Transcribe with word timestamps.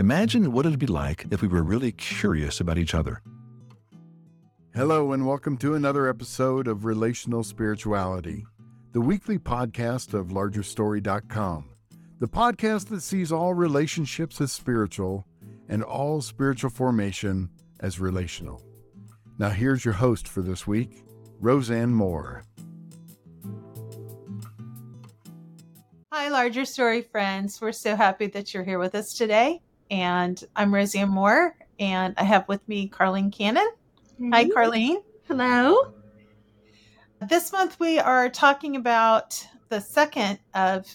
Imagine 0.00 0.52
what 0.52 0.64
it'd 0.64 0.78
be 0.78 0.86
like 0.86 1.26
if 1.30 1.42
we 1.42 1.48
were 1.48 1.62
really 1.62 1.92
curious 1.92 2.58
about 2.58 2.78
each 2.78 2.94
other. 2.94 3.20
Hello, 4.74 5.12
and 5.12 5.26
welcome 5.26 5.58
to 5.58 5.74
another 5.74 6.08
episode 6.08 6.66
of 6.66 6.86
Relational 6.86 7.44
Spirituality, 7.44 8.46
the 8.92 9.02
weekly 9.02 9.38
podcast 9.38 10.14
of 10.14 10.28
LargerStory.com, 10.28 11.68
the 12.18 12.26
podcast 12.26 12.88
that 12.88 13.02
sees 13.02 13.30
all 13.30 13.52
relationships 13.52 14.40
as 14.40 14.52
spiritual 14.52 15.26
and 15.68 15.82
all 15.82 16.22
spiritual 16.22 16.70
formation 16.70 17.50
as 17.80 18.00
relational. 18.00 18.62
Now, 19.38 19.50
here's 19.50 19.84
your 19.84 19.92
host 19.92 20.26
for 20.26 20.40
this 20.40 20.66
week, 20.66 21.04
Rosanne 21.40 21.92
Moore. 21.92 22.44
Hi, 26.10 26.30
Larger 26.30 26.64
Story 26.64 27.02
friends. 27.02 27.60
We're 27.60 27.72
so 27.72 27.96
happy 27.96 28.28
that 28.28 28.54
you're 28.54 28.64
here 28.64 28.78
with 28.78 28.94
us 28.94 29.12
today. 29.12 29.60
And 29.90 30.42
I'm 30.54 30.72
Rosanne 30.72 31.08
Moore, 31.08 31.56
and 31.80 32.14
I 32.16 32.22
have 32.22 32.46
with 32.46 32.66
me 32.68 32.88
Karlene 32.88 33.32
Cannon. 33.32 33.68
Hi, 34.32 34.44
Karlene. 34.44 35.02
Hello. 35.26 35.92
This 37.28 37.50
month 37.50 37.80
we 37.80 37.98
are 37.98 38.28
talking 38.28 38.76
about 38.76 39.44
the 39.68 39.80
second 39.80 40.38
of 40.54 40.86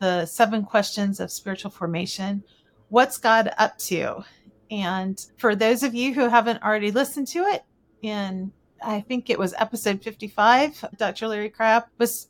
the 0.00 0.24
seven 0.24 0.64
questions 0.64 1.20
of 1.20 1.30
spiritual 1.30 1.70
formation. 1.70 2.42
What's 2.88 3.18
God 3.18 3.52
up 3.58 3.76
to? 3.78 4.24
And 4.70 5.20
for 5.36 5.54
those 5.54 5.82
of 5.82 5.94
you 5.94 6.14
who 6.14 6.28
haven't 6.28 6.62
already 6.62 6.90
listened 6.90 7.28
to 7.28 7.40
it, 7.40 7.64
in 8.00 8.52
I 8.82 9.00
think 9.00 9.28
it 9.28 9.38
was 9.38 9.54
episode 9.58 10.02
55, 10.02 10.84
Dr. 10.96 11.28
Larry 11.28 11.50
Crabb 11.50 11.84
was 11.98 12.28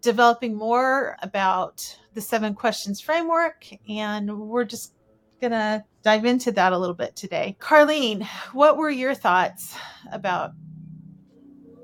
developing 0.00 0.56
more 0.56 1.16
about 1.22 1.98
the 2.14 2.20
seven 2.20 2.54
questions 2.54 3.00
framework, 3.00 3.66
and 3.88 4.40
we're 4.40 4.64
just 4.64 4.94
going 5.42 5.50
to 5.52 5.84
dive 6.02 6.24
into 6.24 6.52
that 6.52 6.72
a 6.72 6.78
little 6.78 6.94
bit 6.94 7.16
today. 7.16 7.56
Karlene, 7.60 8.24
what 8.52 8.76
were 8.76 8.90
your 8.90 9.14
thoughts 9.14 9.76
about? 10.10 10.52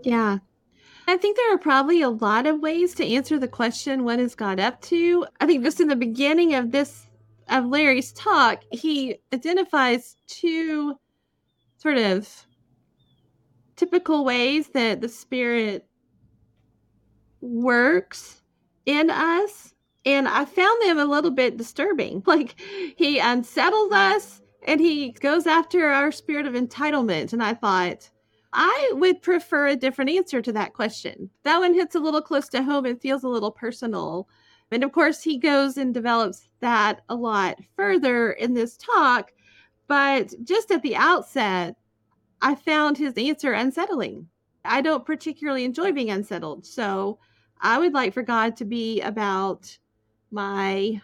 Yeah. 0.03 0.39
I 1.09 1.17
think 1.17 1.37
there 1.37 1.55
are 1.55 1.59
probably 1.59 2.03
a 2.03 2.09
lot 2.09 2.47
of 2.47 2.61
ways 2.61 2.95
to 2.95 3.07
answer 3.07 3.39
the 3.39 3.49
question, 3.49 4.05
what 4.05 4.21
is 4.21 4.35
God 4.35 4.61
up 4.61 4.81
to? 4.83 5.27
I 5.41 5.47
think 5.47 5.65
just 5.65 5.81
in 5.81 5.89
the 5.89 5.97
beginning 5.97 6.55
of 6.55 6.71
this, 6.71 7.07
of 7.49 7.67
Larry's 7.67 8.13
talk, 8.13 8.63
he 8.71 9.17
identifies 9.33 10.17
two 10.27 10.95
sort 11.79 11.99
of 11.99 12.47
typical 13.75 14.25
ways 14.25 14.69
that 14.69 15.01
the 15.01 15.09
Spirit 15.09 15.87
works 17.41 18.43
in 18.87 19.11
us. 19.11 19.75
And 20.09 20.27
I 20.27 20.47
found 20.47 20.81
them 20.83 20.99
a 20.99 21.05
little 21.05 21.31
bit 21.31 21.59
disturbing. 21.59 22.23
Like 22.27 22.55
he 22.97 23.19
unsettles 23.19 23.91
mm-hmm. 23.91 24.17
us 24.17 24.41
and 24.67 24.81
he 24.81 25.11
goes 25.13 25.47
after 25.47 25.91
our 25.91 26.11
spirit 26.11 26.47
of 26.47 26.55
entitlement. 26.55 27.35
And 27.35 27.43
I 27.43 27.53
thought, 27.53 28.09
I 28.55 28.93
would 28.95 29.21
prefer 29.21 29.67
a 29.67 29.77
different 29.77 30.11
answer 30.11 30.41
to 30.41 30.53
that 30.53 30.73
question. 30.73 31.29
That 31.43 31.59
one 31.59 31.75
hits 31.75 31.95
a 31.95 32.01
little 32.01 32.23
close 32.23 32.49
to 32.51 32.63
home 32.63 32.87
and 32.87 33.01
feels 33.01 33.23
a 33.23 33.29
little 33.29 33.51
personal. 33.51 34.29
And 34.71 34.83
of 34.83 34.93
course, 34.93 35.23
he 35.23 35.37
goes 35.37 35.77
and 35.77 35.93
develops 35.93 36.49
that 36.61 37.03
a 37.11 37.15
lot 37.15 37.59
further 37.77 38.33
in 38.33 38.55
this 38.55 38.79
talk. 38.79 39.33
But 39.89 40.33
just 40.43 40.71
at 40.71 40.83
the 40.83 40.97
outset, 40.97 41.77
I 42.41 42.55
found 42.55 42.97
his 42.97 43.15
answer 43.19 43.53
unsettling. 43.53 44.29
I 44.65 44.81
don't 44.81 45.05
particularly 45.05 45.65
enjoy 45.65 45.93
being 45.93 46.11
unsettled. 46.11 46.65
So 46.65 47.19
I 47.61 47.79
would 47.79 47.93
like 47.93 48.15
for 48.15 48.23
God 48.23 48.57
to 48.57 48.65
be 48.65 49.03
about 49.03 49.77
my 50.31 51.01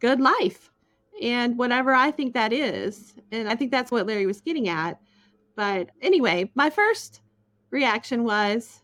good 0.00 0.20
life 0.20 0.70
and 1.22 1.56
whatever 1.56 1.94
I 1.94 2.10
think 2.10 2.34
that 2.34 2.52
is. 2.52 3.14
And 3.30 3.48
I 3.48 3.54
think 3.54 3.70
that's 3.70 3.90
what 3.90 4.06
Larry 4.06 4.26
was 4.26 4.40
getting 4.40 4.68
at. 4.68 5.00
But 5.54 5.90
anyway, 6.00 6.50
my 6.54 6.70
first 6.70 7.20
reaction 7.70 8.24
was 8.24 8.82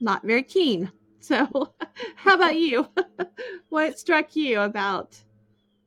not 0.00 0.22
very 0.24 0.42
keen. 0.42 0.90
So, 1.22 1.74
how 2.16 2.36
about 2.36 2.56
you? 2.56 2.88
what 3.68 3.98
struck 3.98 4.34
you 4.34 4.62
about 4.62 5.18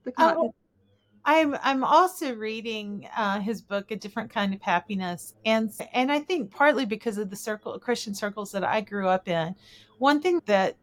the 0.04 0.12
content? 0.12 0.54
Oh, 0.54 0.56
I'm 1.26 1.58
I'm 1.64 1.84
also 1.84 2.36
reading 2.36 3.10
uh, 3.18 3.40
his 3.40 3.60
book, 3.60 3.90
A 3.90 3.96
Different 3.96 4.30
Kind 4.30 4.54
of 4.54 4.62
Happiness, 4.62 5.34
and 5.44 5.72
and 5.92 6.12
I 6.12 6.20
think 6.20 6.52
partly 6.52 6.86
because 6.86 7.18
of 7.18 7.32
the 7.32 7.36
circle 7.36 7.80
Christian 7.80 8.14
circles 8.14 8.52
that 8.52 8.64
I 8.64 8.82
grew 8.82 9.08
up 9.08 9.28
in, 9.28 9.56
one 9.98 10.22
thing 10.22 10.40
that 10.46 10.78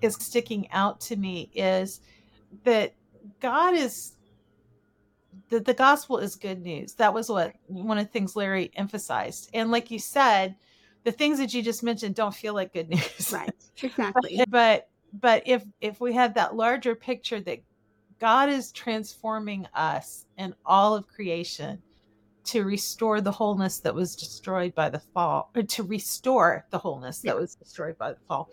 is 0.00 0.14
sticking 0.14 0.70
out 0.70 1.00
to 1.02 1.16
me 1.16 1.50
is 1.54 2.00
that 2.64 2.94
God 3.40 3.74
is 3.74 4.12
that 5.48 5.64
the 5.64 5.74
gospel 5.74 6.18
is 6.18 6.36
good 6.36 6.62
news. 6.62 6.94
That 6.94 7.12
was 7.12 7.28
what 7.28 7.54
one 7.66 7.98
of 7.98 8.06
the 8.06 8.12
things 8.12 8.36
Larry 8.36 8.70
emphasized, 8.76 9.50
and 9.54 9.70
like 9.70 9.90
you 9.90 9.98
said, 9.98 10.56
the 11.04 11.12
things 11.12 11.38
that 11.38 11.54
you 11.54 11.62
just 11.62 11.82
mentioned 11.82 12.14
don't 12.14 12.34
feel 12.34 12.54
like 12.54 12.72
good 12.72 12.88
news, 12.90 13.32
right? 13.32 13.52
Exactly. 13.82 14.36
but, 14.38 14.50
but 14.50 14.88
but 15.20 15.42
if 15.46 15.64
if 15.80 16.00
we 16.00 16.12
had 16.12 16.34
that 16.34 16.56
larger 16.56 16.94
picture 16.94 17.40
that 17.40 17.60
God 18.18 18.48
is 18.48 18.72
transforming 18.72 19.66
us 19.74 20.26
and 20.38 20.54
all 20.64 20.94
of 20.94 21.06
creation 21.06 21.82
to 22.44 22.64
restore 22.64 23.20
the 23.20 23.32
wholeness 23.32 23.80
that 23.80 23.94
was 23.94 24.14
destroyed 24.14 24.74
by 24.74 24.88
the 24.90 24.98
fall, 24.98 25.50
or 25.54 25.62
to 25.62 25.82
restore 25.82 26.66
the 26.70 26.78
wholeness 26.78 27.20
that 27.20 27.36
was 27.36 27.54
destroyed 27.54 27.96
by 27.96 28.12
the 28.12 28.18
fall. 28.28 28.50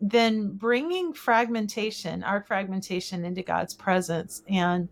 Then 0.00 0.52
bringing 0.52 1.12
fragmentation, 1.12 2.22
our 2.22 2.42
fragmentation, 2.42 3.24
into 3.24 3.42
God's 3.42 3.74
presence 3.74 4.42
and 4.48 4.88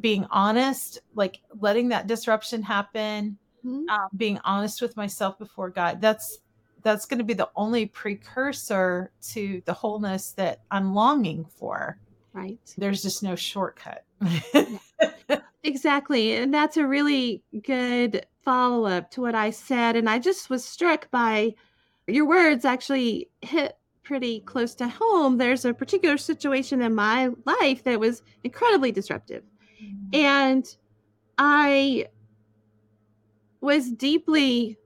being 0.00 0.26
honest, 0.30 1.00
like 1.14 1.40
letting 1.58 1.88
that 1.88 2.06
disruption 2.06 2.62
happen, 2.62 3.38
mm-hmm. 3.64 3.84
uh, 3.88 4.08
being 4.16 4.38
honest 4.44 4.80
with 4.80 4.96
myself 4.96 5.38
before 5.38 5.70
God. 5.70 6.00
That's 6.00 6.38
that's 6.82 7.04
going 7.04 7.18
to 7.18 7.24
be 7.24 7.34
the 7.34 7.50
only 7.56 7.86
precursor 7.86 9.10
to 9.32 9.62
the 9.66 9.72
wholeness 9.72 10.32
that 10.32 10.60
I'm 10.70 10.94
longing 10.94 11.44
for. 11.44 11.98
Right. 12.32 12.58
There's 12.78 13.02
just 13.02 13.22
no 13.22 13.36
shortcut. 13.36 14.04
exactly. 15.62 16.36
And 16.36 16.54
that's 16.54 16.76
a 16.76 16.86
really 16.86 17.42
good 17.62 18.24
follow 18.44 18.86
up 18.86 19.10
to 19.12 19.20
what 19.20 19.34
I 19.34 19.50
said. 19.50 19.96
And 19.96 20.08
I 20.08 20.18
just 20.18 20.48
was 20.48 20.64
struck 20.64 21.10
by 21.10 21.54
your 22.06 22.26
words 22.26 22.64
actually 22.64 23.28
hit 23.42 23.76
pretty 24.02 24.40
close 24.40 24.74
to 24.76 24.88
home. 24.88 25.38
There's 25.38 25.64
a 25.64 25.74
particular 25.74 26.16
situation 26.16 26.82
in 26.82 26.94
my 26.94 27.30
life 27.44 27.84
that 27.84 28.00
was 28.00 28.22
incredibly 28.44 28.92
disruptive. 28.92 29.42
Mm-hmm. 29.82 30.14
And 30.14 30.76
I 31.38 32.06
was 33.60 33.90
deeply 33.90 34.78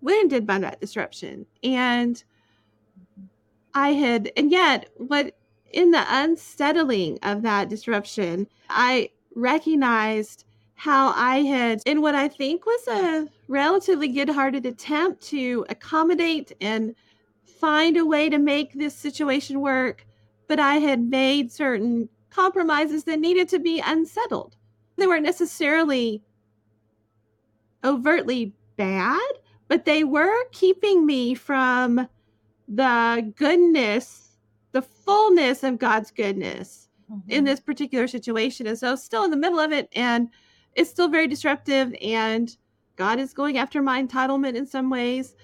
wounded 0.00 0.46
by 0.46 0.58
that 0.58 0.80
disruption. 0.80 1.46
And 1.62 2.22
I 3.74 3.90
had, 3.90 4.30
and 4.36 4.50
yet, 4.50 4.90
what 4.96 5.36
in 5.72 5.90
the 5.90 6.04
unsettling 6.08 7.18
of 7.22 7.42
that 7.42 7.68
disruption, 7.68 8.46
I 8.70 9.10
recognized 9.34 10.44
how 10.76 11.12
I 11.16 11.38
had, 11.38 11.82
in 11.86 12.02
what 12.02 12.14
I 12.14 12.28
think 12.28 12.66
was 12.66 12.88
a 12.88 13.28
relatively 13.48 14.08
good 14.08 14.28
hearted 14.28 14.66
attempt 14.66 15.22
to 15.28 15.64
accommodate 15.68 16.52
and 16.60 16.94
find 17.60 17.96
a 17.96 18.06
way 18.06 18.28
to 18.28 18.38
make 18.38 18.72
this 18.72 18.94
situation 18.94 19.60
work, 19.60 20.06
but 20.48 20.58
I 20.60 20.76
had 20.76 21.02
made 21.02 21.52
certain 21.52 22.08
compromises 22.30 23.04
that 23.04 23.20
needed 23.20 23.48
to 23.50 23.58
be 23.58 23.80
unsettled. 23.80 24.56
They 24.96 25.06
weren't 25.06 25.24
necessarily 25.24 26.22
overtly 27.82 28.54
bad, 28.76 29.20
but 29.68 29.84
they 29.84 30.04
were 30.04 30.44
keeping 30.52 31.06
me 31.06 31.34
from 31.34 32.08
the 32.66 33.32
goodness 33.36 34.24
the 34.74 34.82
fullness 34.82 35.62
of 35.62 35.78
God's 35.78 36.10
goodness 36.10 36.88
mm-hmm. 37.10 37.30
in 37.30 37.44
this 37.44 37.60
particular 37.60 38.06
situation. 38.06 38.66
And 38.66 38.76
so, 38.76 38.96
still 38.96 39.24
in 39.24 39.30
the 39.30 39.36
middle 39.36 39.60
of 39.60 39.72
it, 39.72 39.88
and 39.94 40.28
it's 40.74 40.90
still 40.90 41.08
very 41.08 41.28
disruptive. 41.28 41.94
And 42.02 42.54
God 42.96 43.18
is 43.18 43.32
going 43.32 43.56
after 43.56 43.80
my 43.80 44.02
entitlement 44.02 44.56
in 44.56 44.66
some 44.66 44.90
ways, 44.90 45.34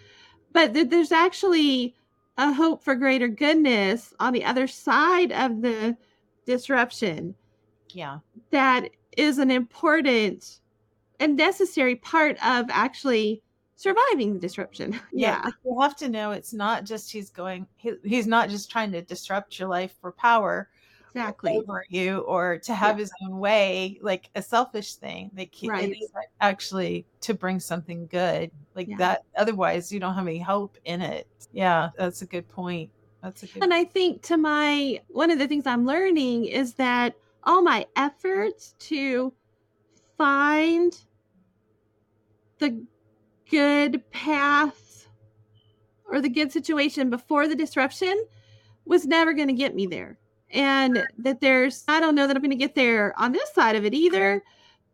but 0.52 0.74
th- 0.74 0.90
there's 0.90 1.12
actually 1.12 1.94
a 2.36 2.52
hope 2.52 2.82
for 2.82 2.94
greater 2.94 3.28
goodness 3.28 4.14
on 4.20 4.32
the 4.32 4.44
other 4.44 4.66
side 4.66 5.32
of 5.32 5.62
the 5.62 5.96
disruption. 6.46 7.34
Yeah. 7.92 8.18
That 8.50 8.90
is 9.16 9.38
an 9.38 9.50
important 9.50 10.60
and 11.18 11.36
necessary 11.36 11.96
part 11.96 12.36
of 12.44 12.66
actually 12.70 13.42
surviving 13.76 14.34
the 14.34 14.40
disruption. 14.40 14.92
Yeah. 15.12 15.42
yeah. 15.44 15.50
You 15.64 15.80
have 15.80 15.96
to 15.96 16.08
know 16.08 16.32
it's 16.32 16.52
not 16.52 16.84
just 16.84 17.10
he's 17.10 17.30
going, 17.30 17.66
he, 17.76 17.92
he's 18.04 18.26
not 18.26 18.48
just 18.48 18.70
trying 18.70 18.92
to 18.92 19.02
disrupt 19.02 19.58
your 19.58 19.68
life 19.68 19.94
for 20.00 20.12
power 20.12 20.68
exactly 21.14 21.56
over 21.56 21.84
you 21.88 22.18
or 22.20 22.58
to 22.58 22.74
have 22.74 22.96
yeah. 22.96 23.00
his 23.00 23.12
own 23.22 23.38
way, 23.38 23.98
like 24.02 24.30
a 24.34 24.42
selfish 24.42 24.94
thing. 24.94 25.30
Like 25.36 25.54
right. 25.64 25.94
actually 26.40 27.06
to 27.22 27.34
bring 27.34 27.60
something 27.60 28.06
good 28.06 28.50
like 28.74 28.88
yeah. 28.88 28.96
that. 28.98 29.24
Otherwise, 29.36 29.92
you 29.92 30.00
don't 30.00 30.14
have 30.14 30.26
any 30.26 30.38
hope 30.38 30.78
in 30.84 31.00
it. 31.00 31.26
Yeah, 31.52 31.90
that's 31.96 32.22
a 32.22 32.26
good 32.26 32.48
point. 32.48 32.90
That's 33.22 33.42
a 33.42 33.46
good 33.46 33.62
And 33.62 33.74
I 33.74 33.84
think 33.84 34.22
to 34.22 34.36
my 34.36 35.00
one 35.08 35.30
of 35.30 35.38
the 35.38 35.46
things 35.48 35.66
I'm 35.66 35.86
learning 35.86 36.46
is 36.46 36.74
that 36.74 37.14
all 37.44 37.62
my 37.62 37.86
efforts 37.96 38.74
to 38.78 39.32
find 40.16 40.98
the 42.58 42.84
good 43.50 44.08
path 44.10 45.08
or 46.04 46.20
the 46.20 46.28
good 46.28 46.52
situation 46.52 47.10
before 47.10 47.48
the 47.48 47.54
disruption 47.54 48.26
was 48.84 49.06
never 49.06 49.32
going 49.32 49.48
to 49.48 49.54
get 49.54 49.74
me 49.74 49.86
there. 49.86 50.18
And 50.52 51.04
that 51.18 51.40
there's, 51.40 51.84
I 51.86 52.00
don't 52.00 52.14
know 52.14 52.26
that 52.26 52.36
I'm 52.36 52.42
going 52.42 52.50
to 52.50 52.56
get 52.56 52.74
there 52.74 53.14
on 53.16 53.32
this 53.32 53.52
side 53.52 53.76
of 53.76 53.84
it 53.84 53.94
either, 53.94 54.42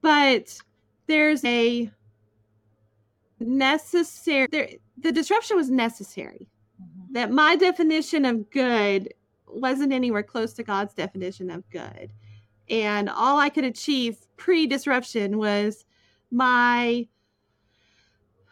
but 0.02 0.58
there's 1.06 1.44
a 1.44 1.90
necessary, 3.40 4.48
there, 4.50 4.68
the 4.98 5.12
disruption 5.12 5.56
was 5.56 5.70
necessary. 5.70 6.48
Mhm. 6.80 7.12
That 7.12 7.30
my 7.30 7.56
definition 7.56 8.24
of 8.24 8.50
good 8.50 9.14
wasn't 9.48 9.92
anywhere 9.92 10.22
close 10.22 10.52
to 10.54 10.62
God's 10.62 10.94
definition 10.94 11.50
of 11.50 11.68
good. 11.70 12.12
And 12.68 13.08
all 13.08 13.38
I 13.38 13.48
could 13.48 13.64
achieve 13.64 14.18
pre 14.36 14.66
disruption 14.66 15.38
was 15.38 15.84
my 16.30 17.06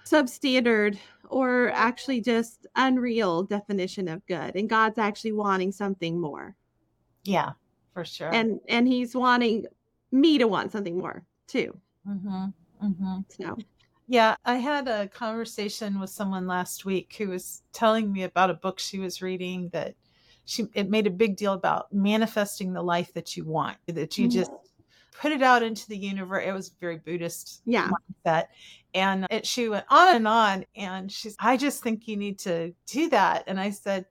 substandard 0.04 0.98
or 1.28 1.70
actually 1.72 2.20
just 2.20 2.66
unreal 2.76 3.42
definition 3.42 4.08
of 4.08 4.24
good. 4.26 4.54
And 4.54 4.68
God's 4.68 4.98
actually 4.98 5.32
wanting 5.32 5.72
something 5.72 6.20
more. 6.20 6.54
Yeah, 7.24 7.52
for 7.92 8.04
sure. 8.04 8.32
And 8.32 8.60
and 8.68 8.86
he's 8.86 9.14
wanting 9.14 9.66
me 10.12 10.38
to 10.38 10.46
want 10.46 10.72
something 10.72 10.98
more 10.98 11.24
too. 11.46 11.78
hmm 12.06 12.46
hmm 12.80 13.18
So 13.28 13.56
Yeah, 14.06 14.36
I 14.44 14.56
had 14.56 14.86
a 14.88 15.08
conversation 15.08 15.98
with 15.98 16.10
someone 16.10 16.46
last 16.46 16.84
week 16.84 17.14
who 17.16 17.28
was 17.28 17.62
telling 17.72 18.12
me 18.12 18.22
about 18.24 18.50
a 18.50 18.54
book 18.54 18.78
she 18.78 18.98
was 18.98 19.22
reading 19.22 19.70
that 19.70 19.94
she 20.44 20.66
it 20.74 20.90
made 20.90 21.06
a 21.06 21.10
big 21.10 21.36
deal 21.36 21.54
about 21.54 21.92
manifesting 21.92 22.72
the 22.72 22.82
life 22.82 23.12
that 23.14 23.36
you 23.36 23.44
want, 23.44 23.78
that 23.86 24.18
you 24.18 24.28
Mhm. 24.28 24.32
just 24.32 24.50
put 25.20 25.32
it 25.32 25.42
out 25.42 25.62
into 25.62 25.88
the 25.88 25.96
universe. 25.96 26.44
It 26.46 26.52
was 26.52 26.70
very 26.80 26.98
Buddhist 26.98 27.62
yeah. 27.64 27.90
mindset. 28.26 28.46
And 28.94 29.26
it, 29.30 29.46
she 29.46 29.68
went 29.68 29.86
on 29.88 30.16
and 30.16 30.28
on. 30.28 30.64
And 30.76 31.10
she's, 31.10 31.36
I 31.38 31.56
just 31.56 31.82
think 31.82 32.06
you 32.08 32.16
need 32.16 32.38
to 32.40 32.74
do 32.86 33.08
that. 33.10 33.44
And 33.46 33.58
I 33.58 33.70
said, 33.70 34.06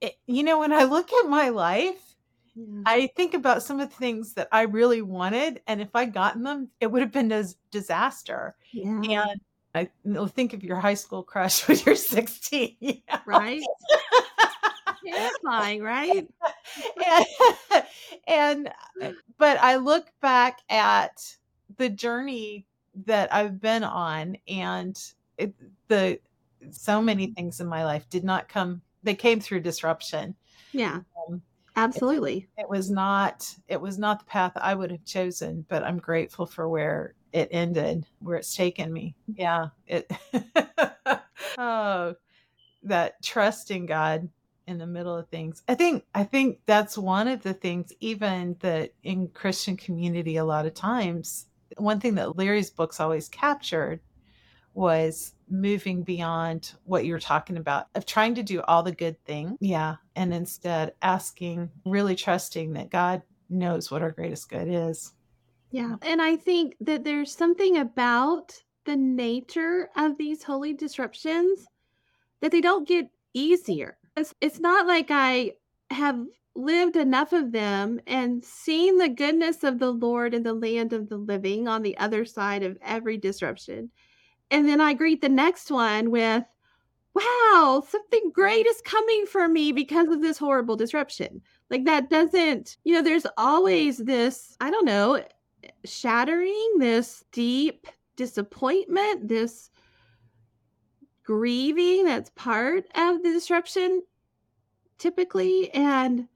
it, 0.00 0.16
you 0.26 0.42
know, 0.42 0.58
when 0.60 0.72
I 0.72 0.84
look 0.84 1.12
at 1.12 1.28
my 1.28 1.48
life, 1.50 2.16
Yeah. 2.54 2.82
I 2.86 3.06
think 3.16 3.34
about 3.34 3.62
some 3.62 3.80
of 3.80 3.88
the 3.90 3.96
things 3.96 4.34
that 4.34 4.48
I 4.52 4.62
really 4.62 5.02
wanted. 5.02 5.60
And 5.66 5.80
if 5.80 5.90
I'd 5.94 6.12
gotten 6.12 6.42
them, 6.42 6.68
it 6.80 6.88
would 6.88 7.02
have 7.02 7.12
been 7.12 7.30
a 7.32 7.44
disaster. 7.70 8.56
yeah. 8.72 9.22
And 9.22 9.40
I 9.74 9.80
you 10.04 10.12
know, 10.12 10.26
think 10.26 10.52
of 10.52 10.64
your 10.64 10.76
high 10.80 10.94
school 10.94 11.22
crush 11.22 11.62
when 11.68 11.78
you're 11.86 11.94
16. 11.96 12.76
you 12.80 12.94
know? 13.08 13.18
Right? 13.26 13.62
Terrifying, 15.06 15.82
right? 15.82 16.28
and, 17.06 17.26
and 18.26 18.72
uh, 19.00 19.12
but 19.38 19.58
I 19.60 19.76
look 19.76 20.06
back 20.20 20.58
at 20.68 21.36
the 21.78 21.88
journey 21.88 22.66
that 23.06 23.32
I've 23.32 23.60
been 23.60 23.84
on, 23.84 24.36
and 24.46 25.00
it, 25.38 25.54
the 25.88 26.18
so 26.70 27.00
many 27.00 27.28
things 27.28 27.60
in 27.60 27.66
my 27.66 27.84
life 27.84 28.08
did 28.10 28.24
not 28.24 28.48
come. 28.48 28.82
They 29.02 29.14
came 29.14 29.40
through 29.40 29.60
disruption. 29.60 30.34
Yeah. 30.72 31.00
Um, 31.28 31.42
Absolutely. 31.76 32.48
It 32.58 32.68
was 32.68 32.90
not. 32.90 33.54
It 33.68 33.80
was 33.80 33.98
not 33.98 34.20
the 34.20 34.24
path 34.26 34.52
I 34.56 34.74
would 34.74 34.90
have 34.90 35.04
chosen, 35.04 35.64
but 35.68 35.84
I'm 35.84 35.98
grateful 35.98 36.46
for 36.46 36.68
where 36.68 37.14
it 37.32 37.48
ended, 37.50 38.06
where 38.20 38.36
it's 38.36 38.54
taken 38.54 38.92
me. 38.92 39.14
Yeah. 39.34 39.68
It. 39.86 40.10
oh, 41.58 42.14
that 42.82 43.22
trust 43.22 43.70
in 43.70 43.86
God 43.86 44.28
in 44.66 44.78
the 44.78 44.86
middle 44.86 45.16
of 45.16 45.28
things. 45.28 45.62
I 45.68 45.74
think 45.74 46.04
I 46.14 46.24
think 46.24 46.60
that's 46.66 46.96
one 46.96 47.28
of 47.28 47.42
the 47.42 47.54
things 47.54 47.92
even 48.00 48.56
that 48.60 48.92
in 49.02 49.28
Christian 49.28 49.76
community 49.76 50.36
a 50.36 50.44
lot 50.44 50.66
of 50.66 50.74
times 50.74 51.46
one 51.76 52.00
thing 52.00 52.16
that 52.16 52.36
Larry's 52.36 52.70
books 52.70 53.00
always 53.00 53.28
captured 53.28 54.00
was 54.74 55.34
moving 55.48 56.02
beyond 56.02 56.72
what 56.84 57.04
you're 57.04 57.18
talking 57.18 57.56
about 57.56 57.86
of 57.94 58.06
trying 58.06 58.34
to 58.36 58.42
do 58.42 58.62
all 58.62 58.82
the 58.82 58.92
good 58.92 59.22
things. 59.24 59.56
Yeah, 59.60 59.96
and 60.14 60.32
instead 60.32 60.94
asking 61.02 61.70
really 61.84 62.14
trusting 62.14 62.72
that 62.74 62.90
God 62.90 63.22
knows 63.48 63.90
what 63.90 64.02
our 64.02 64.12
greatest 64.12 64.48
good 64.48 64.68
is. 64.68 65.12
Yeah. 65.70 65.96
And 66.02 66.20
I 66.20 66.36
think 66.36 66.76
that 66.80 67.04
there's 67.04 67.34
something 67.34 67.76
about 67.76 68.54
the 68.86 68.96
nature 68.96 69.88
of 69.96 70.16
these 70.16 70.42
holy 70.42 70.72
disruptions 70.72 71.66
that 72.40 72.50
they 72.50 72.60
don't 72.60 72.88
get 72.88 73.10
easier. 73.34 73.98
It's, 74.16 74.34
it's 74.40 74.58
not 74.58 74.86
like 74.86 75.08
I 75.10 75.52
have 75.90 76.18
lived 76.56 76.96
enough 76.96 77.32
of 77.32 77.52
them 77.52 78.00
and 78.06 78.44
seen 78.44 78.98
the 78.98 79.08
goodness 79.08 79.62
of 79.62 79.78
the 79.78 79.92
Lord 79.92 80.34
in 80.34 80.42
the 80.42 80.54
land 80.54 80.92
of 80.92 81.08
the 81.08 81.16
living 81.16 81.68
on 81.68 81.82
the 81.82 81.96
other 81.98 82.24
side 82.24 82.62
of 82.62 82.76
every 82.82 83.16
disruption. 83.16 83.90
And 84.50 84.68
then 84.68 84.80
I 84.80 84.94
greet 84.94 85.20
the 85.20 85.28
next 85.28 85.70
one 85.70 86.10
with, 86.10 86.44
wow, 87.14 87.84
something 87.88 88.30
great 88.32 88.66
is 88.66 88.80
coming 88.82 89.26
for 89.26 89.48
me 89.48 89.72
because 89.72 90.08
of 90.08 90.22
this 90.22 90.38
horrible 90.38 90.76
disruption. 90.76 91.40
Like 91.70 91.84
that 91.84 92.10
doesn't, 92.10 92.76
you 92.84 92.94
know, 92.94 93.02
there's 93.02 93.26
always 93.36 93.98
this, 93.98 94.56
I 94.60 94.70
don't 94.70 94.84
know, 94.84 95.24
shattering, 95.84 96.78
this 96.78 97.24
deep 97.32 97.86
disappointment, 98.16 99.28
this 99.28 99.70
grieving 101.22 102.04
that's 102.04 102.30
part 102.30 102.84
of 102.96 103.22
the 103.22 103.30
disruption 103.30 104.02
typically. 104.98 105.72
And 105.72 106.28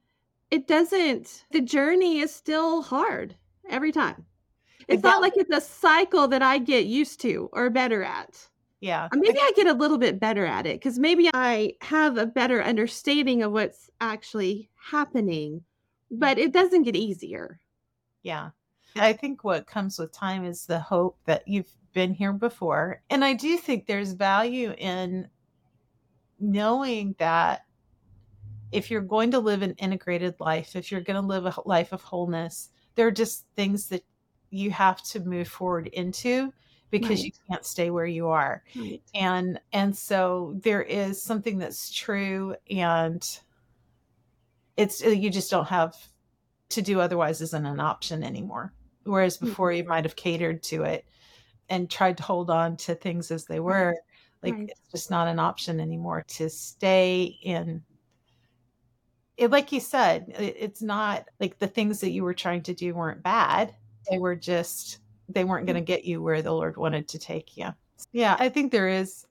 it 0.51 0.67
doesn't, 0.67 1.45
the 1.51 1.61
journey 1.61 2.21
is 2.21 2.35
still 2.35 2.83
hard 2.83 3.35
every 3.69 3.93
time. 3.93 4.25
It's 4.89 5.03
not 5.03 5.23
like 5.23 5.35
it's 5.37 5.55
a 5.55 5.61
cycle 5.61 6.29
that 6.29 6.43
I 6.43 6.59
get 6.59 6.87
used 6.87 7.21
to 7.23 7.49
or 7.53 7.71
better 7.71 8.03
at. 8.03 8.49
Yeah. 8.81 9.09
Maybe 9.15 9.39
I 9.41 9.53
get 9.57 9.67
a 9.67 9.73
little 9.73 9.97
bit 9.97 10.21
better 10.21 10.45
at 10.45 10.67
it 10.67 10.79
because 10.79 10.99
maybe 10.99 11.31
I 11.33 11.75
have 11.81 12.19
a 12.19 12.27
better 12.27 12.63
understanding 12.63 13.43
of 13.43 13.53
what's 13.53 13.91
actually 14.01 14.69
happening, 14.75 15.63
but 16.11 16.39
it 16.39 16.53
doesn't 16.53 16.83
get 16.83 16.95
easier. 16.95 17.61
Yeah. 18.23 18.51
I 18.97 19.13
think 19.15 19.43
what 19.43 19.67
comes 19.67 19.99
with 19.99 20.13
time 20.13 20.45
is 20.45 20.67
the 20.67 20.79
hope 20.79 21.19
that 21.25 21.49
you've 21.49 21.73
been 21.95 22.13
here 22.13 22.33
before. 22.33 23.03
And 23.11 23.25
I 23.25 23.33
do 23.33 23.57
think 23.57 23.87
there's 23.87 24.13
value 24.13 24.75
in 24.77 25.29
knowing 26.39 27.15
that 27.19 27.65
if 28.71 28.91
you're 28.91 29.01
going 29.01 29.31
to 29.31 29.39
live 29.39 29.63
an 29.63 29.75
integrated 29.79 30.35
life, 30.41 30.77
if 30.77 30.93
you're 30.93 31.01
going 31.01 31.21
to 31.21 31.27
live 31.27 31.47
a 31.47 31.55
life 31.65 31.93
of 31.93 32.03
wholeness, 32.03 32.71
there 32.97 33.07
are 33.07 33.13
just 33.13 33.47
things 33.57 33.89
that 33.89 34.05
you 34.55 34.71
have 34.71 35.03
to 35.03 35.21
move 35.21 35.49
forward 35.49 35.89
into 35.89 36.53
because 36.91 37.25
you 37.25 37.33
can't 37.49 37.65
stay 37.67 37.91
where 37.91 38.07
you 38.07 38.29
are. 38.29 38.63
Right. 38.77 39.03
and 39.15 39.61
and 39.73 39.97
so 39.97 40.55
there 40.63 40.83
is 40.83 41.21
something 41.21 41.59
that's 41.59 41.91
true 41.93 42.55
and 42.71 43.41
it's 44.77 45.05
uh, 45.05 45.09
you 45.09 45.31
just 45.31 45.51
don't 45.51 45.69
have 45.69 45.97
to 46.71 46.83
do 46.83 47.01
otherwise 47.01 47.41
isn't 47.41 47.67
an 47.67 47.81
option 47.81 48.23
anymore. 48.23 48.73
Whereas 49.05 49.37
before 49.37 49.73
you 49.73 49.85
might 49.85 50.05
have 50.05 50.17
catered 50.17 50.63
to 50.65 50.85
it 50.85 51.05
and 51.69 51.91
tried 51.91 52.17
to 52.19 52.23
hold 52.23 52.51
on 52.51 52.77
to 52.79 52.95
things 52.95 53.31
as 53.31 53.45
they 53.47 53.61
were 53.61 53.95
like 54.43 54.55
Right. 54.55 54.69
it's 54.71 54.91
just 54.93 55.11
not 55.11 55.27
an 55.29 55.39
option 55.39 55.81
anymore 55.81 56.25
to 56.29 56.51
stay 56.51 57.39
in 57.43 57.83
it 59.37 59.51
like 59.51 59.73
you 59.73 59.81
said 59.81 60.33
it, 60.39 60.57
it's 60.59 60.83
not 60.83 61.27
like 61.41 61.59
the 61.59 61.67
things 61.67 62.01
that 62.01 62.11
you 62.11 62.23
were 62.23 62.35
trying 62.35 62.63
to 62.63 62.75
do 62.75 62.95
weren't 62.95 63.23
bad 63.23 63.75
they 64.11 64.19
were 64.19 64.37
just 64.37 64.99
they 65.29 65.45
weren't 65.45 65.67
going 65.67 65.77
to 65.77 65.83
mm. 65.83 65.87
get 65.87 66.05
you 66.05 66.23
where 66.23 66.43
the 66.43 66.53
lord 66.53 66.77
wanted 66.77 67.09
to 67.09 67.19
take 67.19 67.57
you. 67.57 67.69
Yeah 68.13 68.37
i 68.39 68.49
think 68.49 68.71
there 68.73 68.89
is 68.89 69.27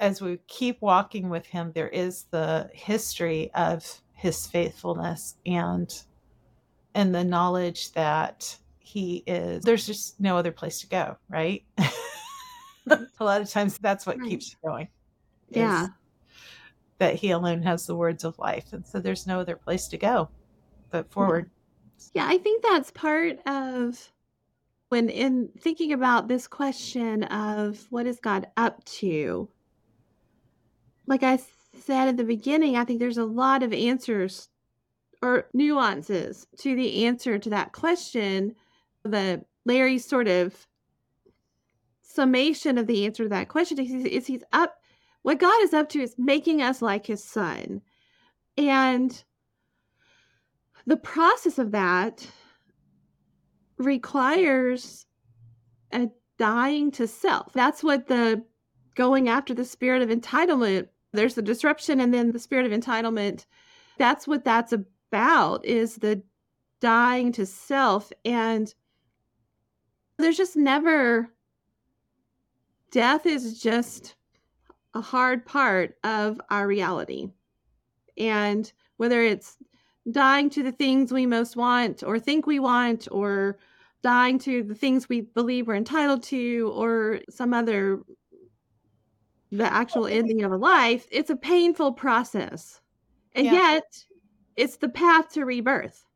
as 0.00 0.20
we 0.20 0.38
keep 0.46 0.80
walking 0.80 1.28
with 1.28 1.46
him 1.46 1.72
there 1.74 1.88
is 1.88 2.24
the 2.30 2.68
history 2.72 3.50
of 3.54 4.00
his 4.14 4.46
faithfulness 4.46 5.36
and 5.46 6.02
and 6.94 7.14
the 7.14 7.22
knowledge 7.24 7.92
that 7.92 8.56
he 8.78 9.22
is 9.26 9.62
there's 9.62 9.86
just 9.86 10.18
no 10.20 10.36
other 10.36 10.52
place 10.52 10.80
to 10.80 10.88
go 10.88 11.16
right? 11.28 11.64
A 12.90 13.24
lot 13.24 13.40
of 13.40 13.48
times 13.48 13.78
that's 13.78 14.04
what 14.04 14.18
Right. 14.18 14.28
keeps 14.28 14.50
you 14.50 14.56
going 14.68 14.88
Yeah. 15.50 15.88
that 16.98 17.14
he 17.14 17.30
alone 17.30 17.62
has 17.62 17.86
the 17.86 17.94
words 17.94 18.24
of 18.24 18.38
life 18.38 18.72
and 18.72 18.84
so 18.84 18.98
there's 18.98 19.26
no 19.26 19.38
other 19.38 19.54
place 19.54 19.86
to 19.88 19.98
go 19.98 20.28
but 20.90 21.10
forward 21.12 21.50
Yeah, 22.14 22.26
I 22.26 22.38
think 22.38 22.62
that's 22.62 22.90
part 22.90 23.38
of 23.46 24.12
when 24.88 25.08
in 25.08 25.50
thinking 25.58 25.92
about 25.92 26.28
this 26.28 26.46
question 26.46 27.24
of 27.24 27.86
what 27.90 28.06
is 28.06 28.18
God 28.20 28.46
up 28.56 28.84
to. 28.84 29.48
Like 31.06 31.22
I 31.22 31.38
said 31.78 32.08
at 32.08 32.16
the 32.16 32.24
beginning, 32.24 32.76
I 32.76 32.84
think 32.84 32.98
there's 32.98 33.18
a 33.18 33.24
lot 33.24 33.62
of 33.62 33.72
answers 33.72 34.48
or 35.22 35.48
nuances 35.52 36.46
to 36.58 36.74
the 36.74 37.04
answer 37.06 37.38
to 37.38 37.50
that 37.50 37.72
question. 37.72 38.54
The 39.04 39.44
Larry's 39.64 40.04
sort 40.04 40.28
of 40.28 40.66
summation 42.02 42.78
of 42.78 42.86
the 42.86 43.06
answer 43.06 43.24
to 43.24 43.28
that 43.28 43.48
question 43.48 43.78
is 43.78 44.04
is 44.04 44.26
he's 44.26 44.42
up 44.52 44.80
what 45.22 45.38
God 45.38 45.62
is 45.62 45.74
up 45.74 45.88
to 45.90 46.00
is 46.00 46.14
making 46.18 46.62
us 46.62 46.82
like 46.82 47.06
his 47.06 47.22
son. 47.22 47.82
And 48.56 49.22
the 50.90 50.96
process 50.96 51.58
of 51.58 51.70
that 51.70 52.26
requires 53.78 55.06
a 55.92 56.08
dying 56.36 56.90
to 56.90 57.06
self. 57.06 57.52
That's 57.52 57.84
what 57.84 58.08
the 58.08 58.44
going 58.96 59.28
after 59.28 59.54
the 59.54 59.64
spirit 59.64 60.02
of 60.02 60.08
entitlement, 60.08 60.88
there's 61.12 61.34
the 61.34 61.42
disruption 61.42 62.00
and 62.00 62.12
then 62.12 62.32
the 62.32 62.40
spirit 62.40 62.66
of 62.66 62.78
entitlement. 62.78 63.46
That's 63.98 64.26
what 64.26 64.44
that's 64.44 64.72
about 64.72 65.64
is 65.64 65.94
the 65.96 66.22
dying 66.80 67.30
to 67.32 67.46
self 67.46 68.10
and 68.24 68.74
there's 70.18 70.36
just 70.36 70.56
never 70.56 71.28
death 72.90 73.26
is 73.26 73.62
just 73.62 74.16
a 74.94 75.00
hard 75.00 75.46
part 75.46 75.96
of 76.02 76.40
our 76.50 76.66
reality. 76.66 77.28
And 78.18 78.70
whether 78.96 79.22
it's 79.22 79.56
dying 80.10 80.48
to 80.50 80.62
the 80.62 80.72
things 80.72 81.12
we 81.12 81.26
most 81.26 81.56
want 81.56 82.02
or 82.02 82.18
think 82.18 82.46
we 82.46 82.58
want, 82.58 83.08
or 83.10 83.58
dying 84.02 84.38
to 84.38 84.62
the 84.62 84.74
things 84.74 85.08
we 85.08 85.20
believe 85.20 85.66
we're 85.66 85.74
entitled 85.74 86.22
to, 86.22 86.72
or 86.74 87.20
some 87.28 87.52
other, 87.52 88.00
the 89.52 89.70
actual 89.70 90.06
ending 90.06 90.42
of 90.42 90.52
a 90.52 90.56
life, 90.56 91.06
it's 91.10 91.30
a 91.30 91.36
painful 91.36 91.92
process. 91.92 92.80
And 93.34 93.46
yeah. 93.46 93.52
yet, 93.52 94.04
it's 94.56 94.76
the 94.76 94.88
path 94.88 95.30
to 95.32 95.44
rebirth. 95.44 96.06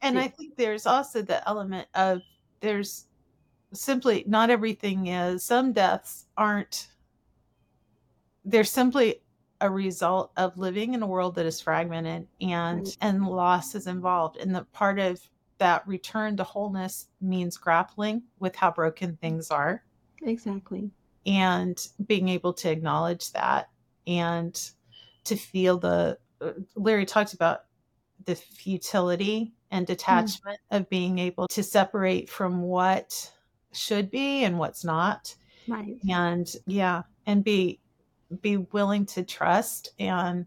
And 0.00 0.18
I 0.18 0.28
think 0.28 0.56
there's 0.56 0.86
also 0.86 1.22
the 1.22 1.46
element 1.48 1.88
of 1.94 2.20
there's 2.60 3.06
simply 3.72 4.24
not 4.26 4.50
everything 4.50 5.08
is, 5.08 5.42
some 5.42 5.72
deaths 5.72 6.26
aren't, 6.36 6.88
they're 8.44 8.64
simply 8.64 9.22
a 9.60 9.70
result 9.70 10.32
of 10.36 10.58
living 10.58 10.94
in 10.94 11.02
a 11.02 11.06
world 11.06 11.34
that 11.36 11.46
is 11.46 11.60
fragmented 11.60 12.26
and 12.40 12.86
right. 12.86 12.96
and 13.00 13.26
loss 13.26 13.74
is 13.74 13.86
involved 13.86 14.36
and 14.36 14.54
the 14.54 14.64
part 14.72 14.98
of 14.98 15.20
that 15.58 15.86
return 15.86 16.36
to 16.36 16.44
wholeness 16.44 17.08
means 17.20 17.56
grappling 17.56 18.22
with 18.40 18.56
how 18.56 18.70
broken 18.70 19.16
things 19.16 19.50
are 19.50 19.82
exactly 20.22 20.90
and 21.26 21.88
being 22.06 22.28
able 22.28 22.52
to 22.52 22.70
acknowledge 22.70 23.32
that 23.32 23.70
and 24.06 24.70
to 25.22 25.36
feel 25.36 25.78
the 25.78 26.18
uh, 26.40 26.52
larry 26.74 27.06
talked 27.06 27.32
about 27.32 27.60
the 28.24 28.34
futility 28.34 29.52
and 29.70 29.84
mm. 29.84 29.88
detachment 29.88 30.58
mm. 30.72 30.76
of 30.76 30.90
being 30.90 31.18
able 31.18 31.46
to 31.48 31.62
separate 31.62 32.28
from 32.28 32.60
what 32.62 33.30
should 33.72 34.10
be 34.10 34.44
and 34.44 34.58
what's 34.58 34.84
not 34.84 35.34
right 35.68 35.96
and 36.08 36.56
yeah 36.66 37.02
and 37.26 37.44
be 37.44 37.80
be 38.40 38.58
willing 38.58 39.06
to 39.06 39.22
trust 39.22 39.90
and 39.98 40.46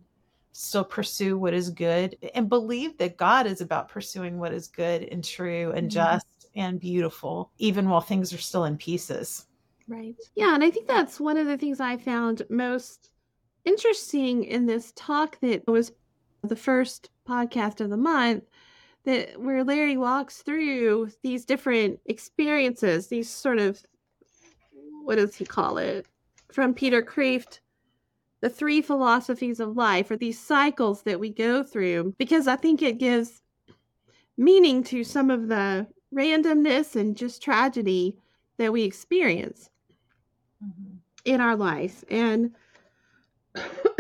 still 0.52 0.84
pursue 0.84 1.38
what 1.38 1.54
is 1.54 1.70
good 1.70 2.18
and 2.34 2.50
believe 2.50 2.98
that 2.98 3.18
God 3.18 3.46
is 3.46 3.62
about 3.62 3.90
pursuing 3.90 4.40
what 4.40 4.54
is 4.54 4.68
good 4.68 5.04
and 5.04 5.24
true 5.24 5.72
and 5.72 5.90
mm-hmm. 5.90 6.16
just 6.16 6.26
and 6.56 6.80
beautiful, 6.80 7.52
even 7.60 7.88
while 7.88 8.02
things 8.02 8.34
are 8.34 8.40
still 8.40 8.66
in 8.66 8.78
pieces. 8.78 9.46
Right. 9.88 10.16
Yeah. 10.36 10.56
And 10.56 10.64
I 10.64 10.72
think 10.72 10.88
that's 10.88 11.20
one 11.20 11.38
of 11.38 11.46
the 11.46 11.58
things 11.58 11.80
I 11.80 11.98
found 11.98 12.42
most 12.50 13.12
interesting 13.64 14.44
in 14.44 14.66
this 14.66 14.92
talk 14.96 15.40
that 15.42 15.68
was 15.68 15.92
the 16.44 16.56
first 16.56 17.10
podcast 17.28 17.80
of 17.80 17.90
the 17.90 17.98
month 17.98 18.44
that 19.06 19.40
where 19.40 19.64
Larry 19.64 19.96
walks 19.96 20.42
through 20.42 21.10
these 21.24 21.46
different 21.46 22.00
experiences, 22.08 23.08
these 23.08 23.30
sort 23.30 23.60
of 23.60 23.82
what 25.04 25.16
does 25.16 25.36
he 25.36 25.46
call 25.46 25.78
it? 25.78 26.06
From 26.52 26.74
Peter 26.74 27.02
Kreeft 27.02 27.60
the 28.42 28.50
three 28.50 28.82
philosophies 28.82 29.60
of 29.60 29.76
life 29.76 30.12
or 30.12 30.18
these 30.18 30.40
cycles 30.40 31.02
that 31.04 31.20
we 31.20 31.30
go 31.30 31.64
through 31.64 32.14
because 32.18 32.48
I 32.48 32.56
think 32.56 32.82
it 32.82 33.00
gives 33.00 33.42
meaning 34.38 34.84
to 34.84 35.04
some 35.04 35.32
of 35.32 35.48
the 35.48 35.88
randomness 36.14 36.96
and 36.96 37.18
just 37.18 37.42
tragedy 37.42 38.18
that 38.58 38.72
we 38.72 38.84
experience 38.84 39.70
mm-hmm. 40.64 40.98
in 41.26 41.42
our 41.42 41.56
life. 41.56 42.04
And 42.10 42.52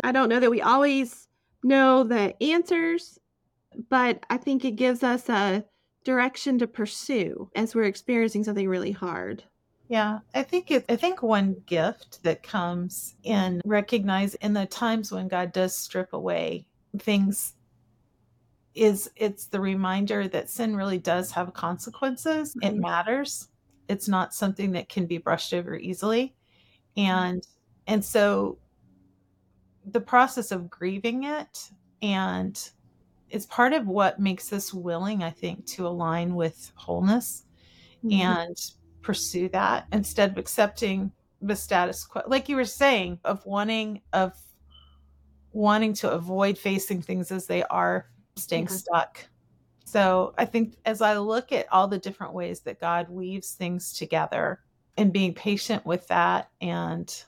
I 0.03 0.12
don't 0.12 0.29
know 0.29 0.39
that 0.39 0.51
we 0.51 0.62
always 0.62 1.27
know 1.63 2.03
the 2.03 2.41
answers, 2.41 3.20
but 3.89 4.24
I 4.29 4.38
think 4.38 4.63
it 4.63 4.75
gives 4.75 5.03
us 5.03 5.29
a 5.29 5.65
direction 6.03 6.60
to 6.60 6.67
pursue 6.67 7.50
as 7.56 7.75
we're 7.75 7.84
experiencing 7.84 8.44
something 8.44 8.70
really 8.70 8.91
hard. 8.91 9.44
Yeah, 9.89 10.20
I 10.34 10.44
think 10.44 10.70
it, 10.72 10.86
I 10.89 10.98
think 10.98 11.24
one 11.24 11.56
gift 11.65 12.22
that 12.24 12.44
comes 12.44 13.15
in 13.24 13.62
recognize 13.63 14.36
in 14.36 14.53
the 14.53 14.65
times 14.65 15.12
when 15.12 15.27
God 15.27 15.53
does 15.53 15.77
strip 15.77 16.12
away 16.12 16.67
things 17.00 17.53
is 18.75 19.10
it's 19.15 19.48
the 19.48 19.60
reminder 19.60 20.27
that 20.27 20.50
sin 20.50 20.75
really 20.75 21.00
does 21.00 21.32
have 21.32 21.53
consequences. 21.53 22.56
It 22.62 22.75
matters. 22.75 23.48
It's 23.88 24.08
not 24.08 24.34
something 24.34 24.74
that 24.74 24.89
can 24.89 25.06
be 25.06 25.17
brushed 25.17 25.53
over 25.53 25.75
easily. 25.75 26.36
And 26.96 27.46
and 27.88 28.03
so 28.03 28.58
the 29.86 30.01
process 30.01 30.51
of 30.51 30.70
grieving 30.70 31.24
it 31.24 31.70
and 32.01 32.70
it's 33.29 33.46
part 33.46 33.74
of 33.74 33.88
what 33.88 34.20
makes 34.20 34.53
us 34.53 34.74
willing, 34.74 35.24
I 35.24 35.32
think, 35.32 35.65
to 35.67 35.88
align 35.88 36.36
with 36.36 36.72
wholeness 36.75 37.44
mm-hmm. 38.03 38.22
and 38.22 38.58
pursue 39.08 39.48
that 39.48 39.88
instead 39.94 40.32
of 40.32 40.38
accepting 40.38 41.10
the 41.42 41.56
status 41.56 42.04
quo 42.04 42.22
like 42.28 42.50
you 42.50 42.58
were 42.58 42.66
saying 42.66 43.18
of 43.24 43.46
wanting 43.46 44.02
of 44.12 44.34
wanting 45.54 45.94
to 45.94 46.12
avoid 46.12 46.58
facing 46.58 47.02
things 47.02 47.32
as 47.32 47.48
they 47.48 47.64
are 47.64 48.10
staying 48.36 48.68
yeah. 48.70 48.76
stuck 48.76 49.26
so 49.86 50.34
i 50.38 50.44
think 50.44 50.76
as 50.86 51.02
i 51.02 51.18
look 51.18 51.54
at 51.54 51.72
all 51.72 51.88
the 51.88 51.98
different 51.98 52.34
ways 52.34 52.60
that 52.60 52.82
god 52.82 53.10
weaves 53.10 53.54
things 53.54 53.94
together 53.94 54.60
and 54.98 55.14
being 55.14 55.34
patient 55.34 55.86
with 55.86 56.06
that 56.10 56.50
and 56.60 57.24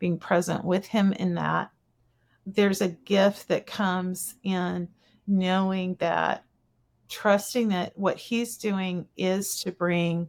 being 0.00 0.18
present 0.18 0.64
with 0.64 0.84
him 0.84 1.12
in 1.12 1.36
that 1.36 1.70
there's 2.44 2.80
a 2.80 2.88
gift 2.88 3.46
that 3.46 3.68
comes 3.68 4.34
in 4.42 4.88
knowing 5.28 5.94
that 6.00 6.44
trusting 7.08 7.68
that 7.68 7.96
what 7.96 8.16
he's 8.16 8.56
doing 8.56 9.06
is 9.16 9.60
to 9.60 9.70
bring 9.70 10.28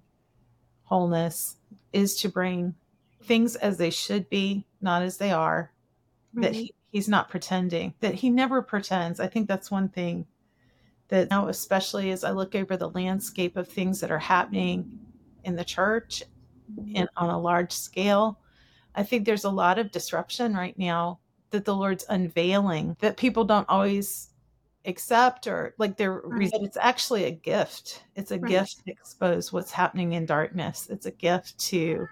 wholeness 0.94 1.56
is 1.92 2.16
to 2.18 2.30
bring 2.30 2.76
things 3.24 3.56
as 3.56 3.78
they 3.78 3.90
should 3.90 4.30
be, 4.30 4.64
not 4.80 5.02
as 5.02 5.18
they 5.18 5.32
are. 5.32 5.72
Right. 6.36 6.44
That 6.44 6.54
he, 6.54 6.74
he's 6.92 7.10
not 7.10 7.30
pretending, 7.30 7.96
that 8.02 8.14
he 8.14 8.30
never 8.30 8.62
pretends. 8.62 9.20
I 9.20 9.26
think 9.26 9.48
that's 9.48 9.72
one 9.72 9.90
thing 9.90 10.28
that 11.08 11.32
now, 11.32 11.48
especially 11.48 12.12
as 12.12 12.24
I 12.24 12.30
look 12.30 12.54
over 12.54 12.78
the 12.78 12.92
landscape 12.92 13.58
of 13.58 13.68
things 13.68 14.02
that 14.02 14.12
are 14.12 14.20
happening 14.20 15.00
in 15.44 15.56
the 15.56 15.66
church 15.66 16.22
and 16.94 17.10
on 17.18 17.32
a 17.32 17.40
large 17.40 17.72
scale, 17.72 18.40
I 18.94 19.02
think 19.02 19.26
there's 19.26 19.46
a 19.46 19.50
lot 19.50 19.80
of 19.80 19.92
disruption 19.92 20.54
right 20.54 20.78
now 20.78 21.18
that 21.50 21.66
the 21.66 21.76
Lord's 21.76 22.06
unveiling 22.08 22.98
that 23.00 23.18
people 23.18 23.46
don't 23.46 23.68
always 23.68 24.30
accept 24.86 25.48
or 25.48 25.74
like 25.78 25.96
they're 25.96 26.22
right. 26.26 26.52
it's 26.54 26.78
actually 26.78 27.24
a 27.26 27.32
gift 27.32 28.04
it's 28.16 28.32
a 28.32 28.40
right. 28.40 28.52
gift 28.52 28.86
to 28.86 28.92
expose 28.92 29.54
what's 29.54 29.72
happening 29.72 30.14
in 30.14 30.26
darkness 30.26 30.88
it's 30.90 31.06
a 31.06 31.12
gift 31.12 31.58
to 31.58 32.06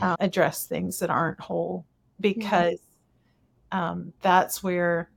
uh, 0.00 0.16
address 0.18 0.66
things 0.66 0.98
that 0.98 1.10
aren't 1.10 1.38
whole 1.40 1.84
because 2.20 2.78
yeah. 3.72 3.90
um, 3.90 4.12
that's 4.22 4.62
where 4.62 5.10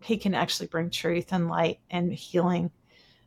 he 0.00 0.16
can 0.16 0.34
actually 0.34 0.68
bring 0.68 0.90
truth 0.90 1.32
and 1.32 1.48
light 1.48 1.80
and 1.90 2.12
healing 2.12 2.70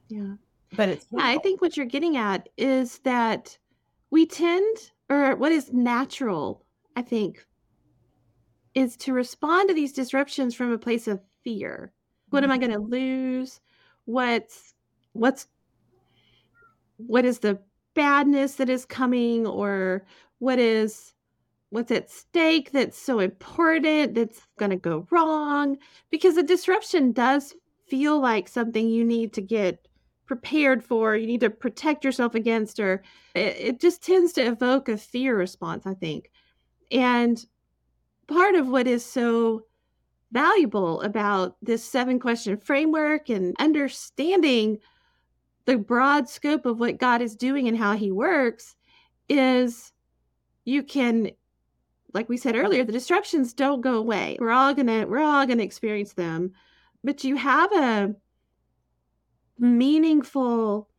yeah 0.07 0.35
but 0.77 0.87
it's 0.87 1.05
yeah 1.11 1.19
i 1.21 1.37
think 1.39 1.61
what 1.61 1.75
you're 1.75 1.85
getting 1.85 2.15
at 2.15 2.47
is 2.57 2.99
that 2.99 3.57
we 4.09 4.25
tend 4.25 4.91
or 5.09 5.35
what 5.35 5.51
is 5.51 5.73
natural 5.73 6.63
i 6.95 7.01
think 7.01 7.45
is 8.73 8.95
to 8.95 9.11
respond 9.11 9.67
to 9.67 9.75
these 9.75 9.91
disruptions 9.91 10.55
from 10.55 10.71
a 10.71 10.77
place 10.77 11.09
of 11.09 11.19
fear 11.43 11.91
what 12.29 12.43
am 12.43 12.51
I 12.51 12.57
mm-hmm. 12.57 12.71
going 12.71 12.79
to 12.79 12.87
lose? 12.87 13.59
What's 14.05 14.73
what's 15.13 15.47
what 16.97 17.25
is 17.25 17.39
the 17.39 17.59
badness 17.93 18.55
that 18.55 18.69
is 18.69 18.85
coming 18.85 19.47
or 19.47 20.05
what 20.39 20.59
is 20.59 21.13
what's 21.69 21.91
at 21.91 22.09
stake 22.09 22.71
that's 22.71 22.97
so 22.97 23.19
important 23.19 24.15
that's 24.15 24.41
going 24.57 24.71
to 24.71 24.77
go 24.77 25.07
wrong? 25.11 25.77
Because 26.09 26.37
a 26.37 26.43
disruption 26.43 27.11
does 27.11 27.53
feel 27.87 28.19
like 28.19 28.47
something 28.47 28.87
you 28.89 29.03
need 29.03 29.33
to 29.33 29.41
get 29.41 29.87
prepared 30.29 30.83
for 30.83 31.15
you 31.15 31.25
need 31.25 31.39
to 31.39 31.49
protect 31.49 32.05
yourself 32.05 32.35
against 32.35 32.79
or 32.79 33.01
it, 33.33 33.55
it 33.57 33.79
just 33.79 34.03
tends 34.03 34.31
to 34.31 34.45
evoke 34.45 34.87
a 34.87 34.95
fear 34.95 35.35
response 35.35 35.87
i 35.87 35.93
think. 35.95 36.29
And 36.91 37.43
part 38.27 38.53
of 38.53 38.67
what 38.67 38.87
is 38.87 39.03
so 39.03 39.63
valuable 40.31 41.01
about 41.01 41.55
this 41.61 41.83
seven 41.83 42.19
question 42.19 42.57
framework 42.57 43.29
and 43.29 43.55
understanding 43.59 44.77
the 45.65 45.77
broad 45.77 46.29
scope 46.29 46.65
of 46.65 46.79
what 46.79 46.97
God 46.97 47.21
is 47.21 47.35
doing 47.35 47.67
and 47.67 47.77
how 47.77 47.95
he 47.95 48.11
works 48.11 48.75
is 49.27 49.91
you 50.65 50.83
can 50.83 51.31
like 52.13 52.27
we 52.27 52.37
said 52.37 52.55
earlier 52.55 52.83
the 52.83 52.91
disruptions 52.91 53.53
don't 53.53 53.81
go 53.81 53.95
away. 53.95 54.37
We're 54.39 54.51
all 54.51 54.73
gonna 54.73 55.05
we're 55.07 55.19
all 55.19 55.45
gonna 55.45 55.63
experience 55.63 56.13
them. 56.13 56.53
But 57.03 57.23
you 57.23 57.35
have 57.35 57.71
a 57.71 58.15
meaningful 59.57 60.89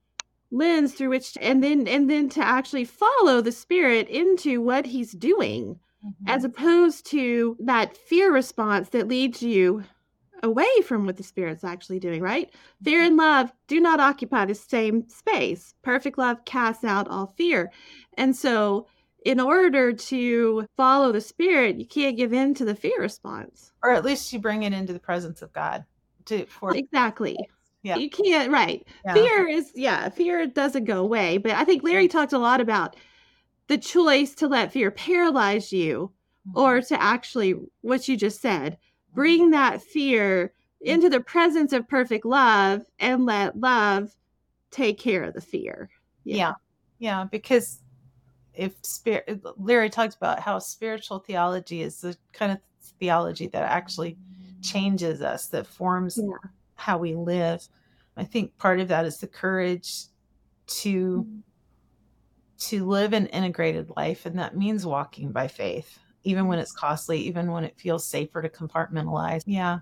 lens 0.50 0.94
through 0.94 1.10
which 1.10 1.36
and 1.40 1.62
then 1.62 1.86
and 1.86 2.10
then 2.10 2.28
to 2.30 2.40
actually 2.40 2.84
follow 2.84 3.40
the 3.40 3.52
spirit 3.52 4.08
into 4.08 4.60
what 4.60 4.86
he's 4.86 5.12
doing 5.12 5.78
Mhm. 6.04 6.12
as 6.28 6.44
opposed 6.44 7.06
to 7.06 7.56
that 7.60 7.96
fear 7.96 8.32
response 8.32 8.88
that 8.90 9.08
leads 9.08 9.42
you 9.42 9.84
away 10.42 10.68
from 10.84 11.04
what 11.04 11.16
the 11.18 11.22
spirit's 11.22 11.64
actually 11.64 11.98
doing 12.00 12.22
right? 12.22 12.50
Fear 12.82 13.02
and 13.02 13.16
love 13.16 13.52
do 13.66 13.78
not 13.80 14.00
occupy 14.00 14.46
the 14.46 14.54
same 14.54 15.06
space. 15.08 15.74
Perfect 15.82 16.16
love 16.16 16.44
casts 16.46 16.84
out 16.84 17.08
all 17.08 17.34
fear. 17.36 17.70
And 18.16 18.34
so 18.34 18.86
in 19.26 19.38
order 19.38 19.92
to 19.92 20.66
follow 20.78 21.12
the 21.12 21.20
spirit 21.20 21.76
you 21.76 21.84
can't 21.86 22.16
give 22.16 22.32
in 22.32 22.54
to 22.54 22.64
the 22.64 22.74
fear 22.74 22.98
response. 22.98 23.72
Or 23.82 23.90
at 23.92 24.02
least 24.04 24.32
you 24.32 24.38
bring 24.38 24.62
it 24.62 24.72
into 24.72 24.94
the 24.94 24.98
presence 24.98 25.42
of 25.42 25.52
God 25.52 25.84
to 26.26 26.46
for 26.46 26.74
exactly. 26.74 27.36
Yeah. 27.82 27.96
you 27.96 28.08
can't 28.10 28.50
right. 28.50 28.86
Yeah. 29.04 29.14
fear 29.14 29.46
is 29.48 29.72
yeah 29.74 30.08
fear 30.10 30.46
doesn't 30.46 30.84
go 30.84 31.00
away 31.00 31.38
but 31.38 31.52
i 31.52 31.64
think 31.64 31.82
larry 31.82 32.08
talked 32.08 32.34
a 32.34 32.38
lot 32.38 32.60
about 32.60 32.94
the 33.70 33.78
choice 33.78 34.34
to 34.34 34.48
let 34.48 34.72
fear 34.72 34.90
paralyze 34.90 35.72
you 35.72 36.10
Mhm. 36.48 36.56
or 36.56 36.80
to 36.82 37.00
actually 37.00 37.54
what 37.82 38.08
you 38.08 38.16
just 38.16 38.40
said 38.40 38.76
bring 39.14 39.50
that 39.50 39.80
fear 39.80 40.52
into 40.80 41.08
the 41.08 41.20
presence 41.20 41.72
of 41.72 41.86
perfect 41.86 42.24
love 42.24 42.82
and 42.98 43.26
let 43.26 43.56
love 43.60 44.16
take 44.72 44.98
care 44.98 45.22
of 45.22 45.34
the 45.34 45.40
fear 45.40 45.88
yeah. 46.24 46.54
yeah 46.98 47.22
because 47.30 47.82
if 48.54 48.74
spirit 48.84 49.40
larry 49.56 49.88
talked 49.88 50.16
about 50.16 50.40
how 50.40 50.58
spiritual 50.58 51.20
theology 51.20 51.80
is 51.82 52.00
the 52.00 52.16
kind 52.32 52.50
of 52.50 52.58
theology 52.98 53.46
that 53.46 53.62
actually 53.62 54.18
changes 54.62 55.22
us 55.22 55.46
that 55.46 55.64
forms 55.64 56.18
Yeah. 56.18 56.48
how 56.74 56.98
we 56.98 57.14
live 57.14 57.68
i 58.16 58.24
think 58.24 58.56
part 58.58 58.80
of 58.80 58.88
that 58.88 59.04
is 59.04 59.18
the 59.18 59.28
courage 59.28 60.06
to 60.66 61.24
to 62.60 62.86
live 62.86 63.12
an 63.12 63.26
integrated 63.28 63.90
life 63.96 64.26
and 64.26 64.38
that 64.38 64.56
means 64.56 64.86
walking 64.86 65.32
by 65.32 65.48
faith 65.48 65.98
even 66.22 66.46
when 66.46 66.58
it's 66.58 66.72
costly 66.72 67.18
even 67.18 67.50
when 67.50 67.64
it 67.64 67.78
feels 67.78 68.06
safer 68.06 68.42
to 68.42 68.48
compartmentalize. 68.48 69.42
Yeah. 69.46 69.80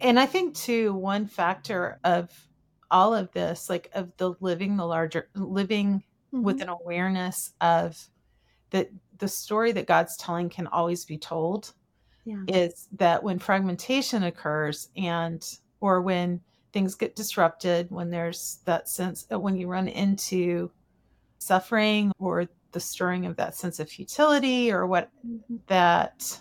And 0.00 0.18
i 0.20 0.26
think 0.26 0.54
too 0.54 0.94
one 0.94 1.26
factor 1.26 1.98
of 2.04 2.30
all 2.90 3.14
of 3.14 3.30
this 3.32 3.68
like 3.68 3.90
of 3.94 4.16
the 4.16 4.34
living 4.40 4.76
the 4.76 4.86
larger 4.86 5.28
living 5.34 6.02
Mhm. 6.32 6.42
with 6.42 6.60
an 6.60 6.68
awareness 6.68 7.54
of 7.62 8.08
that 8.70 8.90
the 9.18 9.28
story 9.28 9.72
that 9.72 9.86
god's 9.86 10.16
telling 10.16 10.48
can 10.50 10.66
always 10.68 11.04
be 11.06 11.18
told 11.18 11.74
yeah. 12.26 12.44
is 12.48 12.88
that 12.92 13.22
when 13.22 13.38
fragmentation 13.38 14.22
occurs 14.24 14.90
and 14.96 15.58
or 15.80 16.02
when 16.02 16.40
things 16.72 16.94
get 16.94 17.16
disrupted 17.16 17.90
when 17.90 18.10
there's 18.10 18.60
that 18.66 18.88
sense 18.88 19.26
when 19.30 19.56
you 19.56 19.68
run 19.68 19.88
into 19.88 20.70
suffering 21.38 22.12
or 22.18 22.48
the 22.72 22.80
stirring 22.80 23.26
of 23.26 23.36
that 23.36 23.54
sense 23.54 23.80
of 23.80 23.88
futility 23.88 24.70
or 24.70 24.86
what 24.86 25.10
Mhm. 25.26 25.60
that 25.66 26.40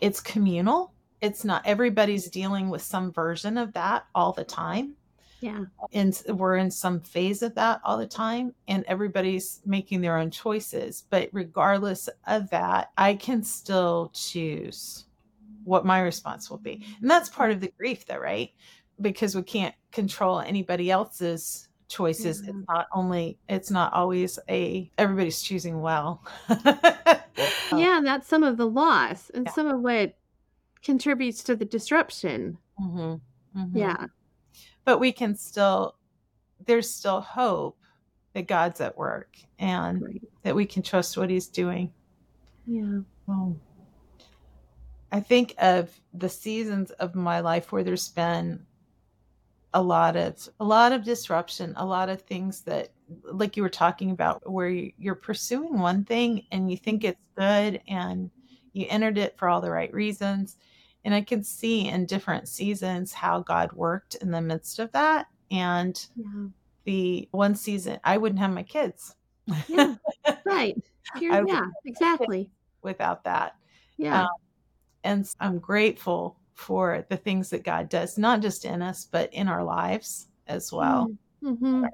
it's 0.00 0.20
communal. 0.20 0.92
It's 1.20 1.44
not 1.44 1.66
everybody's 1.66 2.28
dealing 2.30 2.68
with 2.70 2.82
some 2.82 3.12
version 3.12 3.58
of 3.58 3.72
that 3.74 4.06
all 4.14 4.32
the 4.32 4.44
time. 4.44 4.94
Yeah. 5.40 5.66
And 5.92 6.20
we're 6.28 6.56
in 6.56 6.70
some 6.70 7.00
phase 7.00 7.42
of 7.42 7.54
that 7.54 7.80
all 7.84 7.96
the 7.96 8.06
time 8.08 8.54
and 8.66 8.84
everybody's 8.88 9.60
making 9.64 10.00
their 10.00 10.16
own 10.18 10.30
choices. 10.32 11.04
But 11.10 11.28
regardless 11.32 12.08
of 12.26 12.50
that 12.50 12.90
i 12.96 13.14
can 13.14 13.42
still 13.44 14.10
choose 14.14 15.06
what 15.64 15.86
my 15.86 16.00
response 16.00 16.50
will 16.50 16.58
be. 16.58 16.84
And 17.00 17.10
that's 17.10 17.28
part 17.28 17.50
of 17.52 17.60
the 17.60 17.72
grief 17.78 18.04
though 18.06 18.18
right? 18.18 18.50
Because 19.00 19.36
we 19.36 19.42
can't 19.42 19.74
control 19.92 20.40
anybody 20.40 20.90
else's 20.90 21.67
choices 21.88 22.42
Yeah. 22.44 22.50
it's 22.50 22.68
not 22.68 22.86
only 22.92 23.38
it's 23.48 23.70
not 23.70 23.92
always 23.92 24.38
a 24.48 24.90
everybody's 24.98 25.40
choosing 25.42 25.80
well 25.80 26.22
yeah 26.48 27.96
and 27.98 28.06
that's 28.06 28.28
some 28.28 28.42
of 28.42 28.56
the 28.56 28.66
loss 28.66 29.30
and 29.30 29.46
Yeah. 29.46 29.52
some 29.52 29.66
of 29.66 29.80
what 29.80 30.16
contributes 30.82 31.42
to 31.44 31.56
the 31.56 31.64
disruption 31.64 32.58
Mhm, 32.80 33.20
mhm. 33.56 33.70
yeah 33.74 34.06
but 34.84 34.98
we 34.98 35.12
can 35.12 35.34
still 35.34 35.96
there's 36.66 36.90
still 36.90 37.20
hope 37.20 37.78
that 38.34 38.46
god's 38.46 38.80
at 38.80 38.96
work 38.96 39.36
and 39.58 40.02
Right. 40.02 40.22
that 40.42 40.54
we 40.54 40.66
can 40.66 40.82
trust 40.82 41.16
what 41.16 41.30
he's 41.30 41.48
doing 41.48 41.92
yeah 42.66 43.00
Um, 43.28 43.60
I 45.10 45.20
think 45.20 45.54
of 45.58 45.90
the 46.12 46.28
seasons 46.28 46.90
of 46.92 47.14
my 47.14 47.40
life 47.40 47.72
where 47.72 47.82
there's 47.82 48.10
been 48.10 48.66
a 49.74 49.82
lot 49.82 50.16
of 50.16 50.48
a 50.60 50.64
lot 50.64 50.92
of 50.92 51.04
disruption, 51.04 51.74
a 51.76 51.84
lot 51.84 52.08
of 52.08 52.22
things 52.22 52.62
that 52.62 52.90
like 53.24 53.56
you 53.56 53.62
were 53.62 53.68
talking 53.68 54.10
about 54.10 54.50
where 54.50 54.68
you- 54.68 54.92
you're 54.98 55.14
pursuing 55.14 55.78
one 55.78 56.04
thing 56.04 56.46
and 56.52 56.70
you 56.70 56.76
think 56.76 57.04
it's 57.04 57.20
good 57.36 57.80
and 57.88 58.30
you 58.72 58.86
entered 58.88 59.18
it 59.18 59.36
for 59.38 59.48
all 59.48 59.60
the 59.60 59.70
right 59.70 59.92
reasons. 59.92 60.56
And 61.04 61.14
I 61.14 61.20
can 61.22 61.42
see 61.44 61.88
in 61.88 62.06
different 62.06 62.48
seasons 62.48 63.12
how 63.12 63.40
God 63.40 63.72
worked 63.72 64.16
in 64.16 64.30
the 64.30 64.40
midst 64.42 64.78
of 64.78 64.90
that. 64.92 65.26
And 65.50 65.98
yeah 66.16 66.48
the 66.84 67.28
one 67.32 67.54
season 67.54 68.00
I 68.04 68.16
wouldn't 68.16 68.38
have 68.38 68.50
my 68.52 68.62
kids 68.62 69.14
yeah 69.68 69.94
right 70.44 70.74
would- 71.40 71.48
yeah 71.48 71.66
exactly 71.84 72.50
without 72.82 73.24
that. 73.24 73.56
yeah 73.98 74.22
Um, 74.22 74.28
and 75.04 75.34
i'm 75.40 75.58
grateful 75.58 76.37
for 76.58 77.06
the 77.08 77.16
things 77.16 77.50
that 77.50 77.62
God 77.62 77.88
does, 77.88 78.18
not 78.18 78.42
just 78.42 78.64
in 78.64 78.82
us, 78.82 79.04
but 79.04 79.32
in 79.32 79.46
our 79.46 79.62
lives 79.62 80.26
as 80.48 80.72
well, 80.72 81.10
hmm 81.40 81.84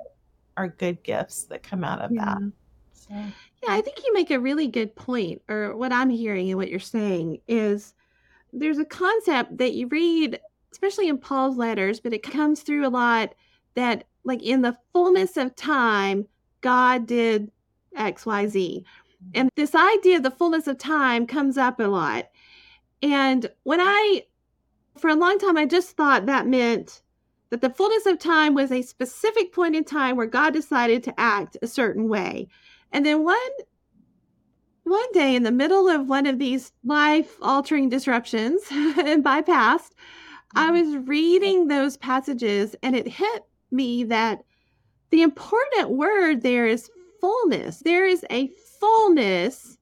are 0.57 0.69
good 0.69 1.03
gifts 1.03 1.45
that 1.45 1.63
come 1.63 1.85
out 1.85 2.01
of 2.01 2.13
yeah. 2.13 2.25
that. 2.25 2.53
So, 2.93 3.15
Yeah, 3.63 3.75
I 3.75 3.81
think 3.81 3.99
you 4.07 4.15
make 4.15 4.31
a 4.31 4.41
really 4.41 4.69
good 4.69 4.95
point, 4.95 5.43
or 5.49 5.77
what 5.77 5.93
I'm 5.93 6.09
hearing 6.09 6.49
and 6.49 6.57
what 6.57 6.71
you're 6.71 6.81
saying 6.81 7.41
is 7.49 7.93
there's 8.53 8.79
a 8.79 8.85
concept 8.85 9.59
that 9.59 9.75
you 9.75 9.89
read, 9.89 10.41
especially 10.73 11.09
in 11.09 11.19
Paul's 11.19 11.57
letters, 11.57 12.01
but 12.01 12.13
it 12.13 12.23
comes 12.23 12.63
through 12.63 12.87
a 12.87 12.89
lot 12.89 13.35
that, 13.75 14.05
like, 14.23 14.43
in 14.43 14.63
the 14.63 14.77
fullness 14.93 15.37
of 15.37 15.55
time, 15.57 16.27
God 16.61 17.07
did 17.07 17.51
X, 17.97 18.25
Y, 18.25 18.47
Z. 18.47 18.85
And 19.35 19.51
this 19.57 19.75
idea 19.75 20.19
of 20.19 20.23
the 20.23 20.31
fullness 20.31 20.69
of 20.69 20.79
time 20.79 21.27
comes 21.27 21.59
up 21.59 21.81
a 21.81 21.85
lot. 21.85 22.31
And 23.03 23.51
when 23.65 23.81
I, 23.81 24.23
for 24.99 25.09
a 25.11 25.15
long 25.17 25.39
time, 25.39 25.57
I 25.57 25.67
just 25.67 25.97
thought 25.97 26.27
that 26.27 26.47
meant 26.47 27.03
that 27.51 27.61
the 27.61 27.71
fullness 27.71 28.07
of 28.07 28.19
time 28.19 28.55
was 28.55 28.73
a 28.73 28.83
specific 28.83 29.53
point 29.53 29.77
in 29.77 29.85
time 29.85 30.17
where 30.17 30.27
God 30.27 30.53
decided 30.53 31.03
to 31.05 31.21
act 31.21 31.57
a 31.63 31.67
certain 31.67 32.09
way. 32.09 32.49
And 32.93 33.05
then 33.05 33.25
one 33.25 33.39
one 34.85 35.13
day 35.13 35.35
in 35.35 35.43
the 35.45 35.51
middle 35.53 35.89
of 35.89 36.09
one 36.09 36.27
of 36.27 36.39
these 36.39 36.73
life 36.85 37.37
altering 37.41 37.89
disruptions 37.89 38.63
and 38.71 39.25
bypassed, 39.25 39.93
I 40.57 40.71
was 40.71 40.97
reading 41.09 41.69
those 41.69 41.97
passages 41.97 42.77
and 42.83 42.95
it 42.97 43.09
hit 43.09 43.45
me 43.71 44.05
that 44.05 44.45
the 45.11 45.23
important 45.23 45.91
word 45.91 46.43
there 46.43 46.67
is 46.67 46.91
fullness. 47.21 47.81
There 47.81 48.07
is 48.07 48.25
a 48.31 48.49
fullness 48.81 49.79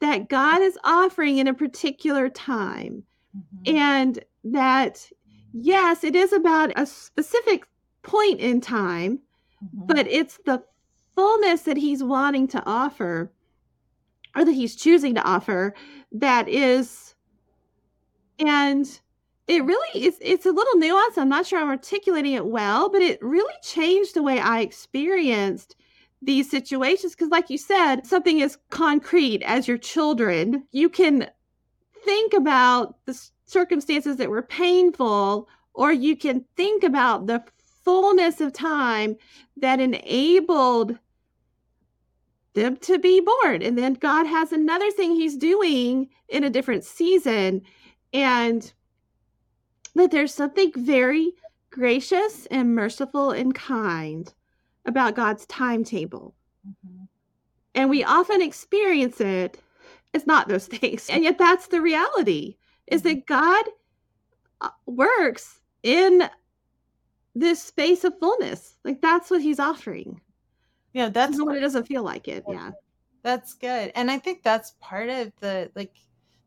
that 0.00 0.28
God 0.28 0.62
is 0.62 0.78
offering 0.84 1.38
in 1.38 1.48
a 1.48 1.54
particular 1.54 2.28
time. 2.28 3.04
mhm, 3.34 3.76
And 3.76 4.24
that, 4.52 5.10
yes, 5.52 6.04
it 6.04 6.16
is 6.16 6.32
about 6.32 6.72
a 6.76 6.86
specific 6.86 7.66
point 8.02 8.40
in 8.40 8.60
time, 8.60 9.20
mhm, 9.60 9.88
but 9.88 10.06
it's 10.08 10.38
the 10.46 10.64
fullness 11.16 11.62
that 11.62 11.76
he's 11.78 12.02
wanting 12.04 12.48
to 12.48 12.62
offer 12.66 13.32
or 14.36 14.44
that 14.44 14.52
he's 14.52 14.76
choosing 14.76 15.14
to 15.14 15.22
offer 15.22 15.74
that 16.12 16.48
is 16.48 17.14
and 18.38 19.00
it 19.46 19.64
really 19.64 20.04
is 20.04 20.18
it's 20.20 20.46
a 20.46 20.50
little 20.52 20.74
nuanced 20.80 21.18
i'm 21.18 21.28
not 21.28 21.46
sure 21.46 21.58
i'm 21.60 21.68
articulating 21.68 22.32
it 22.34 22.46
well 22.46 22.88
but 22.90 23.02
it 23.02 23.18
really 23.22 23.54
changed 23.62 24.14
the 24.14 24.22
way 24.22 24.38
i 24.40 24.60
experienced 24.60 25.76
these 26.22 26.50
situations 26.50 27.14
because 27.14 27.28
like 27.30 27.50
you 27.50 27.58
said 27.58 28.06
something 28.06 28.42
as 28.42 28.58
concrete 28.70 29.42
as 29.42 29.68
your 29.68 29.78
children 29.78 30.64
you 30.72 30.88
can 30.88 31.28
think 32.04 32.32
about 32.34 32.96
the 33.06 33.12
s- 33.12 33.32
circumstances 33.46 34.16
that 34.16 34.30
were 34.30 34.42
painful 34.42 35.48
or 35.74 35.92
you 35.92 36.16
can 36.16 36.44
think 36.56 36.82
about 36.82 37.26
the 37.26 37.42
fullness 37.84 38.40
of 38.40 38.52
time 38.52 39.16
that 39.56 39.80
enabled 39.80 40.98
them 42.54 42.76
to 42.78 42.98
be 42.98 43.20
born. 43.20 43.62
And 43.62 43.78
then 43.78 43.94
God 43.94 44.26
has 44.26 44.50
another 44.52 44.90
thing 44.90 45.14
he's 45.14 45.36
doing 45.36 46.08
in 46.28 46.42
a 46.42 46.50
different 46.50 46.84
season. 46.84 47.62
And 48.12 48.72
that 49.94 50.10
there's 50.10 50.34
something 50.34 50.72
very 50.74 51.32
gracious 51.70 52.46
and 52.46 52.74
merciful 52.74 53.30
and 53.30 53.54
kind 53.54 54.32
about 54.86 55.14
God's 55.14 55.46
timetable. 55.46 56.34
mhm. 56.66 57.08
And 57.74 57.90
we 57.90 58.02
often 58.02 58.40
experience 58.40 59.20
it 59.20 59.60
as 60.14 60.26
not 60.26 60.48
those 60.48 60.66
things. 60.78 61.08
And 61.10 61.22
yet 61.22 61.38
that's 61.38 61.66
the 61.68 61.82
reality 61.82 62.56
is 62.86 63.02
that 63.02 63.26
God 63.26 63.64
uh, 64.60 64.70
works 64.86 65.60
in 65.82 66.28
this 67.34 67.62
space 67.62 68.04
of 68.04 68.18
fullness. 68.18 68.78
Like 68.84 69.00
that's 69.00 69.30
what 69.30 69.42
he's 69.42 69.60
offering. 69.60 70.20
Yeah, 70.92 71.10
that's 71.10 71.38
what 71.40 71.56
it 71.56 71.60
doesn't 71.60 71.86
feel 71.86 72.02
like 72.02 72.26
it. 72.28 72.44
Yeah. 72.48 72.70
That's 73.22 73.54
good. 73.54 73.92
And 73.94 74.10
I 74.10 74.18
think 74.18 74.42
that's 74.42 74.74
part 74.80 75.10
of 75.10 75.32
the 75.40 75.70
like 75.74 75.94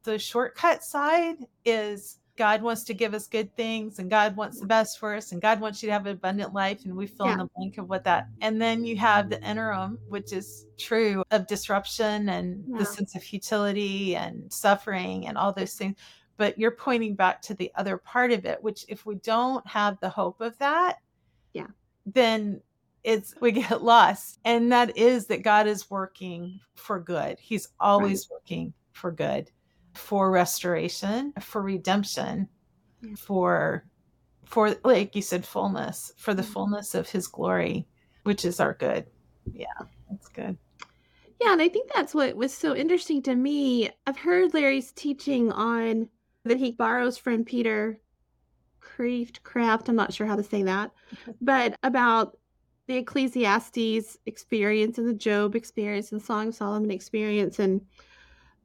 the 0.04 0.18
shortcut 0.18 0.84
side 0.84 1.36
is 1.66 2.18
God 2.36 2.62
wants 2.62 2.84
to 2.86 2.94
give 2.94 3.14
us 3.14 3.28
good 3.28 3.54
things 3.58 4.00
and 4.00 4.10
God 4.10 4.36
wants 4.38 4.62
the 4.62 4.66
best 4.66 4.98
for 4.98 5.14
us 5.14 5.34
and 5.34 5.42
God 5.42 5.60
wants 5.60 5.84
you 5.84 5.88
to 5.88 5.94
have 5.94 6.06
an 6.06 6.14
abundant 6.14 6.54
life 6.54 6.86
and 6.86 6.96
we 6.96 7.06
fill 7.06 7.28
in 7.28 7.38
the 7.38 7.50
blank 7.58 7.78
of 7.78 7.90
what 7.90 8.06
that 8.06 8.30
and 8.40 8.62
then 8.62 8.86
you 8.86 8.96
have 8.96 9.30
the 9.30 9.44
interim 9.44 10.00
which 10.08 10.32
is 10.32 10.66
true 10.78 11.22
of 11.32 11.48
disruption 11.48 12.30
and 12.30 12.64
Yeah. 12.66 12.78
the 12.80 12.86
sense 12.86 13.14
of 13.14 13.24
futility 13.24 14.16
and 14.16 14.52
suffering 14.52 15.28
and 15.28 15.38
all 15.38 15.52
those 15.52 15.74
things 15.74 15.98
but 16.40 16.58
you're 16.58 16.72
pointing 16.72 17.14
back 17.16 17.42
to 17.44 17.54
the 17.54 17.70
other 17.76 17.98
part 17.98 18.32
of 18.32 18.46
it 18.46 18.64
which 18.64 18.86
if 18.88 19.06
we 19.06 19.16
don't 19.16 19.66
have 19.68 20.00
the 20.00 20.10
hope 20.10 20.40
of 20.42 20.58
that 20.58 20.98
Yeah. 21.54 21.68
then 22.08 22.62
it's 23.04 23.34
we 23.42 23.52
get 23.52 23.84
lost 23.96 24.40
and 24.46 24.72
that 24.72 24.98
is 24.98 25.28
that 25.28 25.44
god 25.44 25.68
is 25.68 25.90
working 25.92 26.60
for 26.76 27.00
good 27.00 27.38
he's 27.40 27.68
always 27.80 28.28
working 28.32 28.74
for 28.94 29.12
good 29.12 29.52
for 29.94 30.32
restoration 30.32 31.34
for 31.42 31.62
redemption 31.62 32.48
Yeah. 33.02 33.16
for 33.18 33.86
for 34.46 34.76
like 34.84 35.16
you 35.16 35.22
said 35.22 35.46
fullness 35.46 36.12
for 36.18 36.34
the 36.34 36.42
Mhm. 36.42 36.54
fullness 36.54 36.96
of 36.96 37.10
his 37.10 37.28
glory 37.28 37.88
which 38.24 38.46
is 38.46 38.60
our 38.60 38.74
good 38.74 39.06
yeah 39.54 39.68
that's 40.10 40.30
good 40.30 40.58
Yeah, 41.42 41.54
and 41.54 41.62
I 41.62 41.70
think 41.70 41.90
that's 41.96 42.14
what 42.14 42.36
was 42.36 42.54
so 42.54 42.76
interesting 42.76 43.22
to 43.24 43.34
me. 43.34 43.90
I've 44.06 44.18
heard 44.18 44.54
Larry's 44.54 44.92
teaching 44.92 45.54
on 45.54 46.10
that 46.46 46.58
he 46.58 46.72
borrows 46.72 47.18
from 47.18 47.44
Peter 47.46 48.00
Kreeft, 48.82 49.44
Kraft, 49.44 49.90
I'm 49.90 49.96
not 49.96 50.14
sure 50.14 50.28
how 50.28 50.36
to 50.36 50.44
say 50.44 50.64
that, 50.64 50.92
but 51.42 51.76
about 51.84 52.38
the 52.88 52.98
Ecclesiastes 52.98 54.18
experience 54.26 54.98
and 54.98 55.08
the 55.08 55.14
Job 55.14 55.56
experience 55.56 56.12
and 56.12 56.22
Song 56.22 56.50
of 56.50 56.56
Solomon 56.56 56.92
experience. 56.92 57.60
And 57.60 57.82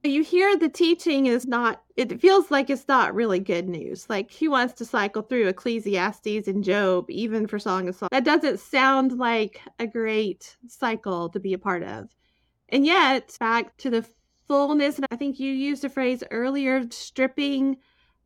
you 0.03 0.23
hear 0.23 0.57
the 0.57 0.69
teaching 0.69 1.27
is 1.27 1.47
not, 1.47 1.83
it 1.97 2.21
feels 2.21 2.51
like 2.51 2.71
it's 2.71 2.89
not 2.89 3.15
really 3.15 3.39
good 3.39 3.69
news. 3.69 4.09
Like 4.09 4.31
he 4.31 4.49
wants 4.49 4.75
to 4.75 4.85
cycle 4.85 5.23
through 5.23 5.49
Ecclesiastes 5.49 6.49
and 6.49 6.65
Job, 6.65 7.11
even 7.11 7.47
for 7.47 7.59
Song 7.59 7.89
of 7.89 7.97
Solomon. 7.97 8.11
That 8.13 8.25
doesn't 8.25 8.61
sound 8.61 9.19
like 9.19 9.61
a 9.79 9.87
great 9.87 10.57
cycle 10.69 11.29
to 11.31 11.41
be 11.41 11.53
a 11.53 11.59
part 11.59 11.83
of. 11.83 12.09
And 12.71 12.87
yet, 12.87 13.37
back 13.39 13.77
to 13.79 13.91
the 13.91 14.07
fullness, 14.47 14.97
and 14.97 15.07
I 15.11 15.17
think 15.17 15.39
you 15.39 15.53
used 15.53 15.85
a 15.85 15.89
phrase 15.89 16.23
earlier, 16.31 16.85
stripping 16.91 17.79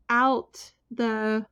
out 0.08 0.72
the 0.90 1.46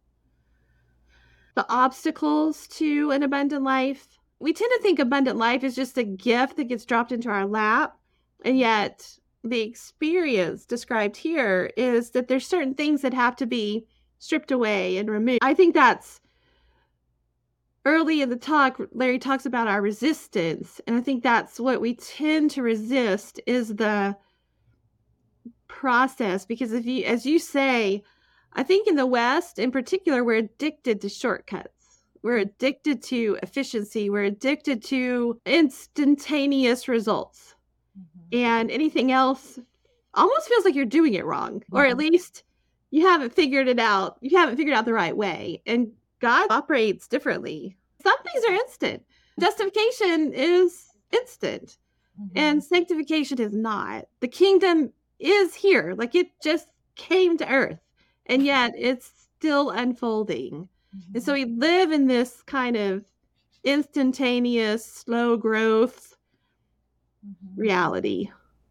the 1.54 1.66
obstacles 1.70 2.66
to 2.68 3.10
an 3.12 3.22
abundant 3.22 3.64
life. 3.64 4.18
We 4.38 4.52
tend 4.52 4.70
to 4.76 4.82
think 4.82 4.98
abundant 4.98 5.38
life 5.38 5.64
is 5.64 5.74
just 5.74 5.96
a 5.96 6.04
gift 6.04 6.56
that 6.56 6.64
gets 6.64 6.84
dropped 6.84 7.12
into 7.12 7.30
our 7.30 7.46
lap. 7.46 7.96
And 8.44 8.58
yet, 8.58 9.18
the 9.42 9.62
experience 9.62 10.66
described 10.66 11.16
here 11.16 11.70
is 11.76 12.10
that 12.10 12.28
there's 12.28 12.46
certain 12.46 12.74
things 12.74 13.00
that 13.00 13.14
have 13.14 13.36
to 13.36 13.46
be 13.46 13.86
stripped 14.18 14.50
away 14.50 14.98
and 14.98 15.08
removed. 15.10 15.38
I 15.42 15.54
think 15.54 15.74
that's 15.74 16.20
early 17.86 18.20
in 18.20 18.28
the 18.28 18.36
talk 18.36 18.80
larry 18.92 19.18
talks 19.18 19.46
about 19.46 19.68
our 19.68 19.80
resistance 19.80 20.80
and 20.88 20.96
i 20.96 21.00
think 21.00 21.22
that's 21.22 21.60
what 21.60 21.80
we 21.80 21.94
tend 21.94 22.50
to 22.50 22.60
resist 22.60 23.40
is 23.46 23.76
the 23.76 24.14
process 25.68 26.44
because 26.46 26.72
if 26.72 26.86
you 26.86 27.04
as 27.04 27.26
you 27.26 27.38
say 27.38 28.02
i 28.54 28.62
think 28.62 28.86
in 28.88 28.96
the 28.96 29.06
west 29.06 29.58
in 29.58 29.70
particular 29.70 30.22
we're 30.24 30.36
addicted 30.36 31.00
to 31.00 31.08
shortcuts. 31.08 31.70
We're 32.22 32.38
addicted 32.38 33.04
to 33.04 33.38
efficiency. 33.42 34.10
We're 34.10 34.24
addicted 34.24 34.82
to 34.84 35.40
instantaneous 35.46 36.88
results. 36.88 37.54
And 38.32 38.68
anything 38.70 39.12
else 39.12 39.60
almost 40.14 40.48
feels 40.48 40.64
like 40.64 40.74
you're 40.74 40.86
doing 40.86 41.14
it 41.14 41.24
wrong 41.24 41.62
or 41.70 41.86
at 41.86 41.94
Mhm. 41.94 41.98
least 42.10 42.42
you 42.90 43.06
haven't 43.06 43.32
figured 43.32 43.68
it 43.68 43.78
out. 43.78 44.18
You 44.22 44.36
haven't 44.38 44.56
figured 44.56 44.74
out 44.76 44.86
the 44.86 44.92
right 44.92 45.16
way. 45.16 45.62
And 45.66 45.92
god 46.20 46.48
operates 46.50 47.06
differently. 47.06 47.76
Some 48.02 48.18
things 48.24 48.44
are 48.48 48.54
instant. 48.54 49.04
Justification 49.38 50.32
is 50.32 50.90
instant. 51.12 51.78
Mhm. 52.18 52.30
and 52.34 52.64
sanctification 52.64 53.38
is 53.40 53.52
not. 53.52 54.06
The 54.20 54.28
kingdom 54.28 54.90
is 55.18 55.54
here 55.54 55.94
like 55.96 56.14
it 56.14 56.28
just 56.42 56.68
came 56.96 57.36
to 57.36 57.48
earth 57.50 57.78
and 58.26 58.44
yet 58.44 58.72
it's 58.76 59.28
still 59.38 59.70
unfolding 59.70 60.68
and 61.14 61.22
so 61.22 61.32
we 61.32 61.44
live 61.44 61.92
in 61.92 62.06
this 62.06 62.42
kind 62.42 62.76
of 62.76 63.04
instantaneous 63.64 64.84
slow 64.84 65.36
growth 65.36 66.16
Mhm. 67.24 67.56
reality 67.56 68.30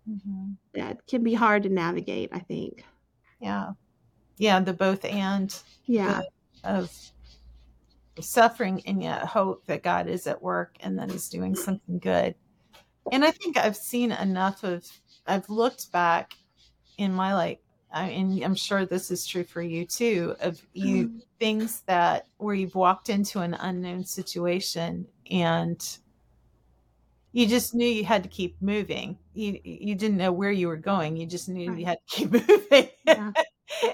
Mhm. 0.10 0.56
that 0.74 1.06
can 1.08 1.24
be 1.24 1.34
hard 1.34 1.64
to 1.64 1.70
navigate 1.70 2.30
i 2.32 2.40
think 2.40 2.86
yeah 3.40 3.72
yeah 4.38 4.60
the 4.60 4.74
both 4.74 5.04
and 5.06 5.62
yeah 5.86 6.22
of 6.64 6.92
suffering 8.20 8.82
and 8.86 9.04
yet 9.04 9.26
hope 9.26 9.66
that 9.66 9.84
God 9.84 10.08
is 10.08 10.28
at 10.28 10.42
work 10.42 10.76
and 10.80 10.98
that 11.00 11.12
He's 11.12 11.30
doing 11.30 11.56
something 11.56 12.00
good. 12.00 12.36
And 13.12 13.26
I 13.26 13.32
think 13.32 13.58
I've 13.58 13.76
seen 13.76 14.12
enough 14.12 14.64
of, 14.64 14.86
I've 15.28 15.50
looked 15.50 15.92
back 15.92 16.34
in 16.98 17.14
my 17.14 17.34
like, 17.36 17.64
I 17.92 18.08
mean, 18.10 18.44
I'm 18.44 18.56
sure 18.56 18.86
this 18.86 19.12
is 19.12 19.26
true 19.28 19.44
for 19.44 19.62
you 19.62 19.86
too, 19.86 20.36
of 20.42 20.66
you 20.74 21.10
Mm. 21.10 21.22
things 21.40 21.82
that 21.88 22.28
where 22.38 22.56
you've 22.56 22.76
walked 22.76 23.10
into 23.10 23.40
an 23.42 23.54
unknown 23.56 24.06
situation 24.06 25.08
and 25.32 26.00
you 27.32 27.48
just 27.48 27.76
knew 27.76 27.88
you 27.88 28.06
had 28.06 28.24
to 28.24 28.30
keep 28.30 28.62
moving. 28.62 29.18
You 29.34 29.60
you 29.64 29.96
didn't 29.96 30.18
know 30.18 30.32
where 30.32 30.52
you 30.52 30.68
were 30.68 30.78
going. 30.78 31.18
You 31.18 31.26
just 31.26 31.50
knew 31.50 31.66
Right. 31.66 31.80
you 31.80 31.86
had 31.86 31.98
to 32.08 32.16
keep 32.16 32.32
moving. 32.50 32.90
Yeah. 33.06 33.34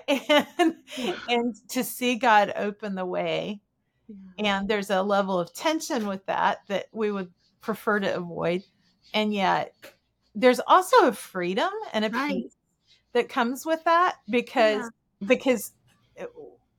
and 0.08 0.76
Yeah. 0.96 1.20
and 1.28 1.56
to 1.70 1.84
see 1.84 2.16
God 2.16 2.54
open 2.56 2.96
the 2.96 3.06
way 3.06 3.62
Yeah. 4.08 4.34
and 4.40 4.70
there's 4.70 4.90
a 4.92 5.04
level 5.04 5.40
of 5.40 5.54
tension 5.54 6.08
with 6.08 6.26
that 6.28 6.60
that 6.68 6.88
we 6.94 7.12
would 7.12 7.34
prefer 7.62 8.00
to 8.00 8.16
avoid 8.16 8.64
and 9.14 9.34
yet 9.34 9.76
there's 10.36 10.60
also 10.68 11.08
a 11.08 11.14
freedom 11.14 11.70
and 11.94 12.06
a 12.06 12.10
Right. 12.10 12.44
peace 12.44 12.56
that 13.14 13.30
comes 13.30 13.66
with 13.66 13.84
that 13.84 14.18
because 14.30 14.90
because 15.28 15.74
it- 16.16 16.30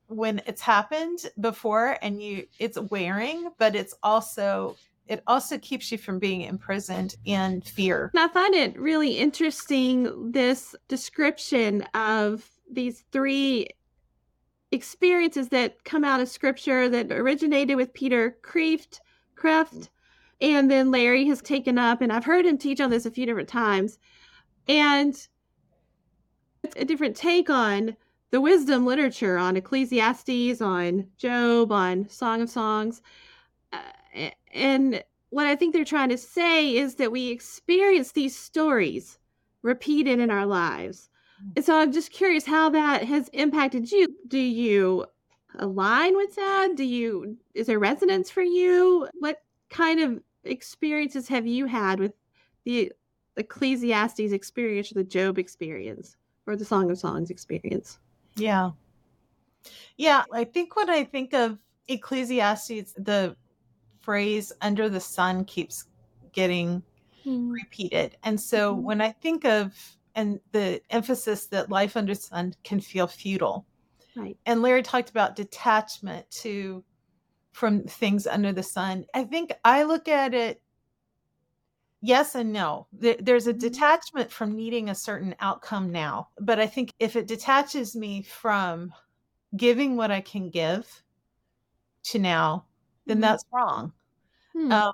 when 0.07 0.41
it's 0.45 0.61
happened 0.61 1.31
before 1.39 1.97
and 2.01 2.21
you 2.21 2.45
it's 2.59 2.77
wearing 2.91 3.49
but 3.57 3.75
it's 3.75 3.95
also 4.03 4.75
it 5.07 5.23
also 5.27 5.57
keeps 5.59 5.91
you 5.91 5.97
from 5.97 6.19
being 6.19 6.41
imprisoned 6.41 7.15
in 7.25 7.61
fear 7.61 8.09
And 8.13 8.21
I 8.23 8.27
find 8.27 8.53
it 8.53 8.77
really 8.79 9.17
interesting 9.17 10.31
this 10.31 10.75
description 10.87 11.83
of 11.93 12.49
these 12.71 13.05
three 13.11 13.67
experiences 14.71 15.49
that 15.49 15.83
come 15.83 16.03
out 16.03 16.19
of 16.19 16.27
scripture 16.29 16.89
that 16.89 17.11
originated 17.11 17.77
with 17.77 17.93
Peter 17.93 18.37
Kreeft, 18.43 18.99
Kreft, 19.35 19.89
and 20.41 20.69
then 20.69 20.91
Larry 20.91 21.25
has 21.27 21.41
taken 21.41 21.77
up, 21.77 22.01
and 22.01 22.11
I've 22.11 22.25
heard 22.25 22.45
him 22.45 22.57
teach 22.57 22.81
on 22.81 22.89
this 22.89 23.05
a 23.05 23.11
few 23.11 23.25
different 23.25 23.49
times. 23.49 23.97
And 24.67 25.15
it's 26.63 26.75
a 26.75 26.85
different 26.85 27.15
take 27.15 27.49
on 27.49 27.95
the 28.31 28.41
wisdom 28.41 28.85
literature, 28.85 29.37
on 29.37 29.57
Ecclesiastes, 29.57 30.61
on 30.61 31.07
Job, 31.17 31.71
on 31.71 32.09
Song 32.09 32.41
of 32.41 32.49
Songs. 32.49 33.01
Uh, 33.71 34.29
and 34.53 35.03
what 35.29 35.45
I 35.45 35.55
think 35.55 35.73
they're 35.73 35.83
trying 35.83 36.09
to 36.09 36.17
say 36.17 36.75
is 36.75 36.95
that 36.95 37.11
we 37.11 37.29
experience 37.29 38.11
these 38.11 38.35
stories 38.35 39.17
repeated 39.61 40.19
in 40.19 40.31
our 40.31 40.45
lives. 40.45 41.09
And 41.55 41.65
so 41.65 41.77
I'm 41.77 41.91
just 41.91 42.11
curious 42.11 42.45
how 42.45 42.69
that 42.69 43.03
has 43.03 43.29
impacted 43.33 43.91
you. 43.91 44.07
Do 44.27 44.39
you 44.39 45.05
align 45.59 46.15
with 46.15 46.35
that? 46.35 46.75
Do 46.75 46.83
you 46.83 47.37
is 47.53 47.67
there 47.67 47.79
resonance 47.79 48.29
for 48.29 48.41
you? 48.41 49.07
What 49.19 49.41
kind 49.73 49.99
of 49.99 50.21
experiences 50.43 51.27
have 51.27 51.47
you 51.47 51.65
had 51.65 51.99
with 51.99 52.13
the 52.63 52.93
Ecclesiastes 53.35 54.31
experience 54.31 54.91
or 54.91 54.95
the 54.95 55.03
Job 55.03 55.37
experience 55.37 56.15
or 56.47 56.55
the 56.55 56.63
Song 56.63 56.89
of 56.91 56.97
Songs 56.97 57.29
experience? 57.29 57.99
Yeah. 58.35 58.71
Yeah. 59.97 60.23
I 60.31 60.43
think 60.43 60.75
when 60.75 60.89
I 60.89 61.03
think 61.03 61.33
of 61.33 61.57
Ecclesiastes, 61.87 62.93
the 62.93 63.35
phrase 64.01 64.51
under 64.61 64.89
the 64.89 64.99
sun 64.99 65.43
keeps 65.45 65.87
getting 66.31 66.83
repeated. 67.25 68.17
And 68.23 68.39
so 68.39 68.75
Mhm. 68.75 68.83
when 68.83 69.01
I 69.01 69.11
think 69.11 69.45
of, 69.45 69.97
and 70.15 70.39
the 70.51 70.81
emphasis 70.91 71.47
that 71.47 71.69
life 71.71 71.97
under 71.97 72.13
sun 72.13 72.53
can 72.63 72.79
feel 72.79 73.07
futile. 73.07 73.65
Right. 74.15 74.37
And 74.45 74.61
Larry 74.61 74.83
talked 74.83 75.09
about 75.09 75.35
detachment 75.35 76.29
to 76.31 76.83
from 77.53 77.83
things 77.83 78.27
under 78.27 78.51
the 78.51 78.63
sun. 78.63 79.05
I 79.13 79.23
think 79.23 79.53
I 79.63 79.83
look 79.83 80.07
at 80.07 80.33
it 80.33 80.61
yes 82.01 82.35
and 82.35 82.51
no. 82.51 82.87
There's 82.91 83.47
a 83.47 83.53
Mhm. 83.53 83.59
detachment 83.59 84.31
from 84.31 84.55
needing 84.55 84.89
a 84.89 84.95
certain 84.95 85.35
outcome 85.39 85.91
now. 85.91 86.29
But 86.39 86.59
I 86.59 86.67
think 86.67 86.93
if 86.99 87.15
it 87.15 87.27
detaches 87.27 87.95
me 87.95 88.23
from 88.23 88.93
giving 89.55 89.95
what 89.95 90.11
I 90.11 90.19
can 90.21 90.49
give 90.49 91.03
to 92.03 92.19
now 92.19 92.65
then 93.05 93.17
Mhm. 93.17 93.21
that's 93.21 93.45
wrong. 93.51 93.93
Hmm. 94.53 94.71
Um, 94.71 94.93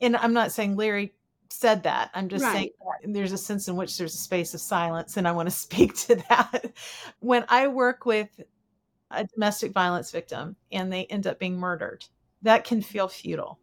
and 0.00 0.16
I'm 0.16 0.32
not 0.32 0.52
saying 0.52 0.76
Larry 0.76 1.14
said 1.50 1.84
that. 1.84 2.10
I'm 2.14 2.28
just 2.28 2.44
saying 2.44 2.70
Right. 2.84 3.02
that 3.02 3.12
there's 3.12 3.32
a 3.32 3.38
sense 3.38 3.68
in 3.68 3.76
which 3.76 3.96
there's 3.96 4.14
a 4.14 4.18
space 4.18 4.54
of 4.54 4.60
silence, 4.60 5.16
and 5.16 5.28
I 5.28 5.32
want 5.32 5.46
to 5.48 5.50
speak 5.90 5.96
to 6.08 6.16
that. 6.28 6.72
when 7.20 7.44
I 7.48 7.68
work 7.68 8.06
with 8.06 8.40
a 9.10 9.24
domestic 9.24 9.72
violence 9.72 10.10
victim 10.10 10.56
and 10.72 10.92
they 10.92 11.04
end 11.06 11.26
up 11.26 11.38
being 11.38 11.56
murdered, 11.56 12.04
that 12.42 12.64
can 12.64 12.82
feel 12.82 13.08
futile, 13.08 13.58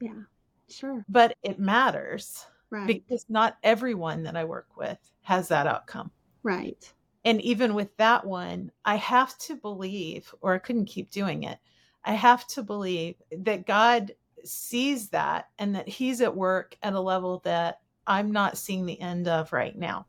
yeah. 0.00 0.22
Sure. 0.68 1.04
but 1.08 1.36
it 1.42 1.58
matters 1.58 2.46
Right. 2.70 2.86
because 2.86 3.24
not 3.28 3.56
everyone 3.62 4.24
that 4.24 4.36
I 4.36 4.44
work 4.44 4.76
with 4.76 4.98
has 5.22 5.48
that 5.48 5.66
outcome. 5.66 6.10
right. 6.42 6.92
And 7.24 7.40
even 7.42 7.74
with 7.74 7.96
that 7.96 8.24
one, 8.24 8.70
I 8.84 8.94
have 8.96 9.36
to 9.38 9.56
believe, 9.56 10.32
or 10.42 10.54
I 10.54 10.58
couldn't 10.58 10.84
keep 10.86 11.10
doing 11.10 11.42
it. 11.42 11.58
I 12.04 12.12
have 12.12 12.46
to 12.48 12.62
believe 12.62 13.16
that 13.36 13.66
God 13.66 14.14
sees 14.44 15.08
that 15.08 15.48
and 15.58 15.74
that 15.74 15.88
He's 15.88 16.20
at 16.20 16.36
work 16.36 16.76
at 16.84 16.92
a 16.92 17.00
level 17.00 17.40
that 17.44 17.80
I'm 18.06 18.30
not 18.30 18.56
seeing 18.56 18.86
the 18.86 19.00
end 19.00 19.26
of 19.26 19.52
right 19.52 19.76
now. 19.76 20.06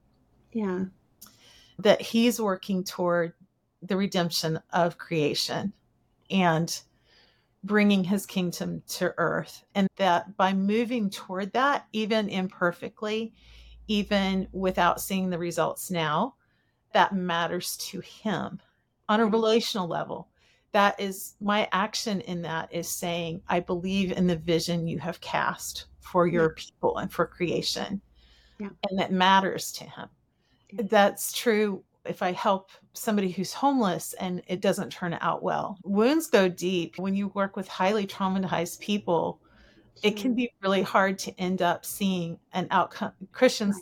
Yeah. 0.54 0.86
That 1.80 2.02
He's 2.02 2.40
working 2.40 2.84
toward 2.84 3.34
the 3.82 3.98
redemption 3.98 4.60
of 4.72 4.98
creation 4.98 5.74
and 6.30 6.82
bringing 7.64 8.04
His 8.04 8.26
kingdom 8.26 8.82
to 8.88 9.14
earth. 9.18 9.64
And 9.76 9.88
that 9.98 10.38
by 10.38 10.54
moving 10.54 11.10
toward 11.10 11.54
that, 11.54 11.88
even 11.94 12.30
imperfectly, 12.30 13.34
even 13.88 14.48
without 14.52 15.02
seeing 15.02 15.30
the 15.30 15.38
results 15.38 15.90
now, 15.90 16.36
that 16.94 17.14
matters 17.14 17.78
to 17.78 18.00
him 18.02 18.60
on 19.10 19.20
a 19.20 19.24
mm-hmm. 19.24 19.34
relational 19.34 19.88
level. 19.88 20.30
That 20.72 21.00
is 21.00 21.36
my 21.40 21.68
action 21.72 22.22
in 22.22 22.42
that 22.44 22.74
is 22.74 22.90
saying, 22.90 23.42
I 23.48 23.60
believe 23.62 24.12
in 24.12 24.28
the 24.28 24.36
vision 24.36 24.88
you 24.88 25.00
have 25.00 25.22
cast 25.22 25.86
for 26.00 26.28
your 26.28 26.50
people 26.52 26.98
and 26.98 27.12
for 27.12 27.26
creation. 27.26 28.02
Yeah. 28.60 28.70
And 28.90 29.00
that 29.00 29.12
matters 29.12 29.72
to 29.74 29.86
him. 29.86 30.10
Yeah. 30.72 30.84
That's 30.90 31.32
true 31.32 31.84
if 32.10 32.22
I 32.22 32.32
help 32.32 32.72
somebody 32.94 33.32
who's 33.32 33.54
homeless 33.54 34.14
and 34.14 34.42
it 34.48 34.62
doesn't 34.62 34.92
turn 34.92 35.18
out 35.22 35.44
well. 35.44 35.78
Wounds 35.84 36.28
go 36.28 36.48
deep. 36.48 36.98
When 36.98 37.16
you 37.16 37.30
work 37.30 37.56
with 37.56 37.68
highly 37.68 38.08
traumatized 38.08 38.80
people, 38.80 39.40
it 40.04 40.16
can 40.16 40.32
mm-hmm. 40.32 40.38
be 40.38 40.54
really 40.62 40.82
hard 40.84 41.18
to 41.20 41.40
end 41.40 41.62
up 41.62 41.86
seeing 41.86 42.40
an 42.54 42.68
outcome. 42.72 43.14
Christians 43.32 43.82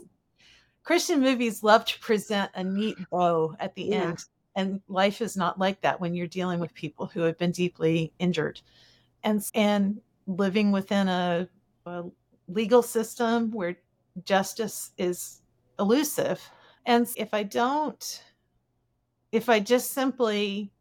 Christian 0.84 1.20
movies 1.20 1.64
love 1.64 1.84
to 1.86 2.00
present 2.00 2.52
a 2.54 2.64
neat 2.64 2.98
bow 3.10 3.56
at 3.60 3.74
the 3.76 3.84
Yeah. 3.84 4.04
end. 4.04 4.24
And 4.56 4.82
life 4.88 5.20
is 5.20 5.36
not 5.36 5.60
like 5.60 5.82
that 5.82 6.00
when 6.00 6.14
you're 6.14 6.28
dealing 6.28 6.60
with 6.60 6.74
people 6.74 7.08
who 7.08 7.22
have 7.22 7.38
been 7.38 7.52
deeply 7.52 8.14
injured. 8.20 8.62
And 9.24 9.44
and 9.54 10.02
living 10.28 10.72
within 10.72 11.08
a, 11.08 11.50
a 11.86 12.06
legal 12.48 12.82
system 12.82 13.52
where 13.52 13.78
justice 14.24 14.92
is 14.98 15.42
elusive. 15.80 16.42
And 16.86 17.08
if 17.17 17.34
I 17.34 17.43
don't 17.43 18.21
if 19.32 19.50
I 19.50 19.60
just 19.60 19.91
simply 19.91 20.71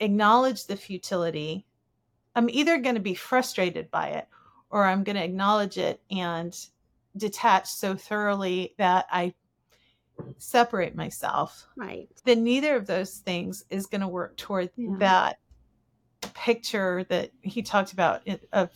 acknowledge 0.00 0.66
the 0.66 0.76
futility, 0.76 1.64
I'm 2.34 2.50
either 2.50 2.78
going 2.78 2.96
to 2.96 3.00
be 3.00 3.14
frustrated 3.14 3.90
by 3.92 4.08
it 4.08 4.26
or 4.70 4.84
I'm 4.84 5.04
going 5.04 5.14
to 5.16 5.22
acknowledge 5.22 5.78
it 5.78 6.02
and 6.10 6.52
detach 7.16 7.68
so 7.68 7.94
thoroughly 7.94 8.74
that 8.78 9.06
I 9.10 9.34
separate 10.38 10.96
myself. 10.96 11.66
Right. 11.76 12.08
Then 12.24 12.42
neither 12.42 12.74
of 12.74 12.86
those 12.88 13.18
things 13.18 13.64
is 13.70 13.86
going 13.86 14.00
to 14.00 14.08
work 14.08 14.36
toward 14.36 14.70
Yeah. 14.76 14.96
that 14.98 15.38
picture 16.34 17.04
that 17.08 17.30
he 17.42 17.62
talked 17.62 17.92
about 17.92 18.26
of 18.52 18.70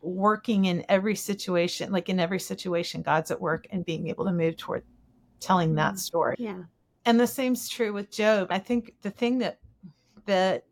working 0.00 0.66
in 0.66 0.84
every 0.88 1.14
situation, 1.16 1.92
like 1.92 2.08
in 2.08 2.18
every 2.20 2.40
situation, 2.40 3.02
God's 3.02 3.30
at 3.30 3.40
work 3.40 3.66
and 3.70 3.84
being 3.84 4.08
able 4.08 4.24
to 4.24 4.32
move 4.32 4.56
toward 4.56 4.84
telling 5.40 5.74
that 5.74 5.94
Mhm. 5.94 5.98
story 5.98 6.36
Yeah. 6.38 6.62
and 7.04 7.20
the 7.20 7.26
same's 7.26 7.68
true 7.68 7.92
with 7.92 8.10
job 8.10 8.46
i 8.50 8.58
think 8.58 8.94
the 9.02 9.10
thing 9.10 9.36
that 9.38 9.58
that 10.24 10.64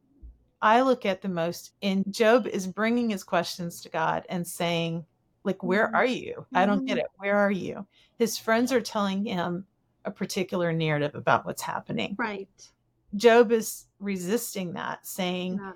i 0.62 0.80
look 0.80 1.04
at 1.04 1.20
the 1.20 1.28
most 1.28 1.72
in 1.82 2.02
job 2.10 2.46
is 2.46 2.66
bringing 2.66 3.10
his 3.10 3.22
questions 3.22 3.82
to 3.82 3.90
god 3.90 4.24
and 4.30 4.46
saying 4.46 5.04
like 5.44 5.62
where 5.62 5.88
Mhm. 5.88 5.94
are 5.94 6.06
you 6.06 6.46
i 6.54 6.64
don't 6.64 6.86
get 6.86 6.96
Mhm. 6.96 7.00
it 7.00 7.06
where 7.18 7.36
are 7.36 7.50
you 7.50 7.86
his 8.18 8.38
friends 8.38 8.72
are 8.72 8.80
telling 8.80 9.26
him 9.26 9.66
a 10.06 10.10
particular 10.10 10.72
narrative 10.72 11.14
about 11.14 11.44
what's 11.44 11.62
happening 11.62 12.16
Right. 12.18 12.70
job 13.16 13.52
is 13.52 13.84
resisting 14.00 14.72
that 14.72 15.06
saying 15.06 15.58
Yeah. 15.62 15.72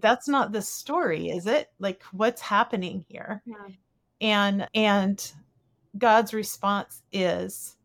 That's 0.00 0.28
not 0.28 0.52
the 0.52 0.62
story 0.62 1.28
is 1.30 1.46
it 1.46 1.70
like 1.78 2.02
what's 2.12 2.40
happening 2.40 3.04
here 3.08 3.42
Yeah. 3.46 3.68
and 4.20 4.68
and 4.74 5.32
god's 5.98 6.34
response 6.34 7.02
is 7.12 7.76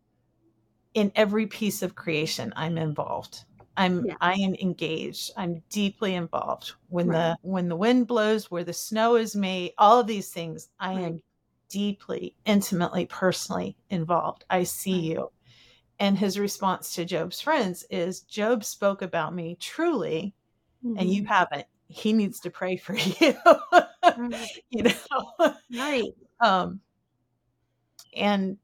in 0.94 1.12
every 1.16 1.48
piece 1.48 1.82
of 1.82 1.96
creation 1.96 2.52
i'm 2.56 2.78
involved 2.78 3.46
i'm 3.78 4.06
Yeah. 4.06 4.16
i 4.22 4.34
am 4.34 4.56
engaged 4.56 5.32
i'm 5.38 5.64
deeply 5.70 6.16
involved 6.16 6.74
when 6.90 7.08
Right. 7.08 7.36
the 7.42 7.50
when 7.50 7.70
the 7.70 7.76
wind 7.78 8.08
blows 8.08 8.52
where 8.52 8.64
the 8.66 8.74
snow 8.74 9.16
is 9.16 9.36
made 9.36 9.72
all 9.78 10.00
of 10.00 10.08
these 10.08 10.30
things 10.32 10.70
i 10.80 10.94
am 10.94 11.22
deeply 11.70 12.36
intimately 12.46 13.06
personally 13.06 13.78
involved 13.90 14.44
i 14.50 14.64
see 14.64 14.92
Right. 14.94 15.02
you 15.18 15.32
and 16.00 16.18
his 16.18 16.38
response 16.38 16.94
to 16.96 17.06
job's 17.06 17.40
friends 17.40 17.86
is 17.90 18.22
job 18.22 18.66
spoke 18.66 19.02
about 19.02 19.34
me 19.34 19.56
truly 19.60 20.34
and 20.98 21.10
you 21.10 21.24
Mhm. 21.24 21.28
haven't 21.28 21.68
he 21.92 22.14
needs 22.14 22.40
to 22.42 22.50
pray 22.50 22.78
for 22.78 22.94
you 22.96 23.34
Right. 24.18 24.48
you 24.70 24.84
know 24.84 25.56
Right. 25.76 26.12
um 26.40 26.80
and 28.16 28.58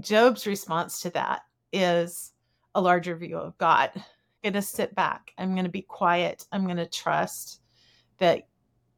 job's 0.00 0.46
response 0.46 1.00
to 1.00 1.10
that 1.10 1.42
is 1.72 2.32
a 2.74 2.80
larger 2.80 3.16
view 3.16 3.36
of 3.38 3.56
god 3.58 3.90
i'm 3.94 4.02
going 4.42 4.52
to 4.54 4.62
sit 4.62 4.94
back 4.94 5.32
i'm 5.38 5.52
going 5.52 5.64
to 5.64 5.70
be 5.70 5.82
quiet 5.82 6.46
i'm 6.52 6.64
going 6.64 6.76
to 6.76 6.86
trust 6.86 7.60
that 8.18 8.46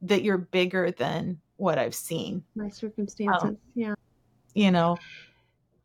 that 0.03 0.23
you're 0.23 0.39
bigger 0.39 0.91
than 0.91 1.39
what 1.57 1.79
i've 1.79 1.95
seen 1.95 2.43
My 2.57 2.69
circumstances. 2.69 3.57
yeah. 3.75 3.95
you 4.55 4.71
know 4.71 4.97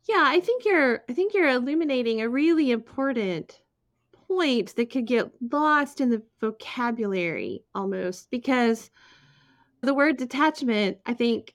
Yeah, 0.08 0.22
I 0.26 0.40
think 0.40 0.64
you're 0.64 1.02
I 1.08 1.12
think 1.12 1.34
you're 1.34 1.48
illuminating 1.48 2.20
a 2.20 2.28
really 2.28 2.70
important 2.70 3.60
point 4.26 4.74
that 4.76 4.90
could 4.90 5.06
get 5.06 5.30
lost 5.50 6.00
in 6.00 6.10
the 6.10 6.22
vocabulary 6.40 7.64
almost 7.74 8.30
because 8.30 8.90
the 9.82 9.94
word 9.94 10.16
detachment, 10.16 10.98
I 11.06 11.14
think, 11.14 11.54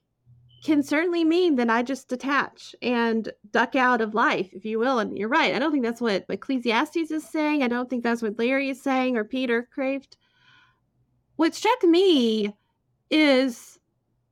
can 0.63 0.83
certainly 0.83 1.23
mean 1.23 1.55
that 1.55 1.69
I 1.69 1.81
just 1.81 2.07
detach 2.07 2.75
and 2.81 3.31
duck 3.51 3.75
out 3.75 3.99
of 3.99 4.13
life, 4.13 4.49
if 4.53 4.63
you 4.63 4.77
will. 4.77 4.99
And 4.99 5.17
you're 5.17 5.27
right. 5.27 5.55
I 5.55 5.59
don't 5.59 5.71
think 5.71 5.83
that's 5.83 6.01
what 6.01 6.25
Ecclesiastes 6.29 7.11
is 7.11 7.27
saying. 7.27 7.63
I 7.63 7.67
don't 7.67 7.89
think 7.89 8.03
that's 8.03 8.21
what 8.21 8.37
Larry 8.37 8.69
is 8.69 8.81
saying 8.81 9.17
or 9.17 9.23
Peter 9.23 9.67
Kreeft. 9.75 10.17
What 11.37 11.55
struck 11.55 11.83
me 11.83 12.55
is 13.09 13.79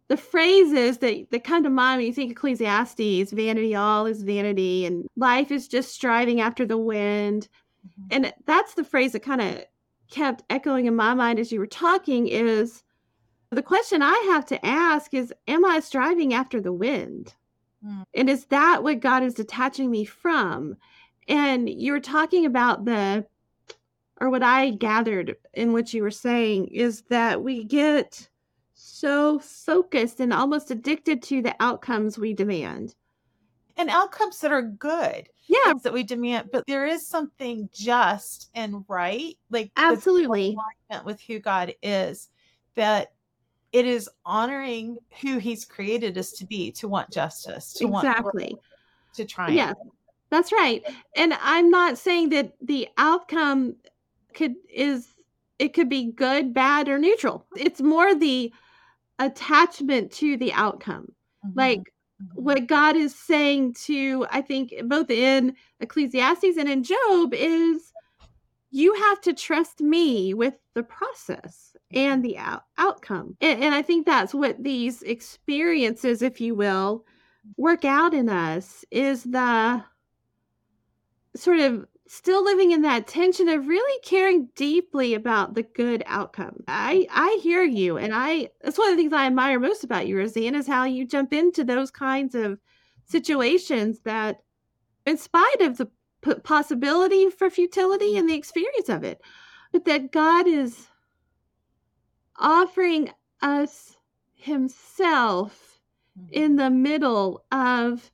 the 0.08 0.18
phrases 0.18 1.00
that, 1.00 1.32
that 1.32 1.44
come 1.44 1.64
to 1.64 1.70
mind 1.70 2.00
when 2.00 2.08
you 2.08 2.14
think 2.14 2.32
Ecclesiastes, 2.32 3.32
vanity, 3.32 3.76
all 3.76 4.06
is 4.06 4.22
vanity, 4.22 4.86
and 4.86 5.08
life 5.16 5.52
is 5.52 5.68
just 5.68 5.94
striving 5.94 6.42
after 6.42 6.66
the 6.66 6.78
wind. 6.78 7.48
And 8.12 8.34
that's 8.46 8.74
the 8.74 8.84
phrase 8.84 9.14
that 9.14 9.22
kind 9.22 9.42
of 9.42 9.64
kept 10.10 10.44
echoing 10.50 10.86
in 10.86 10.96
my 10.96 11.14
mind 11.14 11.40
as 11.40 11.52
you 11.52 11.60
were 11.60 11.68
talking 11.68 12.28
is 12.28 12.84
the 13.52 13.64
question 13.64 14.02
I 14.02 14.30
have 14.32 14.46
to 14.48 14.66
ask 14.66 15.14
is, 15.14 15.34
am 15.48 15.66
I 15.66 15.80
striving 15.80 16.34
after 16.34 16.62
the 16.62 16.74
wind? 16.74 17.34
Mm. 17.86 18.04
And 18.14 18.30
is 18.30 18.46
that 18.46 18.84
what 18.84 19.00
God 19.00 19.24
is 19.24 19.34
detaching 19.34 19.90
me 19.90 20.06
from? 20.06 20.76
And 21.28 21.70
you 21.70 21.92
were 21.92 22.00
talking 22.00 22.46
about 22.46 22.86
the, 22.86 23.26
or 24.20 24.30
what 24.30 24.44
I 24.44 24.72
gathered 24.72 25.36
in 25.54 25.74
what 25.74 25.94
you 25.94 26.04
were 26.04 26.12
saying 26.12 26.68
is 26.68 27.04
that 27.10 27.44
we 27.44 27.64
get 27.64 28.30
so 28.74 29.40
focused 29.40 30.20
and 30.20 30.34
almost 30.34 30.72
addicted 30.72 31.22
to 31.24 31.42
the 31.42 31.56
outcomes 31.60 32.18
we 32.18 32.34
demand. 32.34 32.96
And 33.80 33.90
outcomes 33.90 34.40
that 34.42 34.52
are 34.52 34.62
good 34.62 35.28
Yeah, 35.48 35.74
that 35.84 35.92
we 35.94 36.04
demand 36.04 36.50
but 36.52 36.66
there 36.68 36.86
is 36.86 37.08
something 37.08 37.68
just 37.74 38.52
and 38.54 38.86
right 38.88 39.36
like 39.50 39.72
absolutely. 39.78 40.56
alignment 40.90 41.06
with 41.06 41.20
who 41.22 41.40
god 41.40 41.74
is 41.82 42.30
that 42.76 43.14
it 43.72 43.86
is 43.86 44.10
honoring 44.26 44.98
who 45.22 45.38
he's 45.38 45.66
created 45.66 46.18
us 46.18 46.32
to 46.34 46.46
be 46.46 46.72
to 46.74 46.88
want 46.88 47.10
justice 47.10 47.74
to 47.74 47.86
want 47.88 48.08
Exactly. 48.08 48.56
to 49.16 49.26
try 49.26 49.50
Yeah, 49.50 49.74
that's 50.30 50.52
right. 50.52 50.84
And 51.16 51.34
I'm 51.42 51.70
not 51.72 51.98
saying 51.98 52.30
that 52.30 52.54
the 52.62 52.88
outcome 52.98 53.76
could 54.34 54.56
is 54.72 55.08
it 55.58 55.74
could 55.74 55.90
be 55.90 56.12
good, 56.12 56.54
bad, 56.54 56.88
or 56.88 56.98
neutral. 57.00 57.46
It's 57.58 57.82
more 57.82 58.16
the 58.16 58.54
attachment 59.18 60.12
to 60.14 60.38
the 60.38 60.54
outcome. 60.54 61.12
Mm-hmm. 61.46 61.60
Like 61.60 61.94
what 62.34 62.58
mm-hmm. 62.58 62.66
God 62.66 62.96
is 62.96 63.16
saying 63.16 63.74
to, 63.86 64.26
I 64.30 64.42
think, 64.42 64.74
both 64.86 65.10
in 65.10 65.56
Ecclesiastes 65.80 66.58
and 66.58 66.70
in 66.70 66.84
Job 66.84 67.34
is 67.34 67.92
you 68.72 68.94
have 68.94 69.22
to 69.22 69.34
trust 69.34 69.82
me 69.82 70.34
with 70.34 70.54
the 70.76 70.84
process 70.84 71.76
and 71.92 72.24
the 72.24 72.38
out- 72.38 72.66
outcome. 72.78 73.36
And, 73.42 73.64
and 73.64 73.76
I 73.76 73.82
think 73.82 74.06
that's 74.06 74.34
what 74.34 74.64
these 74.64 75.02
experiences, 75.02 76.22
if 76.22 76.40
you 76.40 76.54
will, 76.56 77.06
work 77.58 77.84
out 77.86 78.14
in 78.14 78.30
us 78.30 78.86
is 78.92 79.24
the 79.24 79.84
sort 81.36 81.60
of 81.60 81.86
still 82.12 82.44
living 82.44 82.72
in 82.72 82.82
that 82.82 83.06
tension 83.06 83.48
of 83.48 83.68
really 83.68 84.02
caring 84.04 84.50
deeply 84.56 85.14
about 85.14 85.54
the 85.54 85.62
good 85.62 86.04
outcome. 86.08 86.64
I 86.68 87.06
I 87.12 87.40
hear 87.44 87.64
you 87.64 87.98
and 87.98 88.14
I 88.16 88.50
that's 88.62 88.80
one 88.80 88.90
of 88.90 88.98
the 88.98 89.04
things 89.04 89.14
I 89.14 89.28
admire 89.28 89.60
most 89.60 89.84
about 89.84 90.08
you, 90.08 90.18
Rosanne, 90.18 90.56
is 90.56 90.66
how 90.66 90.86
you 90.86 91.06
jump 91.06 91.34
into 91.34 91.64
those 91.64 91.92
kinds 91.92 92.34
of 92.34 92.58
situations 93.06 94.00
that 94.06 94.38
in 95.06 95.20
spite 95.20 95.62
of 95.62 95.78
the 95.78 95.88
p- 96.24 96.34
possibility 96.44 97.30
for 97.30 97.48
futility 97.52 98.18
and 98.18 98.28
the 98.28 98.36
experience 98.36 98.90
of 98.90 99.04
it, 99.04 99.22
but 99.72 99.86
that 99.86 100.12
God 100.12 100.48
is 100.48 100.88
offering 102.38 103.12
us 103.40 103.98
himself 104.34 105.80
in 106.32 106.54
mm-hmm. 106.54 106.58
the 106.58 106.70
middle 106.72 107.46
of 107.52 108.10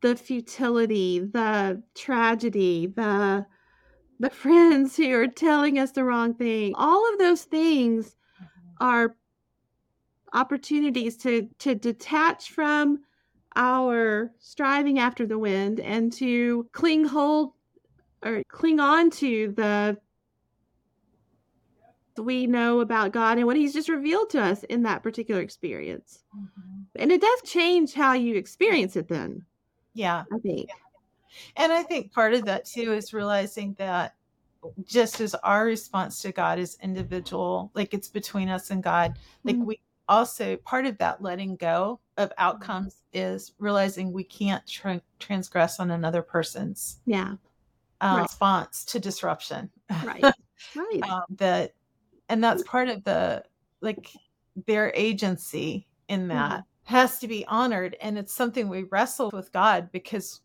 the 0.00 0.16
futility, 0.16 1.20
the 1.20 1.82
tragedy, 1.94 2.86
the 2.86 3.46
the 4.20 4.30
friends 4.30 4.96
who 4.96 5.12
are 5.14 5.28
telling 5.28 5.78
us 5.78 5.92
the 5.92 6.04
wrong 6.04 6.34
thing. 6.34 6.74
All 6.74 7.12
of 7.12 7.18
those 7.18 7.44
things 7.44 8.16
are 8.80 9.16
opportunities 10.32 11.16
to 11.18 11.48
to 11.58 11.74
detach 11.74 12.50
from 12.50 13.00
our 13.56 14.32
striving 14.38 14.98
after 14.98 15.26
the 15.26 15.38
wind 15.38 15.80
and 15.80 16.12
to 16.12 16.68
cling 16.72 17.04
hold 17.04 17.52
or 18.24 18.42
cling 18.48 18.80
on 18.80 19.10
to 19.10 19.52
the 19.56 19.98
we 22.22 22.46
know 22.46 22.80
about 22.80 23.12
God 23.12 23.38
and 23.38 23.46
what 23.46 23.56
he's 23.56 23.72
just 23.72 23.88
revealed 23.88 24.30
to 24.30 24.42
us 24.42 24.64
in 24.64 24.82
that 24.82 25.02
particular 25.02 25.40
experience. 25.40 26.24
Mhm. 26.34 26.86
And 26.96 27.12
it 27.12 27.20
does 27.20 27.42
change 27.44 27.94
how 27.94 28.12
you 28.14 28.34
experience 28.34 28.96
it 28.96 29.08
then, 29.08 29.46
Yeah. 29.98 30.22
I 30.32 30.38
think. 30.38 30.70
And 31.56 31.72
I 31.72 31.82
think 31.82 32.12
part 32.12 32.34
of 32.34 32.44
that 32.44 32.64
too 32.64 32.92
is 32.92 33.12
realizing 33.12 33.74
that 33.78 34.14
just 34.84 35.20
as 35.20 35.34
our 35.36 35.64
response 35.64 36.22
to 36.22 36.30
God 36.32 36.58
is 36.60 36.78
individual, 36.82 37.70
like 37.74 37.92
it's 37.94 38.08
between 38.08 38.48
us 38.48 38.70
and 38.70 38.82
God, 38.82 39.18
like 39.44 39.56
Mhm. 39.56 39.64
we 39.64 39.80
also 40.08 40.56
part 40.58 40.86
of 40.86 40.96
that 40.98 41.20
letting 41.20 41.56
go 41.56 41.98
of 42.16 42.32
outcomes 42.38 43.02
is 43.12 43.52
realizing 43.58 44.12
we 44.12 44.24
can't 44.24 44.66
tra- 44.66 45.02
transgress 45.18 45.80
on 45.80 45.90
another 45.90 46.22
person's 46.22 47.00
Yeah. 47.04 47.34
uh, 48.00 48.14
Right. 48.16 48.22
response 48.22 48.84
to 48.86 49.00
disruption. 49.00 49.70
Right. 50.04 50.22
Right. 50.74 51.02
um, 51.08 51.22
that 51.30 51.72
and 52.28 52.42
that's 52.42 52.62
part 52.64 52.88
of 52.88 53.02
the 53.04 53.44
like 53.80 54.12
their 54.66 54.92
agency 54.94 55.86
in 56.08 56.26
that 56.28 56.64
has 56.88 57.18
to 57.18 57.28
be 57.28 57.44
honored 57.46 57.96
and 58.00 58.18
it's 58.18 58.32
something 58.32 58.68
we 58.68 58.84
wrestle 58.84 59.30
with 59.32 59.52
god 59.52 59.90
because 59.92 60.40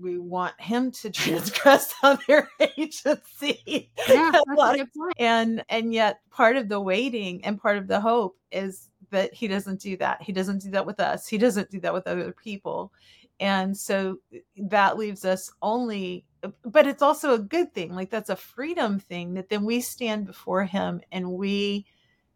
we 0.00 0.18
want 0.18 0.58
him 0.60 0.90
to 0.90 1.10
transgress 1.10 1.94
on 2.02 2.18
their 2.26 2.48
agency. 2.76 3.90
Yeah, 4.08 4.28
a 4.28 4.32
that's 4.32 4.44
lot 4.56 4.74
a 4.74 4.78
good 4.78 4.92
point. 4.94 5.14
and 5.18 5.64
and 5.68 5.92
yet 5.92 6.20
part 6.30 6.56
of 6.56 6.68
the 6.68 6.80
waiting 6.80 7.44
and 7.44 7.60
part 7.60 7.78
of 7.78 7.86
the 7.88 8.00
hope 8.00 8.36
is 8.52 8.90
that 9.10 9.32
he 9.32 9.48
doesn't 9.48 9.80
do 9.80 9.96
that. 9.96 10.22
He 10.22 10.32
doesn't 10.32 10.62
do 10.62 10.70
that 10.72 10.86
with 10.86 11.00
us. 11.00 11.26
He 11.26 11.38
doesn't 11.38 11.70
do 11.70 11.80
that 11.80 11.94
with 11.94 12.06
other 12.06 12.32
people. 12.32 12.92
And 13.40 13.76
so 13.76 14.18
eh, 14.32 14.40
that 14.56 14.98
leaves 14.98 15.24
us 15.24 15.50
only 15.62 16.24
eh, 16.42 16.50
but 16.64 16.86
it's 16.86 17.02
also 17.02 17.34
a 17.34 17.38
good 17.38 17.72
thing 17.72 17.94
like 17.94 18.10
that's 18.10 18.30
a 18.30 18.36
freedom 18.36 18.98
thing 18.98 19.34
that 19.34 19.48
then 19.48 19.64
we 19.64 19.80
stand 19.80 20.26
before 20.26 20.64
him 20.64 21.00
and 21.12 21.32
we 21.32 21.86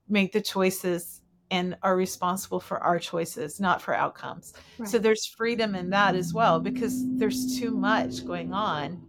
make 0.09 0.33
the 0.33 0.41
choices 0.41 1.22
and 1.53 1.77
are 1.83 1.97
responsible 1.97 2.59
for 2.59 2.79
our 2.79 2.99
choices 2.99 3.61
not 3.61 3.81
for 3.81 3.95
outcomes 3.95 4.55
so 4.85 4.99
there's 4.99 5.27
freedom 5.27 5.75
in 5.75 5.91
that 5.91 6.15
as 6.15 6.35
well 6.35 6.59
because 6.59 7.05
there's 7.19 7.59
too 7.59 7.71
much 7.71 8.27
going 8.27 8.53
on 8.53 9.01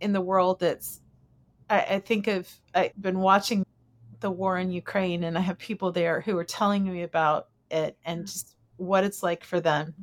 in 0.00 0.12
the 0.12 0.20
world 0.20 0.58
that's 0.60 1.00
I, 1.68 1.80
I 1.80 1.98
think 2.00 2.26
of 2.26 2.48
I've 2.74 3.00
been 3.00 3.20
watching 3.20 3.64
the 4.20 4.30
war 4.30 4.58
in 4.58 4.70
Ukraine 4.70 5.24
and 5.24 5.38
I 5.38 5.40
have 5.40 5.58
people 5.58 5.92
there 5.92 6.20
who 6.20 6.36
are 6.36 6.44
telling 6.44 6.84
me 6.84 7.02
about 7.02 7.48
it 7.70 7.96
and 8.04 8.22
mm. 8.22 8.26
just 8.26 8.56
what 8.76 9.04
it's 9.04 9.22
like 9.22 9.44
for 9.44 9.60
them. 9.60 9.94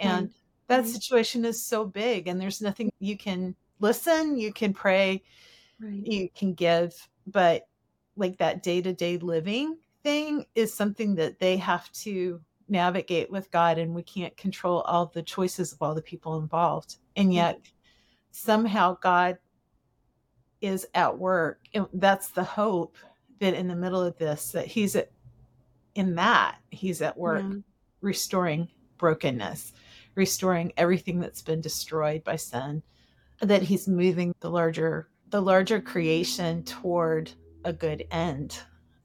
And 0.00 0.30
that 0.68 0.80
Right. 0.80 0.86
situation 0.86 1.44
is 1.44 1.64
so 1.64 1.84
big 1.84 2.28
and 2.28 2.40
there's 2.40 2.60
nothing 2.60 2.90
you 2.98 3.16
can 3.16 3.54
listen, 3.80 4.38
you 4.38 4.52
can 4.52 4.72
pray, 4.72 5.22
Right. 5.78 6.00
you 6.04 6.28
can 6.30 6.54
give, 6.54 6.92
but 7.26 7.68
like 8.16 8.38
that 8.38 8.62
day-to-day 8.62 9.18
living 9.18 9.76
thing 10.06 10.46
is 10.54 10.72
something 10.72 11.16
that 11.16 11.40
they 11.40 11.56
have 11.56 11.90
to 11.90 12.40
navigate 12.68 13.28
with 13.28 13.50
God 13.50 13.76
and 13.76 13.92
we 13.92 14.04
can't 14.04 14.36
control 14.36 14.82
all 14.82 15.06
the 15.06 15.22
choices 15.22 15.72
of 15.72 15.82
all 15.82 15.96
the 15.96 16.02
people 16.02 16.38
involved. 16.38 16.98
And 17.16 17.26
mm-hmm. 17.26 17.38
yet 17.38 17.60
somehow 18.30 18.98
God 19.00 19.38
is 20.60 20.86
at 20.94 21.18
work. 21.18 21.58
And 21.74 21.88
that's 21.94 22.28
the 22.28 22.44
hope 22.44 22.96
that 23.40 23.54
in 23.54 23.66
the 23.66 23.74
middle 23.74 24.00
of 24.00 24.16
this, 24.16 24.52
that 24.52 24.66
he's 24.66 24.94
at, 24.94 25.10
in 25.96 26.14
that 26.14 26.58
he's 26.70 27.02
at 27.02 27.18
work 27.18 27.42
Yeah. 27.42 27.58
restoring 28.00 28.68
brokenness, 28.98 29.72
restoring 30.14 30.72
everything 30.76 31.18
that's 31.18 31.42
been 31.42 31.60
destroyed 31.60 32.22
by 32.22 32.36
sin, 32.36 32.80
that 33.40 33.62
he's 33.62 33.88
moving 33.88 34.36
the 34.38 34.50
larger 34.50 35.08
the 35.30 35.42
larger 35.42 35.80
creation 35.80 36.62
toward 36.62 37.32
a 37.64 37.72
good 37.72 38.06
end. 38.12 38.60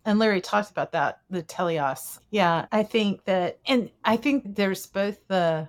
And 0.05 0.17
Larry 0.19 0.41
talked 0.41 0.71
about 0.71 0.91
that, 0.93 1.21
the 1.29 1.43
teleos. 1.43 2.19
Yeah, 2.31 2.65
I 2.71 2.83
think 2.83 3.23
that 3.25 3.59
and 3.67 3.89
I 4.03 4.17
think 4.17 4.55
there's 4.55 4.85
both 4.87 5.19
the 5.27 5.67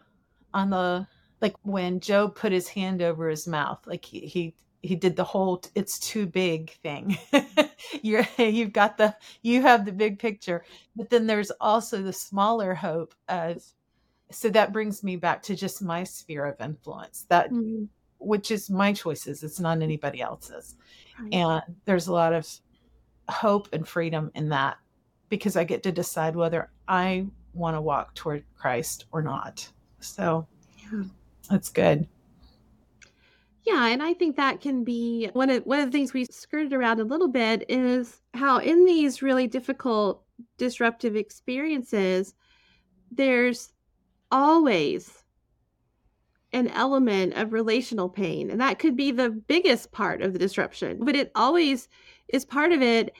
on 0.54 0.70
the 0.70 1.06
like 1.40 1.54
when 1.62 2.00
Job 2.00 2.34
put 2.36 2.52
his 2.52 2.68
hand 2.68 3.02
over 3.02 3.28
his 3.28 3.46
mouth, 3.46 3.80
like 3.86 4.04
he 4.04 4.20
he 4.20 4.54
he 4.82 4.96
did 4.96 5.16
the 5.16 5.24
whole 5.24 5.62
it's 5.74 5.98
too 5.98 6.26
big 6.26 6.70
thing. 6.82 7.18
You're 8.02 8.26
you've 8.38 8.72
got 8.72 8.96
the 8.96 9.14
you 9.42 9.62
have 9.62 9.84
the 9.84 9.92
big 9.92 10.18
picture, 10.18 10.64
but 10.96 11.10
then 11.10 11.26
there's 11.26 11.50
also 11.60 12.02
the 12.02 12.12
smaller 12.12 12.74
hope 12.74 13.14
of 13.28 13.62
so 14.30 14.48
that 14.48 14.72
brings 14.72 15.02
me 15.04 15.16
back 15.16 15.42
to 15.42 15.54
just 15.54 15.82
my 15.82 16.04
sphere 16.04 16.46
of 16.46 16.60
influence. 16.60 17.26
That 17.28 17.50
Mhm. 17.50 17.88
which 18.18 18.50
is 18.50 18.70
my 18.70 18.92
choices. 18.94 19.42
It's 19.42 19.60
not 19.60 19.82
anybody 19.82 20.22
else's. 20.22 20.76
Right. 21.20 21.34
And 21.34 21.62
there's 21.84 22.06
a 22.06 22.12
lot 22.12 22.32
of 22.32 22.48
hope 23.32 23.68
and 23.72 23.86
freedom 23.86 24.30
in 24.34 24.48
that 24.50 24.78
because 25.28 25.56
I 25.56 25.64
get 25.64 25.82
to 25.84 25.92
decide 25.92 26.36
whether 26.36 26.70
I 26.88 27.26
want 27.54 27.76
to 27.76 27.80
walk 27.80 28.14
toward 28.14 28.44
Christ 28.56 29.06
or 29.12 29.22
not. 29.22 29.68
So 30.00 30.46
Yeah. 30.92 31.04
that's 31.50 31.70
good. 31.70 32.06
Yeah, 33.64 33.86
and 33.86 34.02
I 34.02 34.12
think 34.14 34.36
that 34.36 34.60
can 34.60 34.82
be 34.82 35.30
one 35.34 35.48
of 35.48 35.64
one 35.64 35.78
of 35.78 35.86
the 35.86 35.92
things 35.96 36.12
we 36.12 36.24
skirted 36.24 36.72
around 36.72 36.98
a 37.00 37.04
little 37.04 37.28
bit 37.28 37.64
is 37.68 38.20
how 38.34 38.58
in 38.58 38.84
these 38.84 39.22
really 39.22 39.46
difficult 39.46 40.24
disruptive 40.58 41.14
experiences 41.14 42.34
there's 43.12 43.72
always 44.32 45.22
an 46.52 46.68
element 46.68 47.34
of 47.34 47.52
relational 47.52 48.08
pain 48.08 48.50
and 48.50 48.60
that 48.60 48.78
could 48.78 48.96
be 48.96 49.12
the 49.12 49.30
biggest 49.30 49.92
part 49.92 50.22
of 50.22 50.32
the 50.32 50.38
disruption 50.38 50.98
but 51.02 51.14
it 51.14 51.30
always 51.34 51.88
is 52.28 52.44
part 52.44 52.72
of 52.72 52.82
it 52.82 53.14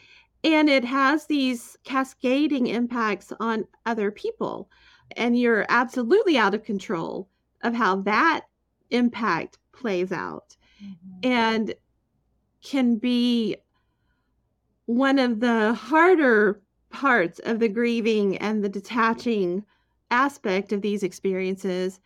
and 0.45 0.69
it 0.69 0.85
has 0.85 1.27
these 1.27 1.77
cascading 1.85 2.67
impacts 2.67 3.33
on 3.39 3.67
other 3.87 4.11
people. 4.11 4.69
And 5.17 5.39
you're 5.39 5.67
absolutely 5.69 6.37
out 6.37 6.55
of 6.55 6.65
control 6.65 7.29
of 7.63 7.75
how 7.75 7.97
that 8.03 8.47
impact 8.91 9.59
plays 9.73 10.11
out 10.11 10.57
mm-hmm. 10.83 11.19
and 11.23 11.75
can 12.63 12.97
be 12.97 13.57
one 14.87 15.19
of 15.19 15.41
the 15.41 15.75
harder 15.75 16.61
parts 16.91 17.39
of 17.41 17.61
the 17.61 17.69
grieving 17.69 18.37
and 18.39 18.63
the 18.63 18.69
detaching 18.69 19.65
aspect 20.11 20.73
of 20.73 20.83
these 20.83 21.03
experiences 21.03 22.01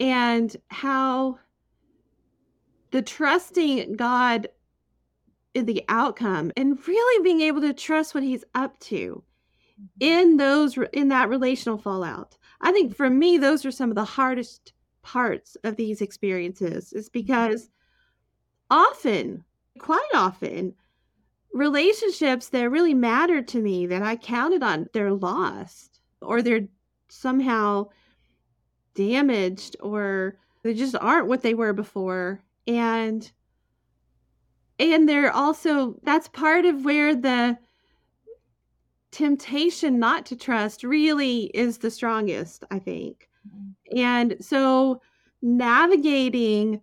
and 0.00 0.56
how 0.68 1.38
the 2.90 3.02
trusting 3.02 3.94
God 3.94 4.48
the 5.54 5.84
outcome 5.88 6.50
and 6.56 6.86
really 6.88 7.22
being 7.22 7.40
able 7.40 7.60
to 7.60 7.72
trust 7.72 8.14
what 8.14 8.24
he's 8.24 8.44
up 8.54 8.78
to 8.80 9.22
mm-hmm. 9.80 9.84
in 10.00 10.36
those 10.36 10.76
in 10.92 11.08
that 11.08 11.28
relational 11.28 11.78
fallout. 11.78 12.36
I 12.60 12.72
think 12.72 12.96
for 12.96 13.08
me 13.08 13.38
those 13.38 13.64
are 13.64 13.70
some 13.70 13.90
of 13.90 13.96
the 13.96 14.04
hardest 14.04 14.72
parts 15.02 15.56
of 15.64 15.76
these 15.76 16.00
experiences 16.00 16.92
is 16.92 17.08
because 17.08 17.64
mm-hmm. 17.64 18.90
often, 18.90 19.44
quite 19.78 20.00
often, 20.14 20.74
relationships 21.52 22.48
that 22.48 22.70
really 22.70 22.94
mattered 22.94 23.46
to 23.48 23.60
me 23.60 23.86
that 23.86 24.02
I 24.02 24.16
counted 24.16 24.62
on, 24.62 24.88
they're 24.92 25.12
lost 25.12 26.00
or 26.20 26.42
they're 26.42 26.66
somehow 27.08 27.88
damaged 28.94 29.76
or 29.80 30.36
they 30.62 30.74
just 30.74 30.96
aren't 31.00 31.28
what 31.28 31.42
they 31.42 31.54
were 31.54 31.72
before. 31.72 32.42
And 32.66 33.30
and 34.78 35.08
they're 35.08 35.32
also 35.32 35.96
that's 36.02 36.28
part 36.28 36.64
of 36.64 36.84
where 36.84 37.14
the 37.14 37.56
temptation 39.10 39.98
not 39.98 40.26
to 40.26 40.36
trust 40.36 40.82
really 40.82 41.44
is 41.54 41.78
the 41.78 41.90
strongest 41.90 42.64
i 42.70 42.78
think. 42.78 43.28
Mm-hmm. 43.48 43.98
and 43.98 44.36
so 44.40 45.00
navigating 45.42 46.80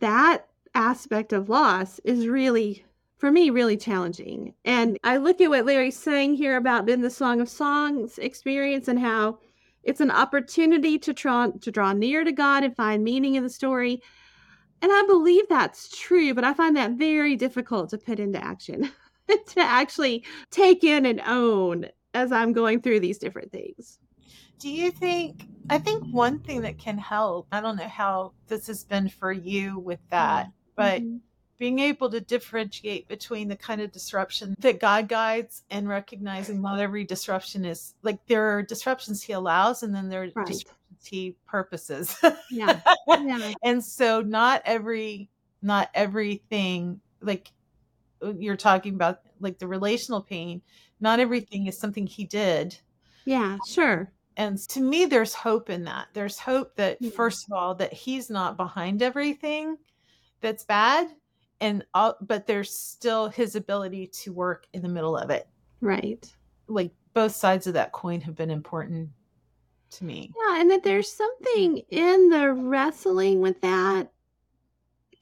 that 0.00 0.46
aspect 0.74 1.32
of 1.32 1.48
loss 1.48 2.00
is 2.04 2.26
really 2.26 2.84
for 3.18 3.30
me 3.30 3.50
really 3.50 3.76
challenging. 3.76 4.54
And 4.64 4.98
i 5.04 5.18
look 5.18 5.40
at 5.40 5.50
what 5.50 5.66
larry's 5.66 5.96
saying 5.96 6.34
here 6.34 6.56
about 6.56 6.88
in 6.90 7.02
the 7.02 7.10
song 7.10 7.40
of 7.40 7.48
songs 7.48 8.18
experience 8.18 8.88
and 8.88 8.98
how 8.98 9.38
it's 9.84 10.00
an 10.00 10.10
opportunity 10.10 10.98
to 10.98 11.12
draw 11.12 11.48
to 11.60 11.70
draw 11.70 11.92
near 11.92 12.24
to 12.24 12.32
god 12.32 12.64
and 12.64 12.74
find 12.74 13.04
meaning 13.04 13.36
in 13.36 13.42
the 13.44 13.50
story 13.50 14.02
and 14.84 14.92
i 14.92 15.02
believe 15.06 15.44
that's 15.48 15.88
true 15.98 16.34
but 16.34 16.44
i 16.44 16.52
find 16.52 16.76
that 16.76 16.92
very 16.92 17.36
difficult 17.36 17.88
to 17.88 17.96
put 17.98 18.20
into 18.20 18.42
action 18.44 18.90
to 19.28 19.60
actually 19.60 20.24
take 20.50 20.84
in 20.84 21.06
and 21.06 21.20
own 21.26 21.86
as 22.12 22.30
i'm 22.30 22.52
going 22.52 22.80
through 22.82 23.00
these 23.00 23.18
different 23.18 23.50
things 23.50 23.98
Do 24.60 24.68
you 24.70 24.90
think? 24.90 25.48
I 25.70 25.78
think 25.78 26.04
one 26.12 26.38
thing 26.40 26.60
that 26.62 26.78
can 26.78 26.98
help, 26.98 27.46
I 27.50 27.60
don't 27.62 27.76
know 27.76 27.88
how 27.88 28.34
this 28.48 28.66
has 28.66 28.84
been 28.84 29.08
for 29.08 29.32
you 29.32 29.78
with 29.78 30.00
that, 30.10 30.50
but 30.76 31.00
Mhm. 31.00 31.20
being 31.58 31.78
able 31.78 32.10
to 32.10 32.20
differentiate 32.20 33.08
between 33.08 33.48
the 33.48 33.56
kind 33.56 33.80
of 33.80 33.90
disruption 33.92 34.54
that 34.58 34.80
God 34.80 35.08
guides 35.08 35.62
and 35.70 35.88
recognizing 35.88 36.60
not 36.60 36.80
every 36.80 37.04
disruption 37.04 37.64
is 37.64 37.94
like 38.02 38.18
there 38.26 38.56
are 38.56 38.62
disruptions 38.62 39.22
he 39.22 39.32
allows 39.32 39.82
and 39.82 39.94
then 39.94 40.08
there 40.10 40.24
are 40.24 40.30
Right. 40.34 40.46
disruptions 40.46 40.76
he 41.06 41.36
purposes. 41.46 42.16
yeah. 42.50 42.80
Yeah. 43.08 43.52
And 43.62 43.84
so 43.84 44.20
not 44.22 44.62
every 44.64 45.30
not 45.62 45.88
everything 45.94 47.00
like 47.20 47.50
uh, 48.22 48.34
you're 48.38 48.56
talking 48.56 48.94
about 48.94 49.20
like 49.40 49.58
the 49.58 49.66
relational 49.66 50.20
pain, 50.22 50.60
not 51.00 51.20
everything 51.20 51.66
is 51.66 51.78
something 51.78 52.06
he 52.06 52.24
did. 52.24 52.76
Yeah 53.24 53.58
sure. 53.66 54.12
And 54.36 54.58
to 54.70 54.80
me 54.80 55.04
there's 55.06 55.32
hope 55.34 55.70
in 55.70 55.84
that. 55.84 56.08
There's 56.12 56.38
hope 56.38 56.76
that 56.76 56.98
Yeah. 57.00 57.10
first 57.10 57.46
of 57.46 57.52
all 57.56 57.74
that 57.76 57.92
he's 57.92 58.30
not 58.30 58.56
behind 58.56 59.02
everything 59.02 59.76
that's 60.40 60.64
bad 60.64 61.08
and 61.60 61.84
all, 61.94 62.16
but 62.20 62.46
there's 62.46 62.74
still 62.74 63.28
his 63.28 63.54
ability 63.56 64.08
to 64.08 64.32
work 64.32 64.66
in 64.74 64.82
the 64.82 64.88
middle 64.88 65.16
of 65.16 65.30
it. 65.30 65.48
Right. 65.80 66.30
Like 66.66 66.92
both 67.14 67.32
sides 67.32 67.66
of 67.66 67.74
that 67.74 67.92
coin 67.92 68.20
have 68.22 68.34
been 68.34 68.50
important 68.50 69.08
to 69.94 70.04
me 70.04 70.30
Yeah, 70.36 70.60
and 70.60 70.70
that 70.70 70.82
there's 70.82 71.10
something 71.10 71.78
in 71.90 72.28
the 72.30 72.52
wrestling 72.52 73.40
with 73.40 73.60
that 73.62 74.10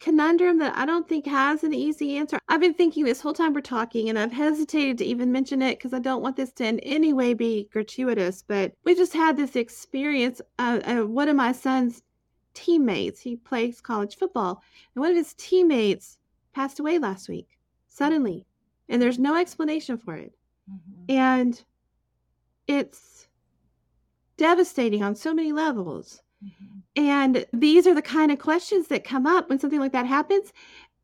conundrum 0.01 0.59
that 0.59 0.77
I 0.77 0.85
don't 0.85 1.09
think 1.09 1.27
has 1.27 1.63
an 1.63 1.73
easy 1.73 2.17
answer. 2.17 2.39
I've 2.49 2.61
been 2.61 2.75
thinking 2.75 3.05
this 3.05 3.21
whole 3.21 3.33
time 3.33 3.55
we're 3.55 3.61
talking, 3.61 4.09
and 4.09 4.19
I've 4.19 4.33
hesitated 4.33 4.99
to 4.99 5.05
even 5.05 5.31
mention 5.31 5.63
it 5.63 5.79
because 5.79 5.95
I 5.95 6.01
don't 6.01 6.23
want 6.23 6.37
this 6.37 6.51
to 6.55 6.67
in 6.67 6.81
any 6.81 7.13
way 7.13 7.35
be 7.35 7.69
gratuitous. 7.73 8.43
But 8.43 8.73
we 8.85 8.97
just 8.97 9.13
had 9.13 9.37
this 9.37 9.55
experience. 9.55 10.41
Uh, 10.59 10.81
uh, 10.85 11.07
one 11.07 11.29
of 11.29 11.37
my 11.37 11.53
son's 11.53 12.03
teammates, 12.53 13.21
he 13.21 13.37
plays 13.37 13.81
college 13.81 14.17
football, 14.17 14.61
and 14.95 15.03
one 15.03 15.13
of 15.13 15.17
his 15.17 15.35
teammates 15.35 16.19
passed 16.53 16.81
away 16.81 16.99
last 16.99 17.29
week 17.29 17.47
suddenly, 17.89 18.45
and 18.89 19.01
there's 19.01 19.21
no 19.21 19.37
explanation 19.37 19.97
for 19.97 20.17
it 20.17 20.33
and 21.09 21.63
it's 22.67 23.12
devastating 24.43 25.05
on 25.05 25.15
so 25.15 25.33
many 25.33 25.53
levels. 25.53 26.21
Mm-hmm. 26.45 26.79
And 26.97 27.47
these 27.53 27.87
are 27.87 27.95
the 27.95 28.03
kind 28.03 28.33
of 28.33 28.41
questions 28.41 28.89
that 28.89 29.05
come 29.05 29.25
up 29.25 29.49
when 29.49 29.61
something 29.61 29.79
like 29.79 29.93
that 29.93 30.05
happens, 30.05 30.53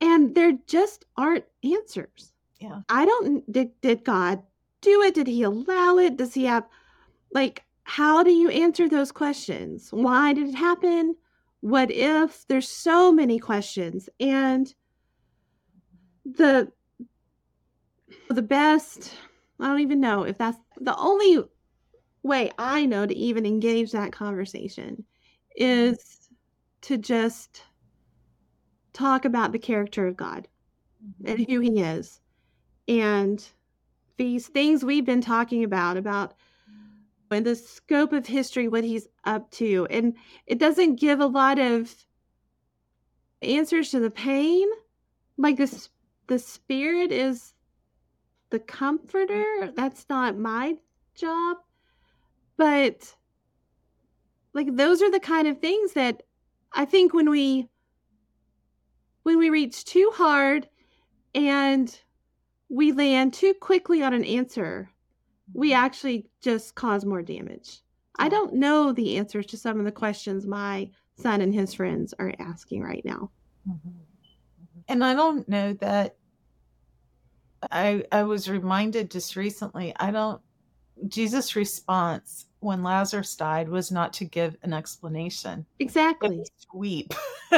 and 0.01 0.35
there 0.35 0.59
just 0.67 1.05
aren't 1.17 1.45
answers. 1.63 2.33
Yeah. 2.59 2.81
I 2.89 3.05
don't 3.05 3.51
did 3.51 3.81
did 3.81 4.05
God 4.05 4.43
do 4.81 5.03
it? 5.03 5.15
Did 5.15 5.29
he 5.29 5.45
allow 5.45 5.99
it? 5.99 6.17
Does 6.17 6.35
he 6.35 6.47
have 6.47 6.67
like 7.33 7.63
how 7.85 8.25
do 8.25 8.33
you 8.33 8.51
answer 8.51 8.89
those 8.89 9.13
questions? 9.13 9.91
Why 9.93 10.33
did 10.33 10.49
it 10.49 10.57
happen? 10.57 11.15
What 11.61 11.93
if? 11.93 12.45
There's 12.49 12.69
so 12.69 13.13
many 13.13 13.39
questions. 13.39 14.09
And 14.19 14.75
the 16.25 16.73
the 18.29 18.43
best 18.43 19.15
I 19.61 19.69
don't 19.69 19.81
even 19.81 20.01
know 20.01 20.25
if 20.25 20.37
that's 20.39 20.59
the 20.81 20.97
only 20.97 21.45
way 22.29 22.51
I 22.59 22.87
know 22.87 23.07
to 23.07 23.17
even 23.17 23.47
engage 23.47 23.93
that 23.93 24.13
conversation 24.13 25.05
mm-hmm. 25.59 25.65
is 25.65 26.29
to 26.83 26.97
just 26.97 27.65
talk 28.93 29.25
about 29.25 29.53
the 29.53 29.59
character 29.59 30.07
of 30.07 30.17
God 30.17 30.49
mm-hmm. 31.05 31.31
and 31.31 31.49
who 31.49 31.61
he 31.61 31.81
is 31.81 32.21
and 32.87 33.45
these 34.17 34.49
things 34.49 34.85
we've 34.85 35.05
been 35.05 35.21
talking 35.21 35.65
about 35.65 35.97
about 35.97 36.35
in 37.31 37.45
the 37.45 37.55
scope 37.55 38.13
of 38.13 38.27
history 38.27 38.69
what 38.69 38.85
he's 38.85 39.07
up 39.25 39.51
to 39.51 39.87
and 39.91 40.15
it 40.47 40.59
doesn't 40.59 40.99
give 40.99 41.21
a 41.21 41.27
lot 41.27 41.59
of 41.59 41.95
answers 43.43 43.91
to 43.91 44.01
the 44.01 44.11
pain. 44.11 44.69
Like 45.37 45.57
this 45.57 45.89
the 46.27 46.39
spirit 46.39 47.13
is 47.13 47.55
the 48.51 48.59
comforter. 48.59 49.73
That's 49.75 50.07
not 50.09 50.39
my 50.39 50.77
job 51.15 51.59
but 52.59 53.15
like 54.53 54.77
those 54.77 55.01
are 55.01 55.11
the 55.11 55.21
kind 55.21 55.49
of 55.49 55.59
things 55.59 55.95
that 55.95 56.25
i 56.75 56.85
think 56.85 57.15
when 57.15 57.31
we 57.31 57.67
when 59.23 59.39
we 59.39 59.49
reach 59.49 59.85
too 59.85 60.11
hard 60.15 60.69
and 61.35 62.01
we 62.69 62.93
land 62.93 63.33
too 63.33 63.55
quickly 63.55 64.03
on 64.03 64.13
an 64.13 64.25
answer 64.25 64.91
we 65.55 65.71
mm-hmm. 65.71 65.85
actually 65.85 66.27
just 66.41 66.75
cause 66.75 67.05
more 67.05 67.23
damage. 67.23 67.81
I 68.19 68.29
don't 68.29 68.55
know 68.55 68.93
the 68.93 69.17
answers 69.17 69.47
to 69.47 69.57
some 69.57 69.79
of 69.79 69.85
the 69.85 69.93
questions 69.93 70.47
my 70.47 70.91
son 71.17 71.41
and 71.41 71.55
his 71.55 71.75
friends 71.75 72.15
are 72.19 72.35
asking 72.39 72.83
right 72.83 73.05
now. 73.05 73.31
Mm-hmm. 73.69 73.89
Mm-hmm. 73.89 74.81
And 74.89 75.05
i 75.05 75.15
don't 75.15 75.49
know 75.49 75.73
that 75.75 76.17
i 77.71 78.05
i 78.13 78.23
was 78.23 78.49
reminded 78.49 79.11
just 79.11 79.35
recently 79.35 79.93
i 79.99 80.13
don't 80.13 80.41
jesus 81.09 81.57
response 81.57 82.47
when 82.61 82.83
lazarus 82.83 83.35
died 83.37 83.69
was 83.69 83.91
not 83.93 84.13
to 84.15 84.25
give 84.25 84.57
an 84.63 84.73
explanation. 84.73 85.65
Exactly. 85.79 86.39
to 86.45 86.67
weep. 86.75 87.13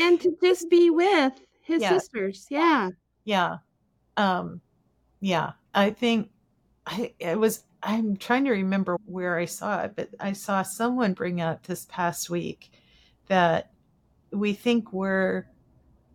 And 0.00 0.20
to 0.20 0.36
just 0.40 0.70
be 0.70 0.90
with 0.90 1.32
his 1.62 1.82
Yeah. 1.82 1.98
sisters 1.98 2.46
yeah. 2.50 2.90
Yeah. 3.24 3.58
Um 4.16 4.60
yeah 5.20 5.52
i 5.74 5.90
think 5.90 6.30
i 6.86 7.12
it 7.18 7.36
was 7.38 7.64
i'm 7.82 8.16
trying 8.16 8.44
to 8.44 8.52
remember 8.52 8.96
where 9.06 9.36
i 9.36 9.44
saw 9.44 9.82
it 9.82 9.92
but 9.96 10.08
i 10.20 10.32
saw 10.32 10.62
someone 10.62 11.12
bring 11.12 11.40
up 11.40 11.64
this 11.66 11.86
past 11.90 12.30
week 12.30 12.70
that 13.26 13.72
we 14.32 14.52
think 14.52 14.92
we're 14.92 15.44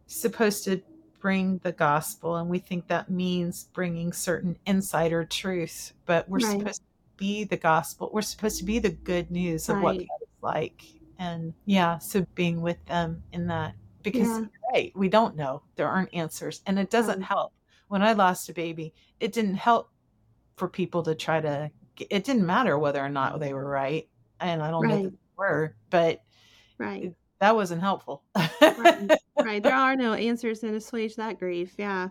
supposed 0.08 0.64
to 0.64 0.82
bring 1.20 1.58
the 1.64 1.72
gospel 1.74 2.38
and 2.38 2.50
we 2.50 2.60
think 2.60 2.88
that 2.88 3.10
means 3.12 3.66
bringing 3.74 4.14
certain 4.14 4.58
insider 4.66 5.26
truth 5.26 5.92
but 6.06 6.28
we're 6.30 6.40
Right. 6.40 6.60
supposed 6.60 6.82
to 6.82 6.88
be 7.18 7.44
the 7.44 7.58
gospel 7.58 8.10
we're 8.14 8.22
supposed 8.22 8.58
to 8.58 8.64
be 8.66 8.80
the 8.80 8.90
good 8.90 9.30
news 9.32 9.70
of 9.70 9.76
what 9.82 9.98
Right. 9.98 10.08
God 10.08 10.22
is 10.22 10.28
like 10.42 10.84
and 11.20 11.54
yeah 11.66 11.98
so 12.00 12.26
being 12.36 12.62
with 12.62 12.84
them 12.86 13.22
in 13.32 13.48
that 13.48 13.76
because 14.02 14.28
Yeah. 14.28 14.46
right 14.74 14.92
we 14.96 15.10
don't 15.10 15.36
know 15.36 15.62
there 15.76 15.88
aren't 15.88 16.14
answers 16.14 16.62
and 16.66 16.80
it 16.80 16.90
doesn't 16.90 17.20
Right. 17.20 17.28
help 17.28 17.54
when 17.88 18.02
i 18.02 18.14
lost 18.14 18.50
a 18.50 18.54
baby 18.54 18.94
it 19.20 19.32
didn't 19.32 19.56
help 19.56 19.90
for 20.56 20.68
people 20.68 21.04
to 21.04 21.14
try 21.16 21.40
to 21.40 21.70
it 22.10 22.24
didn't 22.24 22.46
matter 22.46 22.78
whether 22.80 23.00
or 23.04 23.10
not 23.10 23.40
they 23.40 23.54
were 23.54 23.68
right 23.68 24.08
and 24.40 24.62
i 24.62 24.72
don't 24.72 24.88
know 24.88 24.96
Right. 24.96 25.04
that 25.04 25.12
they 25.12 25.18
were 25.38 25.76
but 25.90 26.22
right 26.78 27.14
that 27.40 27.56
wasn't 27.56 27.82
helpful 27.82 28.24
right, 28.36 29.12
right. 29.44 29.62
There 29.62 29.76
are 29.76 29.96
no 29.98 30.14
answers 30.14 30.62
that 30.62 30.74
assuage 30.74 31.18
that 31.18 31.40
grief. 31.40 31.74
Yeah. 31.78 32.08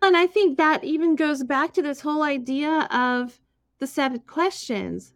And 0.00 0.16
I 0.16 0.26
think 0.26 0.56
that 0.56 0.82
even 0.84 1.16
goes 1.16 1.42
back 1.44 1.74
to 1.74 1.82
this 1.82 2.00
whole 2.00 2.22
idea 2.22 2.88
of 2.90 3.38
the 3.80 3.86
seven 3.86 4.20
questions 4.20 5.14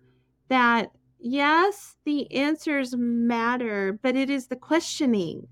that, 0.49 0.91
yes, 1.21 1.97
the 2.05 2.31
answers 2.33 2.95
matter, 2.97 3.99
but 4.03 4.17
it 4.17 4.29
is 4.31 4.49
the 4.49 4.57
questioning. 4.57 5.47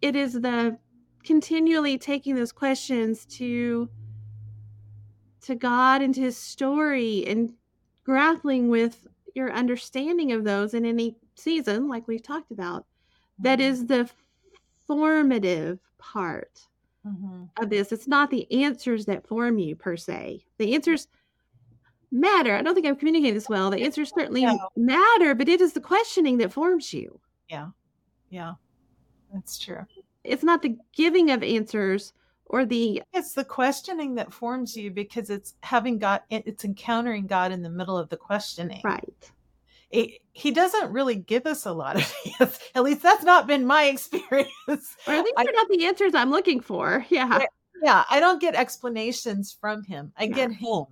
It 0.00 0.14
is 0.14 0.34
the 0.34 0.78
continually 1.24 1.98
taking 1.98 2.36
those 2.36 2.52
questions 2.52 3.24
to 3.26 3.88
to 5.40 5.54
God 5.54 6.02
and 6.02 6.14
to 6.14 6.20
his 6.20 6.36
story 6.36 7.24
and 7.26 7.52
grappling 8.04 8.68
with 8.68 9.06
your 9.34 9.52
understanding 9.52 10.32
of 10.32 10.44
those 10.44 10.74
in 10.74 10.84
any 10.84 11.16
season 11.36 11.88
like 11.88 12.08
we've 12.08 12.22
talked 12.22 12.50
about 12.50 12.84
that 13.38 13.60
is 13.60 13.86
the 13.86 14.10
formative 14.86 15.78
part 15.98 16.66
Mhm. 17.06 17.48
of 17.60 17.70
this. 17.70 17.92
It's 17.92 18.08
not 18.08 18.30
the 18.30 18.50
answers 18.50 19.06
that 19.06 19.26
form 19.28 19.58
you 19.58 19.76
per 19.76 19.96
se. 19.96 20.44
The 20.58 20.74
answers 20.74 21.06
matter. 22.10 22.54
I 22.54 22.62
don't 22.62 22.74
think 22.74 22.86
I'm 22.86 22.96
communicating 22.96 23.34
this 23.34 23.48
well. 23.48 23.70
The 23.70 23.82
answers 23.82 24.12
certainly 24.16 24.44
No. 24.44 24.58
matter, 24.76 25.34
but 25.34 25.48
it 25.48 25.60
is 25.60 25.72
the 25.72 25.80
questioning 25.80 26.38
that 26.38 26.52
forms 26.52 26.92
you. 26.92 27.20
yeah 27.48 27.68
yeah 28.30 28.54
that's 29.32 29.56
true 29.58 29.84
It's 30.24 30.42
not 30.42 30.62
the 30.62 30.76
giving 30.92 31.30
of 31.30 31.42
answers 31.42 32.12
or 32.46 32.64
the 32.64 33.02
It's 33.12 33.34
the 33.34 33.44
questioning 33.44 34.14
that 34.16 34.32
forms 34.32 34.76
you 34.76 34.90
because 34.90 35.30
it's 35.30 35.54
having 35.62 35.98
God, 35.98 36.22
it's 36.30 36.64
encountering 36.64 37.26
God 37.26 37.52
in 37.52 37.62
the 37.62 37.70
middle 37.70 37.96
of 37.98 38.08
the 38.08 38.16
questioning. 38.16 38.80
right. 38.84 39.30
It- 39.90 40.20
he 40.32 40.50
doesn't 40.50 40.92
really 40.92 41.14
give 41.14 41.46
us 41.46 41.64
a 41.66 41.72
lot 41.72 41.96
of 41.96 42.14
answers. 42.40 42.58
At 42.74 42.82
least 42.82 43.02
that's 43.02 43.24
not 43.24 43.46
been 43.46 43.64
my 43.64 43.84
experience. 43.94 44.50
Or 44.68 45.12
at 45.14 45.24
least 45.24 45.34
they're 45.36 45.52
not 45.52 45.68
the 45.68 45.86
answers 45.86 46.14
I'm 46.14 46.30
looking 46.30 46.60
for. 46.60 47.06
Yeah. 47.08 47.28
Right. 47.30 47.48
yeah, 47.82 48.04
I 48.10 48.20
don't 48.20 48.40
get 48.40 48.54
explanations 48.54 49.56
from 49.60 49.82
him. 49.84 50.12
I 50.18 50.24
Yeah. 50.24 50.34
get 50.34 50.50
him 50.52 50.86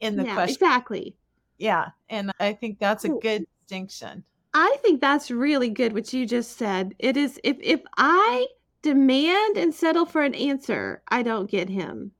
in 0.00 0.16
the 0.16 0.24
yeah, 0.24 0.34
question. 0.34 0.54
exactly. 0.54 1.16
Yeah, 1.58 1.88
and 2.10 2.32
I 2.38 2.52
think 2.52 2.78
that's 2.78 3.04
a 3.04 3.08
good 3.08 3.46
distinction. 3.60 4.24
I 4.54 4.76
think 4.82 5.00
that's 5.00 5.30
really 5.30 5.68
good 5.68 5.92
what 5.92 6.12
you 6.12 6.26
just 6.26 6.56
said. 6.56 6.94
It 6.98 7.16
is 7.16 7.40
if 7.44 7.56
if 7.60 7.80
I 7.96 8.46
demand 8.82 9.56
and 9.56 9.74
settle 9.74 10.06
for 10.06 10.22
an 10.22 10.34
answer, 10.34 11.02
I 11.08 11.22
don't 11.22 11.50
get 11.50 11.68
him. 11.68 12.12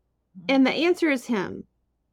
And 0.48 0.66
the 0.66 0.70
answer 0.72 1.10
is 1.10 1.26
him. 1.26 1.64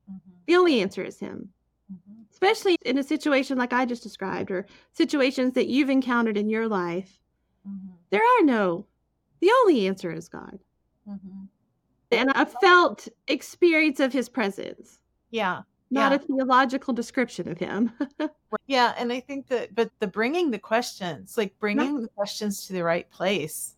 Mhm, 0.10 0.20
The 0.48 0.56
only 0.56 0.82
answer 0.82 1.04
is 1.04 1.20
him. 1.20 1.54
mhm, 1.92 2.26
Especially 2.32 2.78
in 2.86 2.98
a 2.98 3.04
situation 3.04 3.58
like 3.58 3.74
I 3.74 3.86
just 3.86 4.04
described 4.04 4.52
or 4.52 4.66
situations 4.94 5.54
that 5.54 5.68
you've 5.68 5.90
encountered 5.90 6.38
in 6.38 6.50
your 6.50 6.68
life. 6.68 7.20
mhm, 7.68 7.94
There 8.10 8.24
are 8.24 8.44
no 8.44 8.88
the 9.40 9.52
only 9.62 9.88
answer 9.88 10.12
is 10.12 10.30
God. 10.30 10.60
mhm. 11.08 11.48
And 12.12 12.32
a 12.36 12.46
felt 12.46 13.08
experience 13.28 14.00
of 14.00 14.14
his 14.14 14.30
presence, 14.30 15.00
Yeah, 15.34 15.64
not 15.90 16.12
Yeah. 16.12 16.16
a 16.16 16.20
theological 16.20 16.94
description 16.94 17.50
of 17.50 17.58
him. 17.58 17.92
yeah, 18.68 18.94
and 18.98 19.12
I 19.12 19.20
think 19.20 19.48
that, 19.48 19.74
but 19.74 19.90
the 20.00 20.06
bringing 20.06 20.52
the 20.52 20.60
questions, 20.60 21.38
like 21.40 21.58
bringing 21.60 22.02
the 22.02 22.08
questions 22.10 22.68
to 22.68 22.74
the 22.74 22.84
right 22.84 23.10
place, 23.10 23.76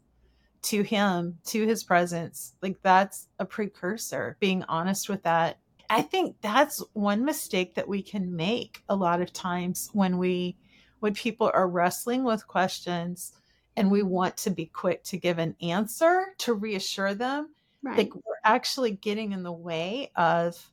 to 0.63 0.81
him, 0.81 1.37
to 1.45 1.65
his 1.65 1.81
presence, 1.81 2.55
like 2.61 2.81
that's 2.81 3.29
a 3.39 3.45
precursor. 3.45 4.35
Being 4.41 4.63
honest 4.63 5.07
with 5.07 5.23
that, 5.23 5.59
I 5.89 6.01
think 6.01 6.35
that's 6.41 6.83
one 6.91 7.23
mistake 7.23 7.75
that 7.75 7.87
we 7.87 8.01
can 8.01 8.35
make 8.35 8.83
a 8.89 8.95
lot 8.95 9.21
of 9.21 9.31
times 9.31 9.89
when 9.93 10.17
we, 10.17 10.57
when 10.99 11.13
people 11.13 11.51
are 11.53 11.69
wrestling 11.69 12.25
with 12.25 12.47
questions, 12.47 13.31
and 13.77 13.89
we 13.89 14.03
want 14.03 14.35
to 14.37 14.49
be 14.49 14.65
quick 14.65 15.03
to 15.05 15.17
give 15.17 15.37
an 15.37 15.55
answer 15.61 16.33
to 16.39 16.53
reassure 16.53 17.13
them 17.13 17.55
right. 17.85 17.97
like 17.97 18.15
we're 18.15 18.39
actually 18.43 18.91
getting 18.91 19.31
in 19.31 19.43
the 19.43 19.51
way 19.51 20.11
of 20.15 20.71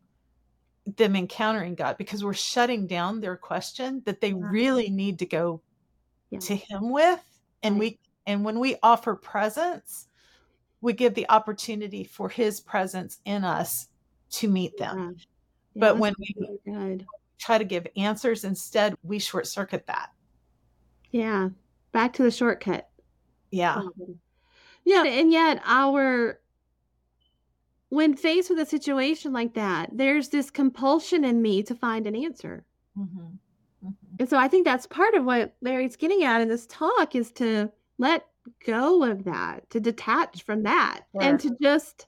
them 0.86 1.14
encountering 1.16 1.74
God 1.74 1.96
because 1.96 2.24
we're 2.24 2.32
shutting 2.32 2.86
down 2.86 3.20
their 3.20 3.36
question 3.36 4.02
that 4.04 4.20
they 4.20 4.32
really 4.34 4.90
need 4.90 5.18
to 5.20 5.26
go 5.26 5.62
Yeah. 6.30 6.40
to 6.40 6.56
him 6.56 6.90
with 6.90 7.20
and 7.62 7.78
we 7.78 7.98
and 8.26 8.44
when 8.44 8.58
we 8.58 8.76
offer 8.82 9.14
presence 9.14 10.08
we 10.80 10.92
give 10.92 11.14
the 11.14 11.28
opportunity 11.30 12.02
for 12.02 12.28
his 12.28 12.60
presence 12.60 13.20
in 13.24 13.44
us 13.44 13.86
to 14.30 14.48
meet 14.48 14.76
them 14.76 14.98
Yeah. 14.98 15.10
Yeah, 15.74 15.80
but 15.80 15.98
when 15.98 16.14
we 16.18 16.58
good. 16.64 17.06
try 17.38 17.58
to 17.58 17.64
give 17.64 17.86
answers 17.96 18.42
instead 18.44 18.94
we 19.04 19.18
short 19.20 19.46
circuit 19.46 19.86
that 19.86 20.10
Yeah. 21.12 21.50
Back 21.92 22.12
to 22.14 22.22
the 22.24 22.30
shortcut. 22.30 22.90
yeah 23.52 23.76
Um, 23.76 24.18
Yeah, 24.84 25.04
and 25.04 25.30
yet 25.30 25.62
our 25.64 26.40
when 27.92 28.16
faced 28.16 28.48
with 28.48 28.58
a 28.58 28.64
situation 28.64 29.34
like 29.34 29.52
that, 29.52 29.90
there's 29.92 30.30
this 30.30 30.50
compulsion 30.50 31.24
in 31.24 31.42
me 31.42 31.62
to 31.62 31.74
find 31.74 32.06
an 32.06 32.16
answer. 32.16 32.64
Mhm. 32.96 33.38
Mhm. 33.84 33.94
And 34.18 34.30
so 34.30 34.38
I 34.38 34.48
think 34.48 34.64
that's 34.64 34.86
part 34.86 35.12
of 35.14 35.26
what 35.26 35.54
Larry's 35.60 35.96
getting 35.96 36.24
at 36.24 36.40
in 36.40 36.48
this 36.48 36.66
talk 36.68 37.14
is 37.14 37.30
to 37.32 37.70
let 37.98 38.26
go 38.64 39.04
of 39.04 39.24
that, 39.24 39.68
to 39.68 39.78
detach 39.78 40.42
from 40.42 40.62
that, 40.62 41.02
and 41.20 41.38
to 41.40 41.54
just 41.60 42.06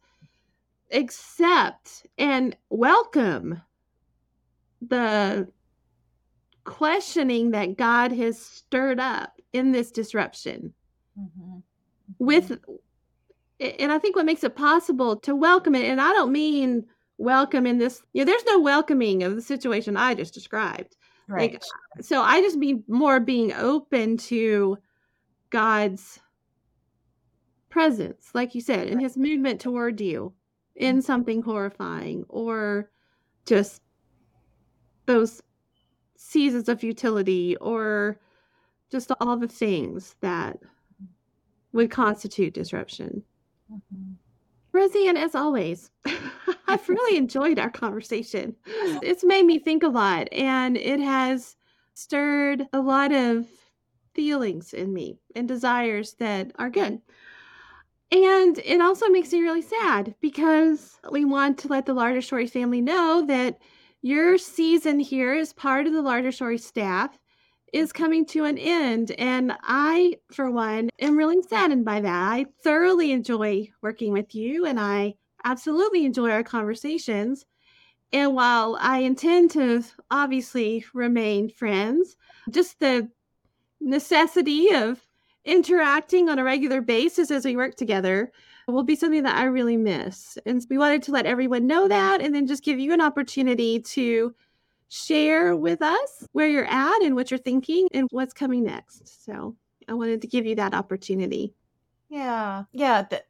accept 0.91 2.07
and 2.16 2.57
welcome 2.70 3.61
the 4.80 5.53
questioning 6.64 7.51
that 7.51 7.76
God 7.76 8.11
has 8.12 8.39
stirred 8.41 9.01
up 9.01 9.39
in 9.53 9.72
this 9.72 9.91
disruption 9.93 10.72
Mhm. 11.18 11.62
with 12.18 12.59
and 13.61 13.93
I 13.93 13.99
think 13.99 14.17
what 14.17 14.27
makes 14.27 14.45
it 14.45 14.57
possible 14.57 15.17
to 15.19 15.35
welcome 15.35 15.75
it, 15.75 15.85
and 15.85 16.01
I 16.01 16.13
don't 16.13 16.33
mean 16.33 16.87
welcome 17.19 17.67
in 17.67 17.79
this, 17.79 18.03
you 18.13 18.23
know, 18.23 18.31
there's 18.31 18.45
no 18.45 18.59
welcoming 18.59 19.23
of 19.23 19.35
the 19.35 19.43
situation 19.43 19.97
I 19.97 20.15
just 20.15 20.35
described. 20.35 20.97
right 21.29 21.57
uh, 21.57 22.03
So 22.03 22.21
I 22.21 22.41
just 22.41 22.57
mean 22.57 22.83
more 22.89 23.21
being 23.21 23.53
open 23.53 24.17
to 24.19 24.79
God's 25.51 26.21
presence, 27.71 28.31
like 28.35 28.55
you 28.55 28.61
said, 28.61 28.89
and 28.89 29.01
his 29.01 29.17
movement 29.17 29.61
toward 29.61 30.01
you 30.01 30.33
in 30.77 30.97
mm-hmm. 30.97 31.01
something 31.01 31.43
horrifying 31.43 32.25
or 32.29 32.91
just 33.47 33.83
those 35.07 35.43
seasons 36.17 36.69
of 36.69 36.81
futility 36.81 37.57
or 37.57 38.19
just 38.91 39.13
all 39.21 39.37
the 39.37 39.49
things 39.49 40.17
that 40.21 40.59
would 41.73 41.91
constitute 41.91 42.55
disruption. 42.55 43.23
Mhm. 43.75 44.16
Rosanne, 44.72 45.16
as 45.16 45.35
always, 45.35 45.91
I've 46.68 46.89
really 46.89 47.16
enjoyed 47.16 47.59
our 47.59 47.70
conversation. 47.70 48.57
It's 48.66 49.25
made 49.25 49.47
me 49.47 49.59
think 49.59 49.83
a 49.83 49.89
lot 49.89 50.29
and 50.33 50.77
it 50.77 51.01
has 51.01 51.57
stirred 51.95 52.66
a 52.72 52.81
lot 52.81 53.12
of 53.12 53.47
feelings 54.14 54.72
in 54.72 54.93
me 54.93 55.18
and 55.35 55.49
desires 55.49 56.14
that 56.14 56.53
are 56.57 56.70
good. 56.70 57.01
And 58.11 58.59
it 58.64 58.81
also 58.81 59.09
makes 59.09 59.33
me 59.33 59.41
really 59.41 59.62
sad 59.62 60.14
because 60.20 61.01
we 61.11 61.25
want 61.25 61.59
to 61.59 61.68
let 61.68 61.87
the 61.87 61.95
Larger 61.95 62.22
Story 62.22 62.47
family 62.47 62.81
know 62.81 63.25
that 63.27 63.59
your 64.03 64.39
season 64.39 65.01
here 65.01 65.35
is 65.35 65.53
part 65.53 65.87
of 65.87 65.93
the 65.93 66.03
Larger 66.03 66.31
Story 66.31 66.59
staff 66.59 67.18
is 67.75 67.93
coming 67.93 68.25
to 68.25 68.45
an 68.45 68.57
end. 68.57 69.11
And 69.18 69.53
I, 69.62 70.18
for 70.31 70.49
one, 70.49 70.91
am 71.01 71.16
really 71.16 71.43
saddened 71.43 71.85
by 71.85 72.01
that. 72.01 72.33
I 72.33 72.47
thoroughly 72.62 73.11
enjoy 73.11 73.68
working 73.83 74.12
with 74.12 74.33
you 74.33 74.64
and 74.64 74.79
I 74.79 75.14
absolutely 75.45 76.07
enjoy 76.07 76.31
our 76.31 76.45
conversations. 76.45 77.45
And 78.12 78.33
while 78.33 78.79
I 78.81 78.99
intend 78.99 79.51
to 79.53 79.83
obviously 80.09 80.85
remain 80.95 81.51
friends, 81.51 82.16
just 82.49 82.79
the 82.79 83.09
necessity 83.81 84.72
of 84.72 85.03
interacting 85.45 86.29
on 86.29 86.39
a 86.39 86.45
regular 86.45 86.81
basis 86.81 87.33
as 87.33 87.45
we 87.45 87.57
work 87.57 87.75
together 87.75 88.31
will 88.68 88.85
be 88.85 88.95
something 88.95 89.25
that 89.25 89.37
I 89.37 89.45
really 89.45 89.77
miss. 89.77 90.39
And 90.47 90.64
we 90.70 90.79
wanted 90.79 91.03
to 91.03 91.12
let 91.12 91.27
everyone 91.27 91.66
know 91.66 91.89
that 91.89 92.20
and 92.20 92.33
then 92.33 92.47
just 92.47 92.62
give 92.62 92.79
you 92.79 92.93
an 92.93 93.01
opportunity 93.01 93.81
to 93.81 94.33
share 94.95 95.57
with 95.57 95.83
us 95.83 96.29
where 96.31 96.49
you're 96.49 96.65
at 96.65 97.03
and 97.03 97.17
what 97.17 97.31
you're 97.31 97.39
thinking 97.39 97.89
and 97.93 98.07
what's 98.13 98.33
coming 98.33 98.63
next. 98.63 99.25
So 99.25 99.57
I 99.89 99.95
wanted 99.95 100.23
to 100.23 100.29
give 100.29 100.47
you 100.47 100.55
that 100.55 100.73
opportunity. 100.73 101.53
Yeah, 102.09 102.65
yeah. 102.73 103.03
th- 103.03 103.25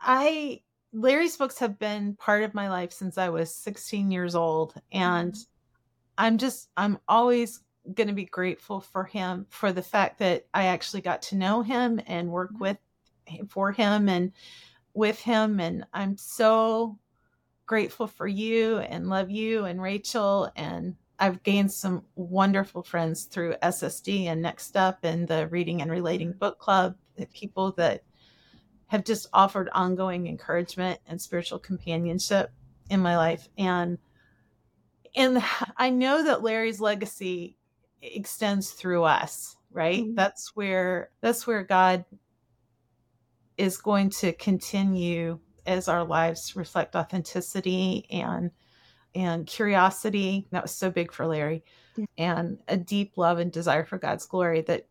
I 0.00 0.62
Larry's 0.92 1.36
books 1.36 1.58
have 1.60 1.78
been 1.78 2.16
part 2.16 2.42
of 2.42 2.52
my 2.52 2.68
life 2.68 2.92
since 2.92 3.16
I 3.16 3.28
was 3.28 3.54
16 3.54 4.10
years 4.10 4.34
old, 4.34 4.74
and 4.90 5.32
mm-hmm. 5.32 5.42
I'm 6.18 6.38
just 6.38 6.68
I'm 6.76 6.98
always 7.06 7.60
going 7.94 8.08
to 8.08 8.14
be 8.14 8.24
grateful 8.24 8.80
for 8.80 9.04
him 9.04 9.46
for 9.50 9.72
the 9.72 9.82
fact 9.82 10.18
that 10.18 10.46
I 10.52 10.64
actually 10.64 11.02
got 11.02 11.22
to 11.22 11.36
know 11.36 11.62
him 11.62 12.00
and 12.08 12.30
work 12.30 12.52
mm-hmm. 12.54 12.62
with 12.62 12.78
for 13.50 13.70
him 13.70 14.08
and 14.08 14.32
with 14.94 15.20
him, 15.20 15.60
and 15.60 15.84
I'm 15.94 16.16
so 16.16 16.98
grateful 17.68 18.08
for 18.08 18.26
you 18.26 18.78
and 18.78 19.08
love 19.08 19.30
you 19.30 19.66
and 19.66 19.80
Rachel 19.80 20.50
and 20.56 20.96
I've 21.20 21.42
gained 21.42 21.72
some 21.72 22.04
wonderful 22.16 22.82
friends 22.82 23.24
through 23.24 23.56
SSD 23.62 24.26
and 24.26 24.40
Next 24.40 24.76
Up 24.76 25.00
and 25.02 25.28
the 25.28 25.48
Reading 25.48 25.82
and 25.82 25.90
Relating 25.90 26.32
Book 26.32 26.58
Club, 26.58 26.96
the 27.16 27.26
people 27.26 27.72
that 27.72 28.02
have 28.86 29.04
just 29.04 29.26
offered 29.32 29.68
ongoing 29.72 30.28
encouragement 30.28 31.00
and 31.06 31.20
spiritual 31.20 31.58
companionship 31.58 32.50
in 32.90 33.00
my 33.00 33.16
life. 33.16 33.48
And 33.58 33.98
and 35.14 35.42
I 35.76 35.90
know 35.90 36.24
that 36.24 36.42
Larry's 36.42 36.80
legacy 36.80 37.56
extends 38.00 38.70
through 38.70 39.04
us, 39.04 39.56
right? 39.72 40.04
Mhm. 40.04 40.14
That's 40.14 40.54
where 40.54 41.10
that's 41.20 41.46
where 41.46 41.64
God 41.64 42.04
is 43.56 43.76
going 43.76 44.10
to 44.10 44.32
continue 44.34 45.40
as 45.68 45.86
our 45.88 46.02
lives 46.04 46.56
reflect 46.56 46.96
authenticity 46.96 48.06
and 48.10 48.50
and 49.14 49.46
curiosity. 49.46 50.46
That 50.50 50.62
was 50.62 50.72
so 50.74 50.90
big 50.90 51.12
for 51.12 51.26
larry. 51.26 51.64
Yeah. 51.96 52.06
and 52.16 52.58
a 52.68 52.76
deep 52.76 53.16
love 53.16 53.38
and 53.38 53.50
desire 53.50 53.84
for 53.84 53.98
god's 53.98 54.24
glory 54.26 54.60
that 54.62 54.86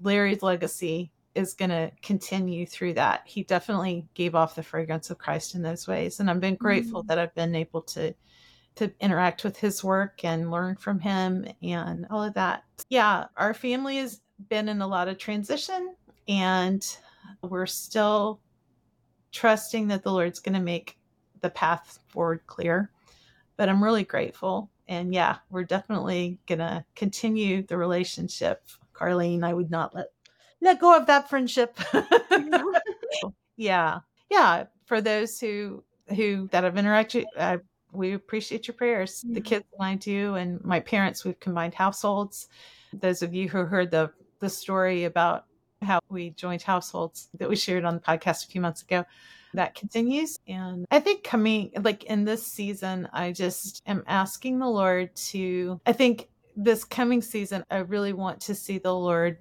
larry's 0.00 0.42
legacy 0.42 1.12
is 1.34 1.52
going 1.54 1.70
to 1.70 1.90
continue 2.02 2.66
through 2.66 2.94
that. 2.94 3.22
He 3.26 3.42
definitely 3.42 4.06
gave 4.14 4.34
off 4.34 4.54
the 4.54 4.62
fragrance 4.62 5.10
of 5.10 5.18
christ 5.18 5.54
in 5.54 5.62
those 5.62 5.86
ways. 5.86 6.20
And 6.20 6.30
i've 6.30 6.40
been 6.40 6.54
grateful 6.56 7.02
Mm. 7.04 7.06
that 7.08 7.18
i've 7.18 7.34
been 7.34 7.54
able 7.54 7.82
to 7.82 8.14
to 8.76 8.90
interact 9.00 9.44
with 9.44 9.58
his 9.58 9.84
work 9.84 10.24
and 10.24 10.50
learn 10.50 10.76
from 10.76 10.98
him 10.98 11.44
and 11.62 12.06
all 12.10 12.22
of 12.24 12.32
that. 12.34 12.64
Yeah 12.88 13.26
our 13.36 13.52
family 13.54 13.98
has 13.98 14.20
been 14.48 14.68
in 14.70 14.80
a 14.80 14.86
lot 14.86 15.08
of 15.08 15.18
transition 15.18 15.94
and 16.28 16.82
We're 17.42 17.66
still 17.66 18.40
trusting 19.32 19.88
that 19.88 20.02
the 20.02 20.12
Lord's 20.12 20.40
going 20.40 20.54
to 20.54 20.60
make 20.60 20.98
the 21.40 21.50
path 21.50 21.98
forward 22.08 22.42
clear. 22.46 22.90
But 23.56 23.68
I'm 23.68 23.82
really 23.82 24.04
grateful. 24.04 24.70
And 24.88 25.12
yeah, 25.14 25.38
we're 25.50 25.64
definitely 25.64 26.38
going 26.46 26.58
to 26.58 26.84
continue 26.94 27.62
the 27.66 27.76
relationship. 27.76 28.62
Karlene, 28.94 29.42
I 29.42 29.54
would 29.54 29.70
not 29.70 29.94
let 29.94 30.08
let 30.60 30.80
go 30.80 30.96
of 30.96 31.06
that 31.06 31.28
friendship. 31.28 31.76
yeah. 33.56 34.00
Yeah, 34.30 34.64
for 34.86 35.00
those 35.00 35.40
who 35.40 35.82
who 36.16 36.48
that 36.52 36.64
have 36.64 36.74
interacted 36.74 37.24
uh, 37.36 37.58
we 37.92 38.14
appreciate 38.14 38.66
your 38.66 38.74
prayers. 38.74 39.24
The 39.28 39.40
kids 39.40 39.66
and 39.78 39.86
I 39.86 39.94
do, 39.96 40.34
and 40.36 40.62
my 40.64 40.80
parents. 40.80 41.24
We've 41.24 41.38
combined 41.38 41.74
households. 41.74 42.48
Those 42.92 43.22
of 43.22 43.34
you 43.34 43.48
who 43.48 43.64
heard 43.64 43.90
the 43.90 44.10
the 44.40 44.48
story 44.48 45.04
about 45.04 45.44
how 45.82 46.00
we 46.08 46.30
joined 46.30 46.62
households 46.62 47.28
that 47.38 47.48
we 47.48 47.56
shared 47.56 47.84
on 47.84 47.94
the 47.94 48.00
podcast 48.00 48.44
a 48.44 48.48
few 48.48 48.60
months 48.60 48.82
ago, 48.82 49.04
that 49.54 49.74
continues. 49.74 50.38
And 50.48 50.86
I 50.90 51.00
think 51.00 51.24
coming 51.24 51.72
like 51.80 52.04
in 52.04 52.24
this 52.24 52.46
season, 52.46 53.08
I 53.12 53.32
just 53.32 53.82
am 53.86 54.04
asking 54.06 54.58
the 54.58 54.68
Lord 54.68 55.14
to. 55.16 55.80
I 55.84 55.92
think 55.92 56.28
this 56.56 56.84
coming 56.84 57.22
season, 57.22 57.64
I 57.70 57.78
really 57.78 58.12
want 58.12 58.40
to 58.42 58.54
see 58.54 58.78
the 58.78 58.94
Lord 58.94 59.38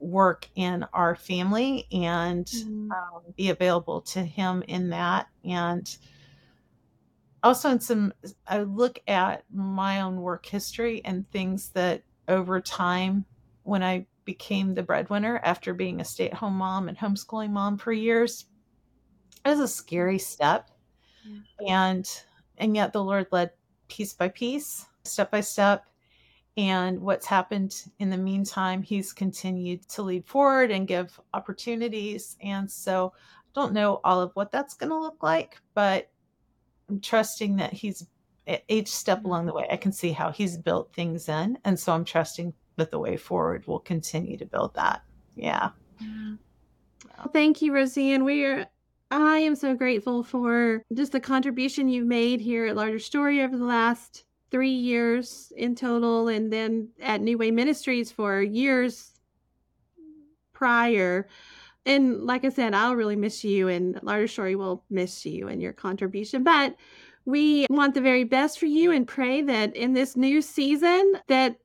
work 0.00 0.48
in 0.54 0.86
our 0.92 1.16
family 1.16 1.86
and 1.90 2.46
mm-hmm. 2.46 2.92
um, 2.92 3.22
be 3.36 3.50
available 3.50 4.02
to 4.02 4.22
Him 4.22 4.62
in 4.68 4.90
that 4.90 5.26
and 5.44 5.98
also 7.42 7.70
in 7.70 7.80
some 7.80 8.12
i 8.46 8.62
look 8.62 9.00
at 9.06 9.44
my 9.52 10.00
own 10.00 10.20
work 10.20 10.46
history 10.46 11.00
and 11.04 11.30
things 11.30 11.70
that 11.70 12.02
over 12.26 12.60
time 12.60 13.24
when 13.62 13.82
i 13.82 14.06
became 14.28 14.74
the 14.74 14.82
breadwinner 14.82 15.40
after 15.42 15.72
being 15.72 16.02
a 16.02 16.04
stay-at-home 16.04 16.52
mom 16.52 16.86
and 16.86 16.98
homeschooling 16.98 17.48
mom 17.48 17.78
for 17.78 17.92
years. 17.92 18.44
It 19.42 19.48
was 19.48 19.60
a 19.60 19.66
scary 19.66 20.18
step. 20.18 20.70
Yeah. 21.24 21.94
and 21.94 22.22
and 22.58 22.76
yet 22.76 22.92
the 22.92 23.02
lord 23.02 23.26
led 23.32 23.50
piece 23.88 24.12
by 24.12 24.28
piece 24.28 24.84
step 25.04 25.30
by 25.30 25.40
step. 25.40 25.86
And 26.58 27.00
what's 27.00 27.24
happened 27.24 27.74
in 28.00 28.10
the 28.10 28.18
meantime 28.18 28.82
he's 28.82 29.14
continued 29.14 29.88
to 29.88 30.02
lead 30.02 30.26
forward 30.26 30.70
and 30.70 30.86
give 30.86 31.18
opportunities. 31.32 32.36
And 32.42 32.70
so 32.70 33.14
i 33.16 33.50
don't 33.54 33.72
know 33.72 34.02
all 34.04 34.20
of 34.20 34.30
what 34.34 34.52
that's 34.52 34.74
going 34.74 34.90
to 34.90 35.00
look 35.00 35.22
like 35.22 35.56
but 35.72 36.10
I'm 36.90 37.00
trusting 37.00 37.56
that 37.56 37.72
he's 37.72 38.06
at 38.46 38.62
each 38.68 38.88
step 38.88 39.18
mm-hmm. 39.18 39.26
along 39.28 39.46
the 39.46 39.54
way. 39.54 39.66
I 39.70 39.78
can 39.78 39.92
see 39.92 40.12
how 40.12 40.30
he's 40.32 40.58
built 40.58 40.92
things 40.92 41.30
in, 41.30 41.58
and 41.64 41.80
so 41.80 41.92
I'm 41.94 42.04
trusting 42.04 42.52
that 42.78 42.90
the 42.90 42.98
way 42.98 43.16
forward 43.16 43.66
will 43.66 43.78
continue 43.80 44.36
to 44.38 44.46
build 44.46 44.74
that. 44.74 45.02
Yeah. 45.36 45.70
Thank 47.32 47.60
you, 47.60 47.74
Rosanne. 47.74 48.24
We 48.24 48.44
are. 48.44 48.66
I 49.10 49.38
am 49.38 49.54
so 49.54 49.74
grateful 49.74 50.22
for 50.22 50.82
just 50.92 51.12
the 51.12 51.20
contribution 51.20 51.88
you've 51.88 52.06
made 52.06 52.40
here 52.40 52.66
at 52.66 52.76
Larger 52.76 52.98
Story 52.98 53.42
over 53.42 53.56
the 53.56 53.64
last 53.64 54.24
three 54.50 54.70
years 54.70 55.52
in 55.56 55.74
total, 55.74 56.28
and 56.28 56.52
then 56.52 56.88
at 57.00 57.20
New 57.20 57.38
Way 57.38 57.50
Ministries 57.50 58.10
for 58.10 58.42
years 58.42 59.12
prior 60.52 61.28
and 61.88 62.24
like 62.24 62.44
I 62.44 62.50
said, 62.50 62.74
I'll 62.74 62.94
really 62.94 63.16
miss 63.16 63.42
you, 63.42 63.68
and 63.68 63.98
Larger 64.02 64.28
Story 64.28 64.56
will 64.56 64.84
miss 64.90 65.24
you 65.24 65.48
and 65.48 65.60
your 65.60 65.72
contribution. 65.72 66.44
But 66.44 66.76
we 67.24 67.66
want 67.70 67.94
the 67.94 68.00
very 68.00 68.24
best 68.24 68.58
for 68.58 68.66
you 68.66 68.92
and 68.92 69.08
pray 69.08 69.42
that 69.42 69.74
in 69.74 69.94
this 69.94 70.16
new 70.16 70.42
season 70.42 71.14
that 71.28 71.56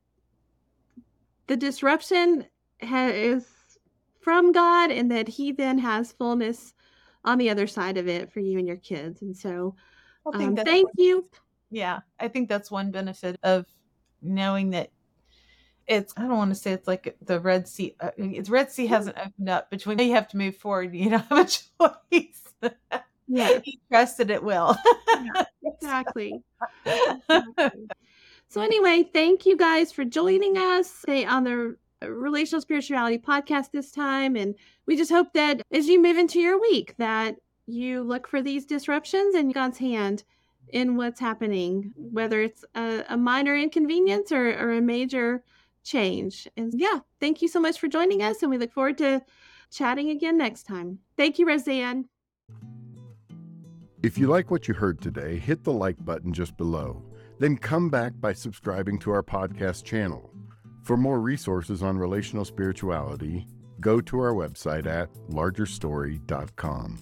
the 1.47 1.57
disruption 1.57 2.45
ha- 2.81 3.09
is 3.09 3.47
from 4.21 4.51
God 4.51 4.91
and 4.91 5.11
that 5.11 5.27
He 5.27 5.51
then 5.51 5.77
has 5.79 6.11
fullness 6.11 6.73
on 7.25 7.37
the 7.37 7.49
other 7.49 7.67
side 7.67 7.97
of 7.97 8.07
it 8.07 8.31
for 8.31 8.39
you 8.39 8.57
and 8.57 8.67
your 8.67 8.77
kids. 8.77 9.21
And 9.21 9.35
so, 9.35 9.75
um, 10.33 10.55
thank 10.55 10.89
you. 10.97 11.27
Yeah, 11.69 12.01
I 12.19 12.27
think 12.27 12.49
that's 12.49 12.69
one 12.71 12.91
benefit 12.91 13.39
of 13.43 13.65
knowing 14.21 14.71
that 14.71 14.91
it's 15.87 16.13
I 16.15 16.21
don't 16.21 16.37
want 16.37 16.51
to 16.51 16.55
say 16.55 16.71
it's 16.71 16.87
like 16.87 17.15
the 17.21 17.39
Red 17.39 17.67
Sea. 17.67 17.95
Uh, 17.99 18.11
it's 18.17 18.49
Red 18.49 18.71
Sea 18.71 18.87
hasn't 18.87 19.17
opened 19.17 19.49
up 19.49 19.69
between. 19.69 19.99
You 19.99 20.13
have 20.13 20.29
to 20.29 20.37
move 20.37 20.55
forward. 20.55 20.93
You 20.93 21.09
don't 21.09 21.19
have 21.29 21.39
a 21.39 21.49
choice. 21.49 22.73
Yeah, 23.27 23.59
he 23.63 23.79
trusted 23.89 24.29
it 24.29 24.43
will. 24.43 24.75
yeah, 25.07 25.43
exactly. 25.65 26.41
exactly. 26.85 27.87
So 28.53 28.61
anyway, 28.61 29.01
thank 29.01 29.47
you 29.47 29.57
guys 29.57 29.91
for 29.91 30.05
joining 30.05 30.59
us 30.59 31.03
eh, 31.07 31.25
on 31.27 31.43
the 31.43 31.75
uh, 32.03 32.11
Relational 32.11 32.61
Spirituality 32.61 33.17
podcast 33.17 33.71
this 33.71 33.89
time, 33.89 34.35
and 34.35 34.53
we 34.85 34.95
just 34.95 35.09
hope 35.09 35.33
that 35.33 35.63
as 35.71 35.87
you 35.87 35.99
move 35.99 36.17
into 36.17 36.39
your 36.39 36.61
week, 36.61 36.93
that 36.99 37.37
you 37.65 38.03
look 38.03 38.27
for 38.27 38.43
these 38.43 38.67
disruptions 38.67 39.33
and 39.33 39.55
God's 39.55 39.79
hand 39.79 40.23
in 40.69 40.97
what's 40.97 41.19
happening, 41.19 41.93
whether 41.95 42.43
it's 42.43 42.63
a, 42.75 43.03
a 43.09 43.17
minor 43.17 43.55
inconvenience 43.55 44.31
or, 44.31 44.49
or 44.49 44.73
a 44.73 44.81
major 44.81 45.43
change. 45.83 46.47
And 46.55 46.79
yeah, 46.79 46.99
thank 47.19 47.41
you 47.41 47.47
so 47.47 47.59
much 47.59 47.79
for 47.79 47.87
joining 47.87 48.21
us. 48.21 48.43
And 48.43 48.51
we 48.51 48.59
look 48.59 48.71
forward 48.71 48.99
to 48.99 49.23
chatting 49.71 50.11
again 50.11 50.37
next 50.37 50.67
time. 50.67 50.99
Thank 51.17 51.39
you, 51.39 51.47
Rosanne. 51.47 52.05
If 54.03 54.15
you 54.19 54.27
like 54.27 54.51
what 54.51 54.67
you 54.67 54.75
heard 54.75 55.01
today, 55.01 55.39
hit 55.39 55.63
the 55.63 55.73
like 55.73 56.05
button 56.05 56.31
just 56.33 56.55
below. 56.55 57.01
Then 57.39 57.57
come 57.57 57.89
back 57.89 58.13
by 58.19 58.33
subscribing 58.33 58.99
to 58.99 59.11
our 59.11 59.23
podcast 59.23 59.83
channel. 59.83 60.31
For 60.83 60.97
more 60.97 61.19
resources 61.19 61.81
on 61.81 61.97
relational 61.97 62.45
spirituality, 62.45 63.47
go 63.79 64.01
to 64.01 64.19
our 64.19 64.33
website 64.33 64.85
at 64.85 65.09
largerstory.com. 65.29 66.99